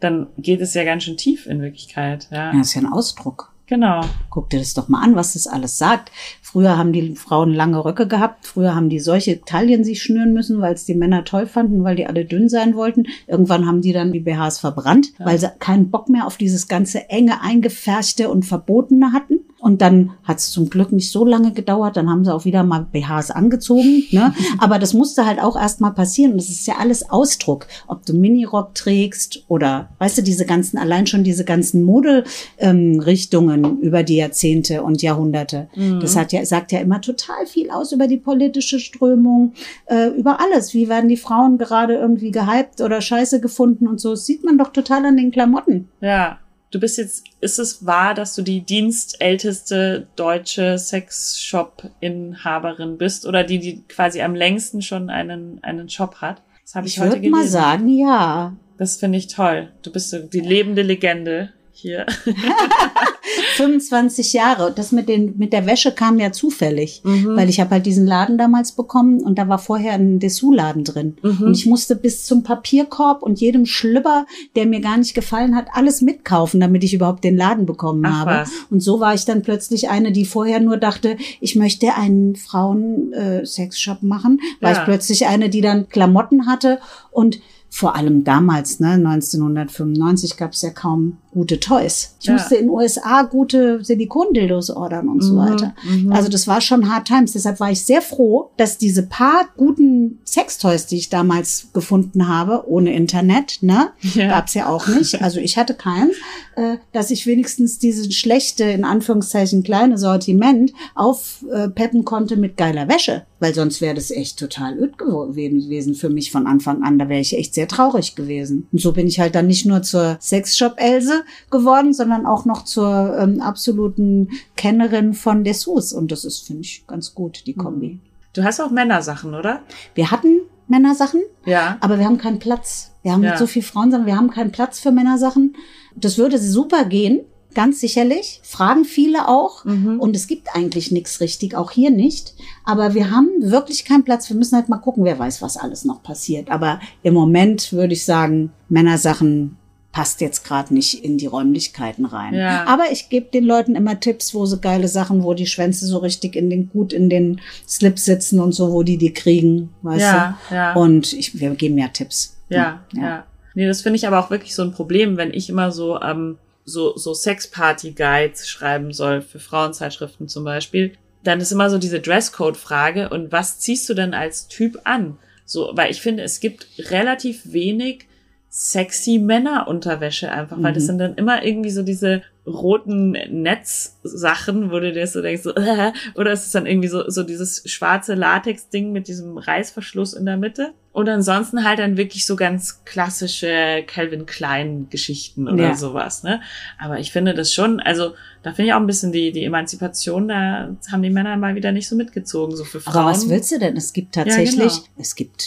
dann 0.00 0.26
geht 0.36 0.60
es 0.60 0.74
ja 0.74 0.84
ganz 0.84 1.04
schön 1.04 1.16
tief 1.16 1.46
in 1.46 1.62
Wirklichkeit. 1.62 2.28
Ja, 2.30 2.52
Ja, 2.52 2.60
ist 2.60 2.74
ja 2.74 2.82
ein 2.82 2.92
Ausdruck. 2.92 3.54
Genau. 3.66 4.00
Guck 4.30 4.50
dir 4.50 4.58
das 4.58 4.74
doch 4.74 4.88
mal 4.88 5.02
an, 5.02 5.14
was 5.14 5.34
das 5.34 5.46
alles 5.46 5.78
sagt. 5.78 6.10
Früher 6.42 6.76
haben 6.76 6.92
die 6.92 7.16
Frauen 7.16 7.52
lange 7.52 7.84
Röcke 7.84 8.06
gehabt. 8.06 8.46
Früher 8.46 8.74
haben 8.74 8.88
die 8.88 9.00
solche 9.00 9.42
Taillen 9.42 9.84
sich 9.84 10.02
schnüren 10.02 10.32
müssen, 10.32 10.60
weil 10.60 10.74
es 10.74 10.84
die 10.84 10.94
Männer 10.94 11.24
toll 11.24 11.46
fanden, 11.46 11.84
weil 11.84 11.96
die 11.96 12.06
alle 12.06 12.24
dünn 12.24 12.48
sein 12.48 12.74
wollten. 12.74 13.06
Irgendwann 13.26 13.66
haben 13.66 13.82
die 13.82 13.92
dann 13.92 14.12
die 14.12 14.20
BHs 14.20 14.58
verbrannt, 14.58 15.12
weil 15.18 15.38
sie 15.38 15.50
keinen 15.58 15.90
Bock 15.90 16.08
mehr 16.08 16.26
auf 16.26 16.36
dieses 16.36 16.68
ganze 16.68 17.08
enge, 17.08 17.40
eingefärschte 17.42 18.30
und 18.30 18.44
verbotene 18.44 19.12
hatten. 19.12 19.40
Und 19.58 19.80
dann 19.80 20.12
hat 20.22 20.38
es 20.38 20.50
zum 20.50 20.68
Glück 20.70 20.92
nicht 20.92 21.10
so 21.10 21.24
lange 21.24 21.52
gedauert. 21.52 21.96
Dann 21.96 22.10
haben 22.10 22.24
sie 22.24 22.34
auch 22.34 22.44
wieder 22.44 22.62
mal 22.62 22.86
BHs 22.90 23.30
angezogen. 23.30 24.04
Ne? 24.10 24.34
Aber 24.58 24.78
das 24.78 24.92
musste 24.92 25.26
halt 25.26 25.40
auch 25.40 25.56
erst 25.56 25.80
mal 25.80 25.90
passieren. 25.90 26.32
Und 26.32 26.38
das 26.38 26.50
ist 26.50 26.66
ja 26.66 26.74
alles 26.78 27.10
Ausdruck. 27.10 27.66
Ob 27.86 28.04
du 28.04 28.12
Minirock 28.12 28.74
trägst 28.74 29.44
oder, 29.48 29.88
weißt 29.98 30.18
du, 30.18 30.22
diese 30.22 30.46
ganzen, 30.46 30.78
allein 30.78 31.06
schon 31.06 31.24
diese 31.24 31.44
ganzen 31.44 31.82
Moderichtungen 31.82 33.80
über 33.80 34.02
die 34.02 34.16
Jahrzehnte 34.16 34.82
und 34.82 35.02
Jahrhunderte. 35.02 35.68
Mhm. 35.74 36.00
Das 36.00 36.16
hat 36.16 36.32
ja, 36.32 36.44
sagt 36.44 36.72
ja 36.72 36.80
immer 36.80 37.00
total 37.00 37.46
viel 37.46 37.70
aus 37.70 37.92
über 37.92 38.08
die 38.08 38.18
politische 38.18 38.78
Strömung, 38.78 39.54
äh, 39.86 40.08
über 40.08 40.38
alles. 40.40 40.74
Wie 40.74 40.88
werden 40.88 41.08
die 41.08 41.16
Frauen 41.16 41.58
gerade 41.58 41.94
irgendwie 41.94 42.30
gehypt 42.30 42.80
oder 42.80 43.00
scheiße 43.00 43.40
gefunden 43.40 43.88
und 43.88 44.00
so. 44.00 44.10
Das 44.10 44.26
sieht 44.26 44.44
man 44.44 44.58
doch 44.58 44.68
total 44.68 45.04
an 45.06 45.16
den 45.16 45.30
Klamotten. 45.30 45.88
Ja. 46.00 46.38
Du 46.72 46.80
bist 46.80 46.98
jetzt, 46.98 47.24
ist 47.40 47.58
es 47.58 47.86
wahr, 47.86 48.12
dass 48.14 48.34
du 48.34 48.42
die 48.42 48.60
dienstälteste 48.60 50.06
deutsche 50.16 50.78
Sexshop-Inhaberin 50.78 52.98
bist 52.98 53.24
oder 53.26 53.44
die, 53.44 53.58
die 53.58 53.82
quasi 53.88 54.20
am 54.20 54.34
längsten 54.34 54.82
schon 54.82 55.08
einen, 55.10 55.60
einen 55.62 55.88
Shop 55.88 56.16
hat? 56.16 56.42
Das 56.64 56.74
habe 56.74 56.86
ich, 56.88 56.94
Ich 56.94 57.00
heute 57.00 57.10
würde 57.12 57.20
gelesen. 57.22 57.40
mal 57.40 57.46
sagen, 57.48 57.88
ja. 57.88 58.56
Das 58.78 58.96
finde 58.96 59.18
ich 59.18 59.28
toll. 59.28 59.70
Du 59.82 59.92
bist 59.92 60.10
so 60.10 60.18
die 60.18 60.40
lebende 60.40 60.82
Legende 60.82 61.52
hier. 61.72 62.04
25 63.56 64.32
Jahre. 64.32 64.72
Das 64.74 64.92
mit 64.92 65.08
den 65.08 65.34
mit 65.36 65.52
der 65.52 65.66
Wäsche 65.66 65.92
kam 65.92 66.18
ja 66.18 66.32
zufällig, 66.32 67.02
Mhm. 67.04 67.36
weil 67.36 67.48
ich 67.48 67.60
habe 67.60 67.70
halt 67.70 67.86
diesen 67.86 68.06
Laden 68.06 68.38
damals 68.38 68.72
bekommen 68.72 69.20
und 69.22 69.38
da 69.38 69.48
war 69.48 69.58
vorher 69.58 69.92
ein 69.94 70.18
Dessous-Laden 70.18 70.84
drin 70.84 71.16
Mhm. 71.22 71.42
und 71.46 71.56
ich 71.56 71.66
musste 71.66 71.96
bis 71.96 72.24
zum 72.24 72.42
Papierkorb 72.42 73.22
und 73.22 73.40
jedem 73.40 73.66
Schlüpper, 73.66 74.26
der 74.54 74.66
mir 74.66 74.80
gar 74.80 74.96
nicht 74.96 75.14
gefallen 75.14 75.54
hat, 75.56 75.66
alles 75.72 76.00
mitkaufen, 76.02 76.60
damit 76.60 76.84
ich 76.84 76.94
überhaupt 76.94 77.24
den 77.24 77.36
Laden 77.36 77.66
bekommen 77.66 78.04
Ach 78.06 78.20
habe. 78.20 78.30
was. 78.42 78.50
Und 78.70 78.80
so 78.80 79.00
war 79.00 79.14
ich 79.14 79.24
dann 79.24 79.42
plötzlich 79.42 79.88
eine, 79.88 80.12
die 80.12 80.24
vorher 80.24 80.60
nur 80.60 80.76
dachte, 80.76 81.16
ich 81.40 81.56
möchte 81.56 81.94
einen 81.94 82.36
Frauen-Sexshop 82.36 84.02
machen, 84.02 84.40
war 84.60 84.72
Ja. 84.72 84.78
ich 84.78 84.84
plötzlich 84.84 85.26
eine, 85.26 85.48
die 85.48 85.60
dann 85.60 85.88
Klamotten 85.88 86.46
hatte 86.46 86.78
und 87.10 87.38
vor 87.68 87.94
allem 87.96 88.24
damals, 88.24 88.80
ne, 88.80 88.92
1995 88.92 90.36
gab 90.36 90.52
es 90.52 90.62
ja 90.62 90.70
kaum 90.70 91.18
gute 91.32 91.60
Toys. 91.60 92.16
Ich 92.20 92.26
Ja. 92.26 92.32
musste 92.34 92.54
in 92.56 92.62
den 92.66 92.70
USA 92.70 93.22
gute 93.24 93.84
Silikondildos 93.84 94.70
ordern 94.70 95.08
und 95.10 95.22
so 95.22 95.34
Mhm, 95.34 95.38
weiter. 95.38 95.74
mhm. 95.86 96.10
Also 96.10 96.30
das 96.30 96.46
war 96.48 96.62
schon 96.62 96.90
Hard 96.90 97.06
Times. 97.06 97.32
Deshalb 97.32 97.60
war 97.60 97.70
ich 97.70 97.84
sehr 97.84 98.00
froh, 98.00 98.50
dass 98.56 98.78
diese 98.78 99.02
paar 99.02 99.44
guten 99.58 100.20
Sextoys, 100.24 100.86
die 100.86 100.96
ich 100.96 101.10
damals 101.10 101.68
gefunden 101.74 102.28
habe, 102.28 102.64
ohne 102.66 102.94
Internet, 102.94 103.58
ne, 103.60 103.88
Ja. 104.14 104.28
gab's 104.28 104.54
ja 104.54 104.68
auch 104.68 104.86
nicht. 104.88 105.20
Also 105.26 105.40
ich 105.40 105.58
hatte 105.58 105.74
keinen, 105.74 106.12
äh, 106.56 106.78
dass 106.92 107.10
ich 107.10 107.26
wenigstens 107.26 107.78
diese 107.78 108.10
schlechte, 108.12 108.64
in 108.64 108.84
Anführungszeichen 108.84 109.62
kleine 109.62 109.98
Sortiment 109.98 110.72
aufpeppen 110.94 112.04
konnte 112.04 112.36
mit 112.36 112.56
geiler 112.56 112.88
Wäsche. 112.88 113.26
Weil 113.38 113.54
sonst 113.54 113.82
wäre 113.82 113.94
das 113.94 114.10
echt 114.10 114.38
total 114.38 114.78
öd 114.78 114.96
gewesen 114.96 115.94
für 115.94 116.08
mich 116.08 116.30
von 116.32 116.46
Anfang 116.46 116.82
an. 116.82 116.98
Da 116.98 117.08
wäre 117.10 117.20
ich 117.20 117.36
echt 117.36 117.52
sehr 117.54 117.68
traurig 117.68 118.14
gewesen. 118.14 118.66
Und 118.72 118.80
so 118.80 118.92
bin 118.92 119.06
ich 119.06 119.20
halt 119.20 119.34
dann 119.34 119.46
nicht 119.46 119.66
nur 119.66 119.82
zur 119.82 120.16
Sexshop-Else 120.20 121.22
geworden, 121.50 121.92
sondern 121.92 122.24
auch 122.24 122.46
noch 122.46 122.64
zur 122.64 123.16
ähm, 123.18 123.40
absoluten 123.42 124.30
Kennerin 124.56 125.12
von 125.12 125.44
Dessous. 125.44 125.92
Und 125.92 126.10
das 126.12 126.24
ist, 126.24 126.46
finde 126.46 126.62
ich, 126.62 126.86
ganz 126.86 127.14
gut, 127.14 127.42
die 127.46 127.54
Kombi. 127.54 128.00
Du 128.32 128.42
hast 128.42 128.60
auch 128.60 128.70
Männersachen, 128.70 129.34
oder? 129.34 129.60
Wir 129.94 130.10
hatten 130.10 130.40
Männersachen, 130.68 131.22
Ja. 131.44 131.76
aber 131.80 131.98
wir 131.98 132.06
haben 132.06 132.18
keinen 132.18 132.38
Platz. 132.38 132.92
Wir 133.02 133.12
haben 133.12 133.22
Ja. 133.22 133.36
so 133.36 133.46
viel 133.46 133.62
Frauensachen, 133.62 134.06
wir 134.06 134.16
haben 134.16 134.30
keinen 134.30 134.50
Platz 134.50 134.80
für 134.80 134.90
Männersachen. 134.92 135.54
Das 135.94 136.18
würde 136.18 136.38
super 136.38 136.84
gehen, 136.86 137.20
ganz 137.56 137.80
sicherlich. 137.80 138.40
Fragen 138.44 138.84
viele 138.84 139.26
auch. 139.28 139.64
Mhm. 139.64 139.98
Und 139.98 140.14
es 140.14 140.28
gibt 140.28 140.54
eigentlich 140.54 140.92
nichts 140.92 141.20
richtig, 141.20 141.56
auch 141.56 141.72
hier 141.72 141.90
nicht. 141.90 142.34
Aber 142.64 142.94
wir 142.94 143.10
haben 143.10 143.28
wirklich 143.40 143.84
keinen 143.86 144.04
Platz. 144.04 144.28
Wir 144.28 144.36
müssen 144.36 144.54
halt 144.56 144.68
mal 144.68 144.76
gucken, 144.76 145.04
wer 145.04 145.18
weiß, 145.18 145.40
was 145.42 145.56
alles 145.56 145.84
noch 145.84 146.02
passiert. 146.02 146.50
Aber 146.50 146.78
im 147.02 147.14
Moment 147.14 147.72
würde 147.72 147.94
ich 147.94 148.04
sagen, 148.04 148.52
Männersachen 148.68 149.56
passt 149.90 150.20
jetzt 150.20 150.44
gerade 150.44 150.74
nicht 150.74 151.02
in 151.02 151.16
die 151.16 151.24
Räumlichkeiten 151.24 152.04
rein. 152.04 152.34
Ja. 152.34 152.66
Aber 152.66 152.92
ich 152.92 153.08
gebe 153.08 153.30
den 153.32 153.44
Leuten 153.44 153.74
immer 153.74 153.98
Tipps, 153.98 154.34
wo 154.34 154.44
sie 154.44 154.60
geile 154.60 154.88
Sachen, 154.88 155.24
wo 155.24 155.32
die 155.32 155.46
Schwänze 155.46 155.86
so 155.86 155.96
richtig 155.96 156.36
in 156.36 156.50
den 156.50 156.68
gut 156.68 156.92
in 156.92 157.08
den 157.08 157.40
Slips 157.66 158.04
sitzen 158.04 158.38
und 158.38 158.52
so, 158.52 158.70
wo 158.72 158.82
die 158.82 158.98
die 158.98 159.14
kriegen, 159.14 159.70
weißt 159.80 160.02
Ja, 160.02 160.38
du? 160.50 160.54
ja. 160.54 160.74
Und 160.74 161.14
ich, 161.14 161.40
wir 161.40 161.54
geben 161.54 161.78
ja 161.78 161.88
Tipps. 161.88 162.36
Ja, 162.50 162.80
ja. 162.92 163.24
Nee, 163.54 163.66
das 163.66 163.80
finde 163.80 163.96
ich 163.96 164.06
aber 164.06 164.18
auch 164.18 164.28
wirklich 164.28 164.54
so 164.54 164.60
ein 164.62 164.72
Problem, 164.72 165.16
wenn 165.16 165.32
ich 165.32 165.48
immer 165.48 165.72
so, 165.72 165.98
ähm, 166.02 166.36
so, 166.66 166.96
so 166.96 167.14
Sexparty-Guides 167.14 168.48
schreiben 168.48 168.92
soll 168.92 169.22
für 169.22 169.38
Frauenzeitschriften 169.38 170.28
zum 170.28 170.44
Beispiel. 170.44 170.92
Dann 171.24 171.40
ist 171.40 171.52
immer 171.52 171.70
so 171.70 171.78
diese 171.78 172.00
Dresscode-Frage 172.00 173.08
und 173.08 173.32
was 173.32 173.58
ziehst 173.60 173.88
du 173.88 173.94
denn 173.94 174.12
als 174.14 174.48
Typ 174.48 174.80
an? 174.84 175.16
So, 175.44 175.70
weil 175.74 175.90
ich 175.90 176.02
finde, 176.02 176.22
es 176.24 176.40
gibt 176.40 176.66
relativ 176.90 177.52
wenig 177.52 178.06
sexy 178.50 179.18
Männerunterwäsche 179.18 180.30
einfach, 180.30 180.56
weil 180.60 180.72
das 180.72 180.82
Mhm. 180.84 180.86
sind 180.88 180.98
dann 180.98 181.14
immer 181.14 181.44
irgendwie 181.44 181.70
so 181.70 181.82
diese 181.82 182.22
roten 182.46 183.10
Netzsachen, 183.10 184.70
wo 184.70 184.78
du 184.78 184.92
dir 184.92 185.06
so 185.06 185.20
denkst, 185.20 185.42
so, 185.42 185.50
äh, 185.54 185.92
oder 186.14 186.32
es 186.32 186.46
ist 186.46 186.54
dann 186.54 186.66
irgendwie 186.66 186.88
so, 186.88 187.08
so 187.08 187.22
dieses 187.22 187.62
schwarze 187.66 188.14
Latex-Ding 188.14 188.92
mit 188.92 189.08
diesem 189.08 189.38
Reißverschluss 189.38 190.14
in 190.14 190.26
der 190.26 190.36
Mitte. 190.36 190.72
Und 190.92 191.10
ansonsten 191.10 191.62
halt 191.62 191.78
dann 191.78 191.98
wirklich 191.98 192.24
so 192.24 192.36
ganz 192.36 192.82
klassische 192.84 193.84
Calvin 193.86 194.24
Klein 194.24 194.86
Geschichten 194.88 195.46
oder 195.46 195.64
Ja. 195.64 195.74
sowas, 195.74 196.22
ne? 196.22 196.40
Aber 196.78 196.98
ich 196.98 197.12
finde 197.12 197.34
das 197.34 197.52
schon, 197.52 197.80
also 197.80 198.14
da 198.42 198.54
finde 198.54 198.68
ich 198.68 198.72
auch 198.72 198.80
ein 198.80 198.86
bisschen 198.86 199.12
die, 199.12 199.30
die 199.30 199.44
Emanzipation, 199.44 200.28
da 200.28 200.74
haben 200.90 201.02
die 201.02 201.10
Männer 201.10 201.36
mal 201.36 201.54
wieder 201.54 201.72
nicht 201.72 201.88
so 201.88 201.96
mitgezogen, 201.96 202.56
so 202.56 202.64
für 202.64 202.80
Frauen. 202.80 202.96
Aber 202.96 203.10
was 203.10 203.28
willst 203.28 203.52
du 203.52 203.58
denn? 203.58 203.76
Es 203.76 203.92
gibt 203.92 204.14
tatsächlich, 204.14 204.72
genau. 204.72 204.88
es 204.96 205.16
gibt 205.16 205.42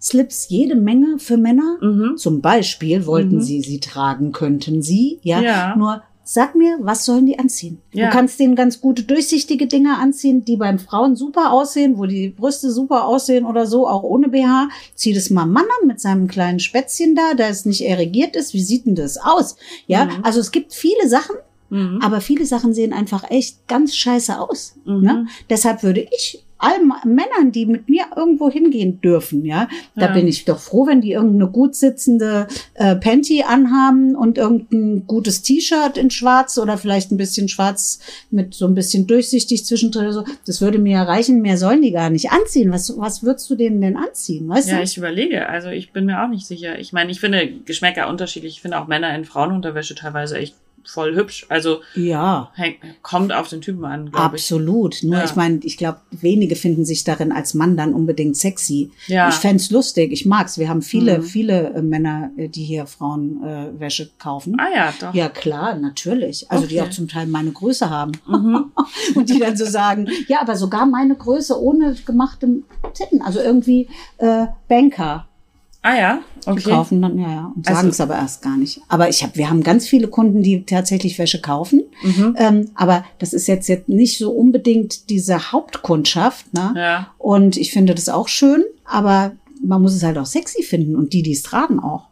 Spitzenslips, 0.00 0.48
jede 0.48 0.74
Menge 0.74 1.18
für 1.18 1.36
Männer. 1.36 1.78
Zum 2.16 2.40
Beispiel 2.40 3.06
wollten 3.06 3.36
Mhm. 3.36 3.42
sie 3.42 3.60
sie 3.62 3.80
tragen, 3.80 4.32
könnten 4.32 4.82
sie, 4.82 5.18
ja. 5.22 5.40
Ja. 5.40 5.76
Nur 5.76 6.02
sag 6.24 6.54
mir, 6.56 6.78
was 6.80 7.04
sollen 7.04 7.26
die 7.26 7.38
anziehen? 7.38 7.78
Ja. 7.92 8.06
Du 8.06 8.12
kannst 8.12 8.38
denen 8.40 8.56
ganz 8.56 8.80
gute 8.80 9.04
durchsichtige 9.04 9.66
Dinge 9.66 9.96
anziehen, 9.98 10.44
die 10.44 10.56
beim 10.56 10.78
Frauen 10.78 11.14
super 11.16 11.52
aussehen, 11.52 11.98
wo 11.98 12.06
die 12.06 12.28
Brüste 12.30 12.70
super 12.70 13.06
aussehen 13.06 13.44
oder 13.46 13.66
so, 13.66 13.88
auch 13.88 14.02
ohne 14.02 14.28
BH. 14.28 14.68
Zieh 14.94 15.12
das 15.14 15.30
mal 15.30 15.46
Mann 15.46 15.66
an 15.80 15.86
mit 15.88 16.00
seinem 16.00 16.26
kleinen 16.28 16.58
Spätzchen 16.60 17.14
da, 17.14 17.34
der 17.34 17.48
es 17.48 17.64
nicht 17.64 17.82
erregiert 17.82 18.34
ist. 18.36 18.54
Wie 18.54 18.62
sieht 18.62 18.86
denn 18.86 18.96
das 18.96 19.18
aus? 19.18 19.56
Ja, 19.86 20.06
Mhm. 20.06 20.24
also 20.24 20.40
es 20.40 20.50
gibt 20.50 20.74
viele 20.74 21.08
Sachen, 21.08 21.36
Mhm. 21.70 22.00
aber 22.02 22.20
viele 22.20 22.44
Sachen 22.44 22.74
sehen 22.74 22.92
einfach 22.92 23.30
echt 23.30 23.66
ganz 23.68 23.94
scheiße 23.96 24.38
aus. 24.40 24.74
Mhm. 24.84 25.00
Ne? 25.00 25.26
Deshalb 25.48 25.82
würde 25.84 26.00
ich 26.16 26.44
allen 26.58 26.92
Männern, 27.04 27.52
die 27.52 27.66
mit 27.66 27.88
mir 27.88 28.04
irgendwo 28.16 28.50
hingehen 28.50 29.00
dürfen, 29.00 29.44
ja, 29.44 29.68
da 29.94 30.06
Ja. 30.06 30.12
bin 30.12 30.26
ich 30.26 30.44
doch 30.44 30.58
froh, 30.58 30.86
wenn 30.86 31.00
die 31.00 31.12
irgendeine 31.12 31.50
gut 31.50 31.74
sitzende 31.74 32.46
äh, 32.74 32.96
Panty 32.96 33.42
anhaben 33.42 34.14
und 34.16 34.38
irgendein 34.38 35.06
gutes 35.06 35.42
T-Shirt 35.42 35.96
in 35.98 36.10
Schwarz 36.10 36.58
oder 36.58 36.78
vielleicht 36.78 37.12
ein 37.12 37.16
bisschen 37.16 37.48
Schwarz 37.48 37.98
mit 38.30 38.54
so 38.54 38.66
ein 38.66 38.74
bisschen 38.74 39.06
durchsichtig 39.06 39.64
zwischendrin 39.64 40.02
oder 40.04 40.12
so. 40.12 40.24
Das 40.46 40.60
würde 40.60 40.78
mir 40.78 40.92
ja 40.92 41.02
reichen. 41.02 41.42
Mehr 41.42 41.58
sollen 41.58 41.82
die 41.82 41.92
gar 41.92 42.10
nicht 42.10 42.30
anziehen. 42.30 42.70
Was, 42.72 42.92
was 42.98 43.22
würdest 43.22 43.48
du 43.50 43.54
denen 43.54 43.80
denn 43.80 43.96
anziehen? 43.96 44.48
Weißt 44.48 44.68
Ja, 44.68 44.78
du? 44.78 44.82
ich 44.82 44.96
überlege. 44.96 45.48
Also 45.48 45.68
ich 45.68 45.92
bin 45.92 46.06
mir 46.06 46.22
auch 46.24 46.28
nicht 46.28 46.46
sicher. 46.46 46.78
Ich 46.78 46.92
meine, 46.92 47.10
ich 47.10 47.20
finde 47.20 47.48
Geschmäcker 47.64 48.08
unterschiedlich. 48.08 48.54
Ich 48.54 48.60
finde 48.62 48.80
auch 48.80 48.86
Männer 48.86 49.14
in 49.14 49.24
Frauenunterwäsche 49.24 49.94
teilweise 49.94 50.38
echt 50.38 50.54
voll 50.86 51.14
hübsch. 51.14 51.46
Also 51.48 51.80
ja. 51.94 52.50
häng, 52.54 52.74
kommt 53.02 53.32
auf 53.32 53.48
den 53.48 53.60
Typen 53.60 53.84
an, 53.84 54.10
glaube 54.10 54.36
ich. 54.36 54.42
Absolut. 54.42 55.02
Nur 55.02 55.18
Ja. 55.18 55.24
ich 55.24 55.34
meine, 55.36 55.58
ich 55.62 55.76
glaube, 55.76 56.00
wenige 56.10 56.56
finden 56.56 56.84
sich 56.84 57.04
darin 57.04 57.32
als 57.32 57.54
Mann 57.54 57.76
dann 57.76 57.94
unbedingt 57.94 58.36
sexy. 58.36 58.90
Ja. 59.06 59.28
Ich 59.28 59.34
fänd's 59.36 59.70
lustig, 59.70 60.12
ich 60.12 60.26
mag's. 60.26 60.58
Wir 60.58 60.68
haben 60.68 60.82
viele, 60.82 61.18
Mhm. 61.18 61.22
viele 61.22 61.74
äh, 61.74 61.82
Männer, 61.82 62.30
äh, 62.36 62.48
die 62.48 62.64
hier 62.64 62.86
Frauenwäsche 62.86 63.76
äh, 63.76 63.80
Wäsche 63.80 64.10
kaufen. 64.18 64.56
Ah 64.58 64.68
ja, 64.74 64.94
doch. 65.00 65.14
Ja, 65.14 65.28
klar, 65.28 65.76
natürlich. 65.76 66.50
Also 66.50 66.66
die 66.66 66.78
Okay. 66.80 66.88
auch 66.88 66.90
zum 66.90 67.08
Teil 67.08 67.26
meine 67.26 67.50
Größe 67.52 67.90
haben. 67.90 68.12
Mhm. 68.26 68.72
Und 69.14 69.28
die 69.30 69.38
dann 69.38 69.56
so 69.56 69.64
sagen, 69.66 70.08
ja, 70.28 70.40
aber 70.40 70.56
sogar 70.56 70.86
meine 70.86 71.14
Größe 71.14 71.60
ohne 71.60 71.94
gemachte 72.04 72.48
Titten. 72.94 73.22
Also 73.22 73.40
irgendwie 73.40 73.88
äh, 74.18 74.46
Banker. 74.68 75.26
Ah 75.88 75.94
ja, 75.96 76.18
Die 76.44 76.50
okay. 76.50 76.70
kaufen 76.70 77.00
dann, 77.00 77.16
ja, 77.16 77.30
ja, 77.30 77.52
und 77.54 77.64
Also- 77.68 77.76
sagen 77.76 77.88
es 77.90 78.00
aber 78.00 78.14
erst 78.16 78.42
gar 78.42 78.56
nicht. 78.56 78.80
Aber 78.88 79.08
ich 79.08 79.22
habe, 79.22 79.36
wir 79.36 79.48
haben 79.48 79.62
ganz 79.62 79.86
viele 79.86 80.08
Kunden, 80.08 80.42
die 80.42 80.64
tatsächlich 80.64 81.16
Wäsche 81.18 81.40
kaufen. 81.40 81.84
Mhm. 82.02 82.34
Ähm, 82.38 82.70
aber 82.74 83.04
das 83.20 83.32
ist 83.32 83.46
jetzt, 83.46 83.68
jetzt 83.68 83.88
nicht 83.88 84.18
so 84.18 84.32
unbedingt 84.32 85.10
diese 85.10 85.52
Hauptkundschaft. 85.52 86.52
Ne? 86.54 86.72
Ja. 86.76 87.14
Und 87.18 87.56
ich 87.56 87.70
finde 87.72 87.94
das 87.94 88.08
auch 88.08 88.26
schön, 88.26 88.64
aber 88.84 89.32
man 89.62 89.80
muss 89.80 89.94
es 89.94 90.02
halt 90.02 90.18
auch 90.18 90.26
sexy 90.26 90.64
finden 90.64 90.96
und 90.96 91.12
die, 91.12 91.22
die 91.22 91.32
es 91.32 91.42
tragen 91.42 91.78
auch. 91.78 92.08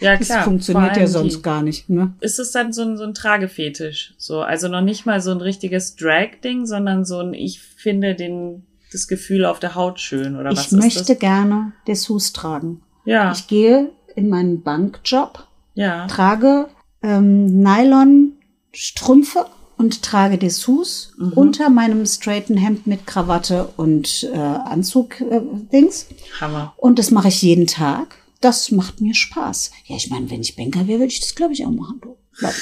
Ja, 0.00 0.16
Das 0.16 0.28
klar. 0.28 0.44
funktioniert 0.44 0.92
Vor 0.92 1.00
ja 1.00 1.06
sonst 1.08 1.36
die. 1.38 1.42
gar 1.42 1.62
nicht. 1.62 1.88
Ne? 1.88 2.12
Ist 2.20 2.38
es 2.38 2.52
dann 2.52 2.72
so 2.74 2.82
ein, 2.82 2.96
so 2.98 3.04
ein 3.04 3.14
Tragefetisch? 3.14 4.14
So, 4.18 4.40
also 4.42 4.68
noch 4.68 4.82
nicht 4.82 5.06
mal 5.06 5.20
so 5.22 5.30
ein 5.30 5.40
richtiges 5.40 5.96
Drag-Ding, 5.96 6.66
sondern 6.66 7.04
so 7.04 7.18
ein, 7.20 7.32
ich 7.34 7.60
finde 7.60 8.14
den, 8.14 8.64
das 8.92 9.08
Gefühl 9.08 9.44
auf 9.44 9.58
der 9.58 9.74
Haut 9.74 9.98
schön 9.98 10.36
oder 10.36 10.50
was 10.52 10.66
Ich 10.66 10.72
ist 10.72 10.78
möchte 10.78 11.04
das? 11.14 11.18
gerne 11.18 11.72
Dessous 11.88 12.32
tragen. 12.32 12.80
Ja. 13.08 13.32
Ich 13.32 13.46
gehe 13.46 13.90
in 14.16 14.28
meinen 14.28 14.62
Bankjob, 14.62 15.46
Ja. 15.74 16.06
trage 16.08 16.68
ähm, 17.02 17.62
Nylon-Strümpfe 17.62 19.46
und 19.76 20.02
trage 20.02 20.38
Dessous 20.38 21.12
Mhm. 21.16 21.32
unter 21.34 21.70
meinem 21.70 22.04
straighten 22.06 22.56
Hemd 22.56 22.86
mit 22.86 23.06
Krawatte 23.06 23.68
und 23.76 24.28
äh, 24.32 24.36
Anzug-Dings. 24.36 26.06
Hammer. 26.40 26.74
Und 26.76 26.98
das 26.98 27.10
mache 27.10 27.28
ich 27.28 27.42
jeden 27.42 27.66
Tag. 27.66 28.16
Das 28.40 28.70
macht 28.70 29.00
mir 29.00 29.14
Spaß. 29.14 29.70
Ja, 29.86 29.96
ich 29.96 30.10
meine, 30.10 30.30
wenn 30.30 30.40
ich 30.40 30.56
Banker 30.56 30.86
wäre, 30.86 31.00
würde 31.00 31.12
ich 31.12 31.20
das, 31.20 31.34
glaube 31.34 31.52
ich, 31.54 31.64
auch 31.64 31.70
machen. 31.70 32.00
Du. 32.02 32.16
Mir. 32.40 32.52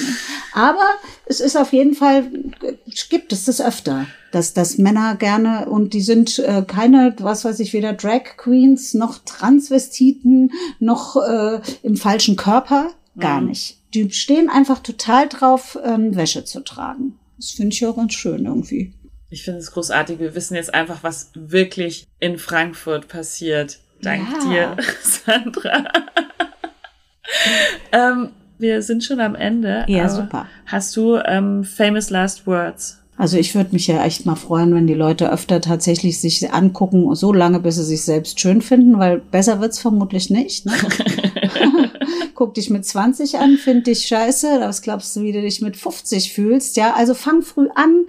Aber 0.53 0.85
es 1.25 1.39
ist 1.39 1.55
auf 1.55 1.73
jeden 1.73 1.93
Fall, 1.93 2.29
gibt 3.09 3.31
es 3.33 3.45
das 3.45 3.61
öfter, 3.61 4.07
dass, 4.31 4.53
dass 4.53 4.77
Männer 4.77 5.15
gerne, 5.15 5.67
und 5.69 5.93
die 5.93 6.01
sind 6.01 6.39
äh, 6.39 6.63
keine, 6.67 7.15
was 7.19 7.45
weiß 7.45 7.59
ich, 7.59 7.73
weder 7.73 7.93
Drag 7.93 8.37
Queens, 8.37 8.93
noch 8.93 9.19
Transvestiten, 9.25 10.51
noch 10.79 11.15
äh, 11.17 11.61
im 11.83 11.97
falschen 11.97 12.35
Körper. 12.35 12.91
Gar 13.19 13.41
Mhm. 13.41 13.47
nicht. 13.49 13.77
Die 13.93 14.11
stehen 14.11 14.49
einfach 14.49 14.79
total 14.79 15.27
drauf, 15.29 15.77
ähm, 15.83 16.15
Wäsche 16.15 16.45
zu 16.45 16.61
tragen. 16.61 17.17
Das 17.37 17.51
finde 17.51 17.73
ich 17.73 17.85
auch 17.85 17.95
ganz 17.95 18.13
schön 18.13 18.45
irgendwie. 18.45 18.93
Ich 19.29 19.43
finde 19.43 19.59
es 19.59 19.71
großartig. 19.71 20.19
Wir 20.19 20.35
wissen 20.35 20.55
jetzt 20.55 20.73
einfach, 20.73 21.03
was 21.03 21.31
wirklich 21.35 22.05
in 22.19 22.37
Frankfurt 22.37 23.07
passiert. 23.07 23.79
Dank 24.01 24.27
Ja. 24.45 24.75
dir, 24.75 24.77
Sandra. 25.03 25.83
ähm, 27.91 28.29
Wir 28.59 28.81
sind 28.81 29.03
schon 29.03 29.19
am 29.19 29.35
Ende. 29.35 29.85
Ja, 29.87 30.09
super. 30.09 30.47
Hast 30.65 30.95
du 30.97 31.17
ähm, 31.25 31.63
famous 31.63 32.09
last 32.09 32.47
words? 32.47 32.97
Also 33.17 33.37
ich 33.37 33.55
würde 33.55 33.71
mich 33.73 33.87
ja 33.87 34.03
echt 34.05 34.25
mal 34.27 34.35
freuen, 34.35 34.75
wenn 34.75 34.85
die 34.85 34.93
Leute 34.93 35.31
öfter 35.31 35.59
tatsächlich 35.59 36.21
sich 36.21 36.51
angucken, 36.53 37.13
so 37.15 37.33
lange, 37.33 37.59
bis 37.59 37.75
sie 37.77 37.83
sich 37.83 38.03
selbst 38.03 38.39
schön 38.39 38.61
finden, 38.61 38.99
weil 38.99 39.19
besser 39.19 39.59
wird's 39.59 39.79
vermutlich 39.79 40.29
nicht. 40.29 40.65
Ne? 40.67 40.73
Guck 42.35 42.53
dich 42.53 42.69
mit 42.69 42.85
20 42.85 43.39
an, 43.39 43.57
find 43.57 43.87
dich 43.87 44.05
scheiße, 44.05 44.59
was 44.59 44.81
glaubst 44.83 45.15
du, 45.15 45.21
wie 45.21 45.31
du 45.31 45.41
dich 45.41 45.61
mit 45.61 45.75
50 45.77 46.31
fühlst? 46.33 46.77
Ja, 46.77 46.93
also 46.95 47.15
fang 47.15 47.41
früh 47.41 47.67
an, 47.73 48.05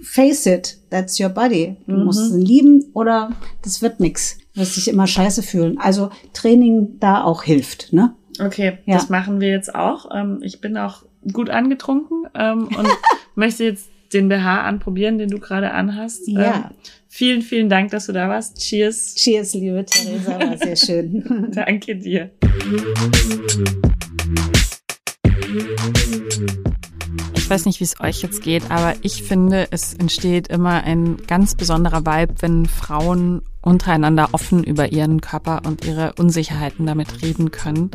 face 0.00 0.46
it, 0.46 0.78
that's 0.90 1.18
your 1.18 1.28
body. 1.30 1.76
Du 1.88 1.94
Mhm. 1.96 2.04
musst 2.04 2.30
ihn 2.32 2.40
lieben 2.40 2.84
oder 2.94 3.32
das 3.64 3.82
wird 3.82 3.98
nix. 3.98 4.38
Du 4.54 4.60
wirst 4.60 4.76
dich 4.76 4.86
immer 4.88 5.06
scheiße 5.08 5.42
fühlen. 5.42 5.78
Also 5.78 6.10
Training 6.34 6.98
da 7.00 7.24
auch 7.24 7.42
hilft, 7.42 7.92
ne? 7.92 8.14
Okay, 8.44 8.78
Ja. 8.86 8.94
das 8.96 9.08
machen 9.08 9.40
wir 9.40 9.48
jetzt 9.48 9.74
auch. 9.74 10.10
Ähm, 10.14 10.40
ich 10.42 10.60
bin 10.60 10.76
auch 10.76 11.02
gut 11.32 11.50
angetrunken 11.50 12.26
ähm, 12.34 12.68
und 12.76 12.88
möchte 13.34 13.64
jetzt 13.64 13.88
den 14.12 14.28
BH 14.28 14.62
anprobieren, 14.62 15.18
den 15.18 15.30
du 15.30 15.38
gerade 15.38 15.70
anhast. 15.72 16.26
Ja. 16.28 16.54
Ähm, 16.54 16.64
vielen, 17.08 17.42
vielen 17.42 17.68
Dank, 17.68 17.90
dass 17.92 18.06
du 18.06 18.12
da 18.12 18.28
warst. 18.28 18.58
Cheers. 18.58 19.14
Cheers, 19.14 19.54
liebe 19.54 19.84
Theresa, 19.86 20.38
war 20.40 20.58
sehr 20.58 20.76
schön. 20.76 21.50
Danke 21.54 21.96
dir. 21.96 22.30
Ich 27.36 27.48
weiß 27.50 27.66
nicht, 27.66 27.80
wie 27.80 27.84
es 27.84 28.00
euch 28.00 28.22
jetzt 28.22 28.42
geht, 28.42 28.70
aber 28.70 28.94
ich 29.02 29.22
finde, 29.22 29.66
es 29.70 29.94
entsteht 29.94 30.48
immer 30.48 30.84
ein 30.84 31.16
ganz 31.26 31.54
besonderer 31.54 32.04
Vibe, 32.06 32.34
wenn 32.40 32.66
Frauen 32.66 33.42
untereinander 33.60 34.30
offen 34.32 34.64
über 34.64 34.90
ihren 34.92 35.20
Körper 35.20 35.62
und 35.66 35.84
ihre 35.84 36.14
Unsicherheiten 36.18 36.86
damit 36.86 37.22
reden 37.22 37.50
können. 37.50 37.90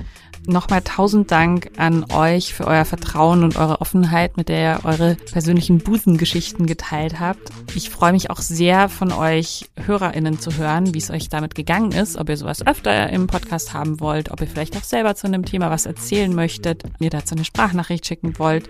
Nochmal 0.50 0.82
tausend 0.82 1.30
Dank 1.30 1.72
an 1.76 2.06
euch 2.10 2.54
für 2.54 2.66
euer 2.66 2.86
Vertrauen 2.86 3.44
und 3.44 3.58
eure 3.58 3.82
Offenheit, 3.82 4.38
mit 4.38 4.48
der 4.48 4.80
ihr 4.80 4.86
eure 4.86 5.16
persönlichen 5.16 5.80
Busengeschichten 5.80 6.66
geteilt 6.66 7.20
habt. 7.20 7.50
Ich 7.76 7.90
freue 7.90 8.14
mich 8.14 8.30
auch 8.30 8.40
sehr 8.40 8.88
von 8.88 9.12
euch 9.12 9.66
HörerInnen 9.76 10.40
zu 10.40 10.56
hören, 10.56 10.94
wie 10.94 11.00
es 11.00 11.12
euch 11.12 11.28
damit 11.28 11.54
gegangen 11.54 11.92
ist, 11.92 12.16
ob 12.16 12.30
ihr 12.30 12.38
sowas 12.38 12.66
öfter 12.66 13.10
im 13.10 13.28
Podcast 13.28 13.74
haben 13.74 14.00
wollt, 14.00 14.32
ob 14.32 14.40
ihr 14.40 14.48
vielleicht 14.48 14.78
auch 14.78 14.84
selber 14.84 15.16
zu 15.16 15.28
einem 15.28 15.44
Thema 15.44 15.70
was 15.70 15.86
erzählen 15.86 16.34
möchtet, 16.34 16.84
mir 17.02 17.10
dazu 17.10 17.36
eine 17.36 17.44
Sprachnachricht 17.44 18.08
schicken 18.08 18.40
wollt. 18.40 18.70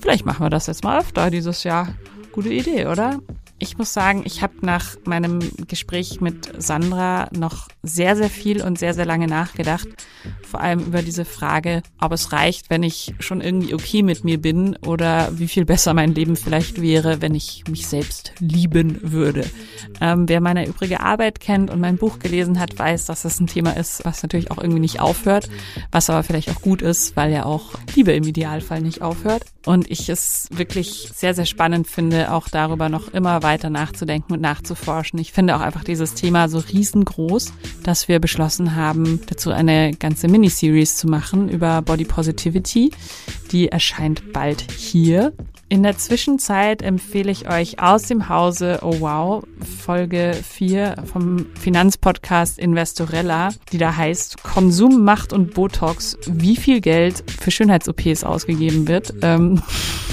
Vielleicht 0.00 0.24
machen 0.24 0.46
wir 0.46 0.50
das 0.50 0.66
jetzt 0.66 0.82
mal 0.82 0.98
öfter 0.98 1.30
dieses 1.30 1.62
Jahr. 1.62 1.88
Gute 2.32 2.48
Idee, 2.48 2.86
oder? 2.86 3.20
Ich 3.60 3.76
muss 3.76 3.92
sagen, 3.92 4.22
ich 4.24 4.40
habe 4.40 4.54
nach 4.60 4.94
meinem 5.04 5.40
Gespräch 5.66 6.20
mit 6.20 6.62
Sandra 6.62 7.28
noch 7.36 7.66
sehr, 7.82 8.14
sehr 8.14 8.30
viel 8.30 8.62
und 8.62 8.78
sehr, 8.78 8.94
sehr 8.94 9.04
lange 9.04 9.26
nachgedacht. 9.26 9.88
Vor 10.48 10.60
allem 10.60 10.78
über 10.78 11.02
diese 11.02 11.24
Frage, 11.24 11.82
ob 12.00 12.12
es 12.12 12.32
reicht, 12.32 12.70
wenn 12.70 12.84
ich 12.84 13.14
schon 13.18 13.40
irgendwie 13.40 13.74
okay 13.74 14.04
mit 14.04 14.22
mir 14.22 14.40
bin 14.40 14.76
oder 14.86 15.36
wie 15.36 15.48
viel 15.48 15.64
besser 15.64 15.92
mein 15.92 16.14
Leben 16.14 16.36
vielleicht 16.36 16.80
wäre, 16.80 17.20
wenn 17.20 17.34
ich 17.34 17.64
mich 17.68 17.88
selbst 17.88 18.32
lieben 18.38 19.00
würde. 19.02 19.44
Ähm, 20.00 20.28
wer 20.28 20.40
meine 20.40 20.64
übrige 20.64 21.00
Arbeit 21.00 21.40
kennt 21.40 21.70
und 21.70 21.80
mein 21.80 21.98
Buch 21.98 22.20
gelesen 22.20 22.60
hat, 22.60 22.78
weiß, 22.78 23.06
dass 23.06 23.22
das 23.22 23.40
ein 23.40 23.48
Thema 23.48 23.76
ist, 23.76 24.04
was 24.04 24.22
natürlich 24.22 24.52
auch 24.52 24.58
irgendwie 24.58 24.80
nicht 24.80 25.00
aufhört, 25.00 25.50
was 25.90 26.10
aber 26.10 26.22
vielleicht 26.22 26.50
auch 26.50 26.62
gut 26.62 26.80
ist, 26.80 27.16
weil 27.16 27.32
ja 27.32 27.44
auch 27.44 27.74
Liebe 27.96 28.12
im 28.12 28.24
Idealfall 28.24 28.82
nicht 28.82 29.02
aufhört. 29.02 29.42
Und 29.66 29.90
ich 29.90 30.08
es 30.08 30.48
wirklich 30.50 31.10
sehr, 31.14 31.34
sehr 31.34 31.44
spannend 31.44 31.88
finde, 31.88 32.32
auch 32.32 32.48
darüber 32.48 32.88
noch 32.88 33.08
immer 33.08 33.42
weiter 33.42 33.47
nachzudenken 33.56 34.34
und 34.34 34.40
nachzuforschen. 34.40 35.18
Ich 35.18 35.32
finde 35.32 35.56
auch 35.56 35.60
einfach 35.60 35.84
dieses 35.84 36.14
Thema 36.14 36.48
so 36.48 36.58
riesengroß, 36.58 37.52
dass 37.82 38.08
wir 38.08 38.20
beschlossen 38.20 38.76
haben, 38.76 39.20
dazu 39.26 39.50
eine 39.50 39.92
ganze 39.92 40.28
Miniseries 40.28 40.96
zu 40.96 41.08
machen 41.08 41.48
über 41.48 41.82
Body 41.82 42.04
Positivity. 42.04 42.90
Die 43.50 43.68
erscheint 43.68 44.32
bald 44.32 44.70
hier. 44.70 45.32
In 45.70 45.82
der 45.82 45.98
Zwischenzeit 45.98 46.80
empfehle 46.82 47.30
ich 47.30 47.48
euch 47.48 47.80
aus 47.80 48.02
dem 48.02 48.28
Hause 48.28 48.80
Oh 48.82 49.00
Wow 49.00 49.44
Folge 49.84 50.32
4 50.34 50.96
vom 51.10 51.46
Finanzpodcast 51.60 52.58
Investorella, 52.58 53.50
die 53.72 53.78
da 53.78 53.94
heißt 53.94 54.42
Konsum, 54.42 55.04
Macht 55.04 55.32
und 55.32 55.54
Botox, 55.54 56.16
wie 56.26 56.56
viel 56.56 56.80
Geld 56.80 57.22
für 57.40 57.50
Schönheits-OPs 57.50 58.24
ausgegeben 58.24 58.88
wird. 58.88 59.12
Ähm 59.22 59.56
Äh, 59.56 59.60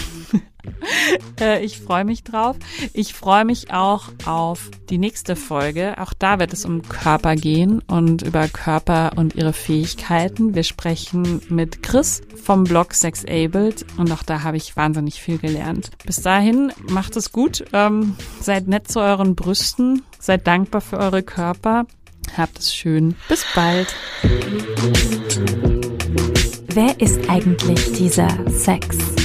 Ich 1.62 1.80
freue 1.80 2.06
mich 2.06 2.24
drauf. 2.24 2.56
Ich 2.94 3.14
freue 3.14 3.46
mich 3.46 3.72
auch 3.72 4.10
auf 4.26 4.72
die 4.90 4.98
nächste 4.98 5.36
Folge. 5.36 5.96
Auch 6.00 6.14
da 6.14 6.40
wird 6.40 6.54
es 6.54 6.66
um 6.66 6.82
Körper 6.82 7.36
gehen 7.36 7.82
und 7.88 8.22
über 8.22 8.48
Körper 8.48 9.12
und 9.18 9.36
ihre 9.36 9.54
Fähigkeiten. 9.54 10.56
Wir 10.56 10.64
sprechen 10.64 11.42
mit 11.50 11.84
Chris 11.84 12.22
vom 12.42 12.64
Blog 12.64 12.94
Sexabled 12.94 13.86
und 13.98 14.12
auch 14.12 14.24
da 14.24 14.44
habe 14.44 14.58
ich 14.58 14.78
wahnsinnig 14.78 15.22
viel 15.22 15.38
gelernt. 15.38 15.92
Bis 16.06 16.22
dahin, 16.22 16.72
macht 16.90 17.16
es 17.18 17.32
gut. 17.32 17.66
Ähm, 17.74 18.16
seid 18.40 18.68
nett 18.68 18.88
zu 18.88 19.00
euren 19.00 19.36
Brüsten. 19.36 20.04
Seid 20.20 20.48
dankbar 20.48 20.82
für 20.82 20.98
eure 20.98 21.24
Körper. 21.24 21.86
Habt 22.38 22.60
es 22.60 22.74
schön. 22.74 23.16
Bis 23.28 23.46
bald. 23.54 23.94
Wer 26.68 27.00
ist 27.00 27.30
eigentlich 27.30 27.94
dieser 27.94 28.30
Sex? 28.50 29.25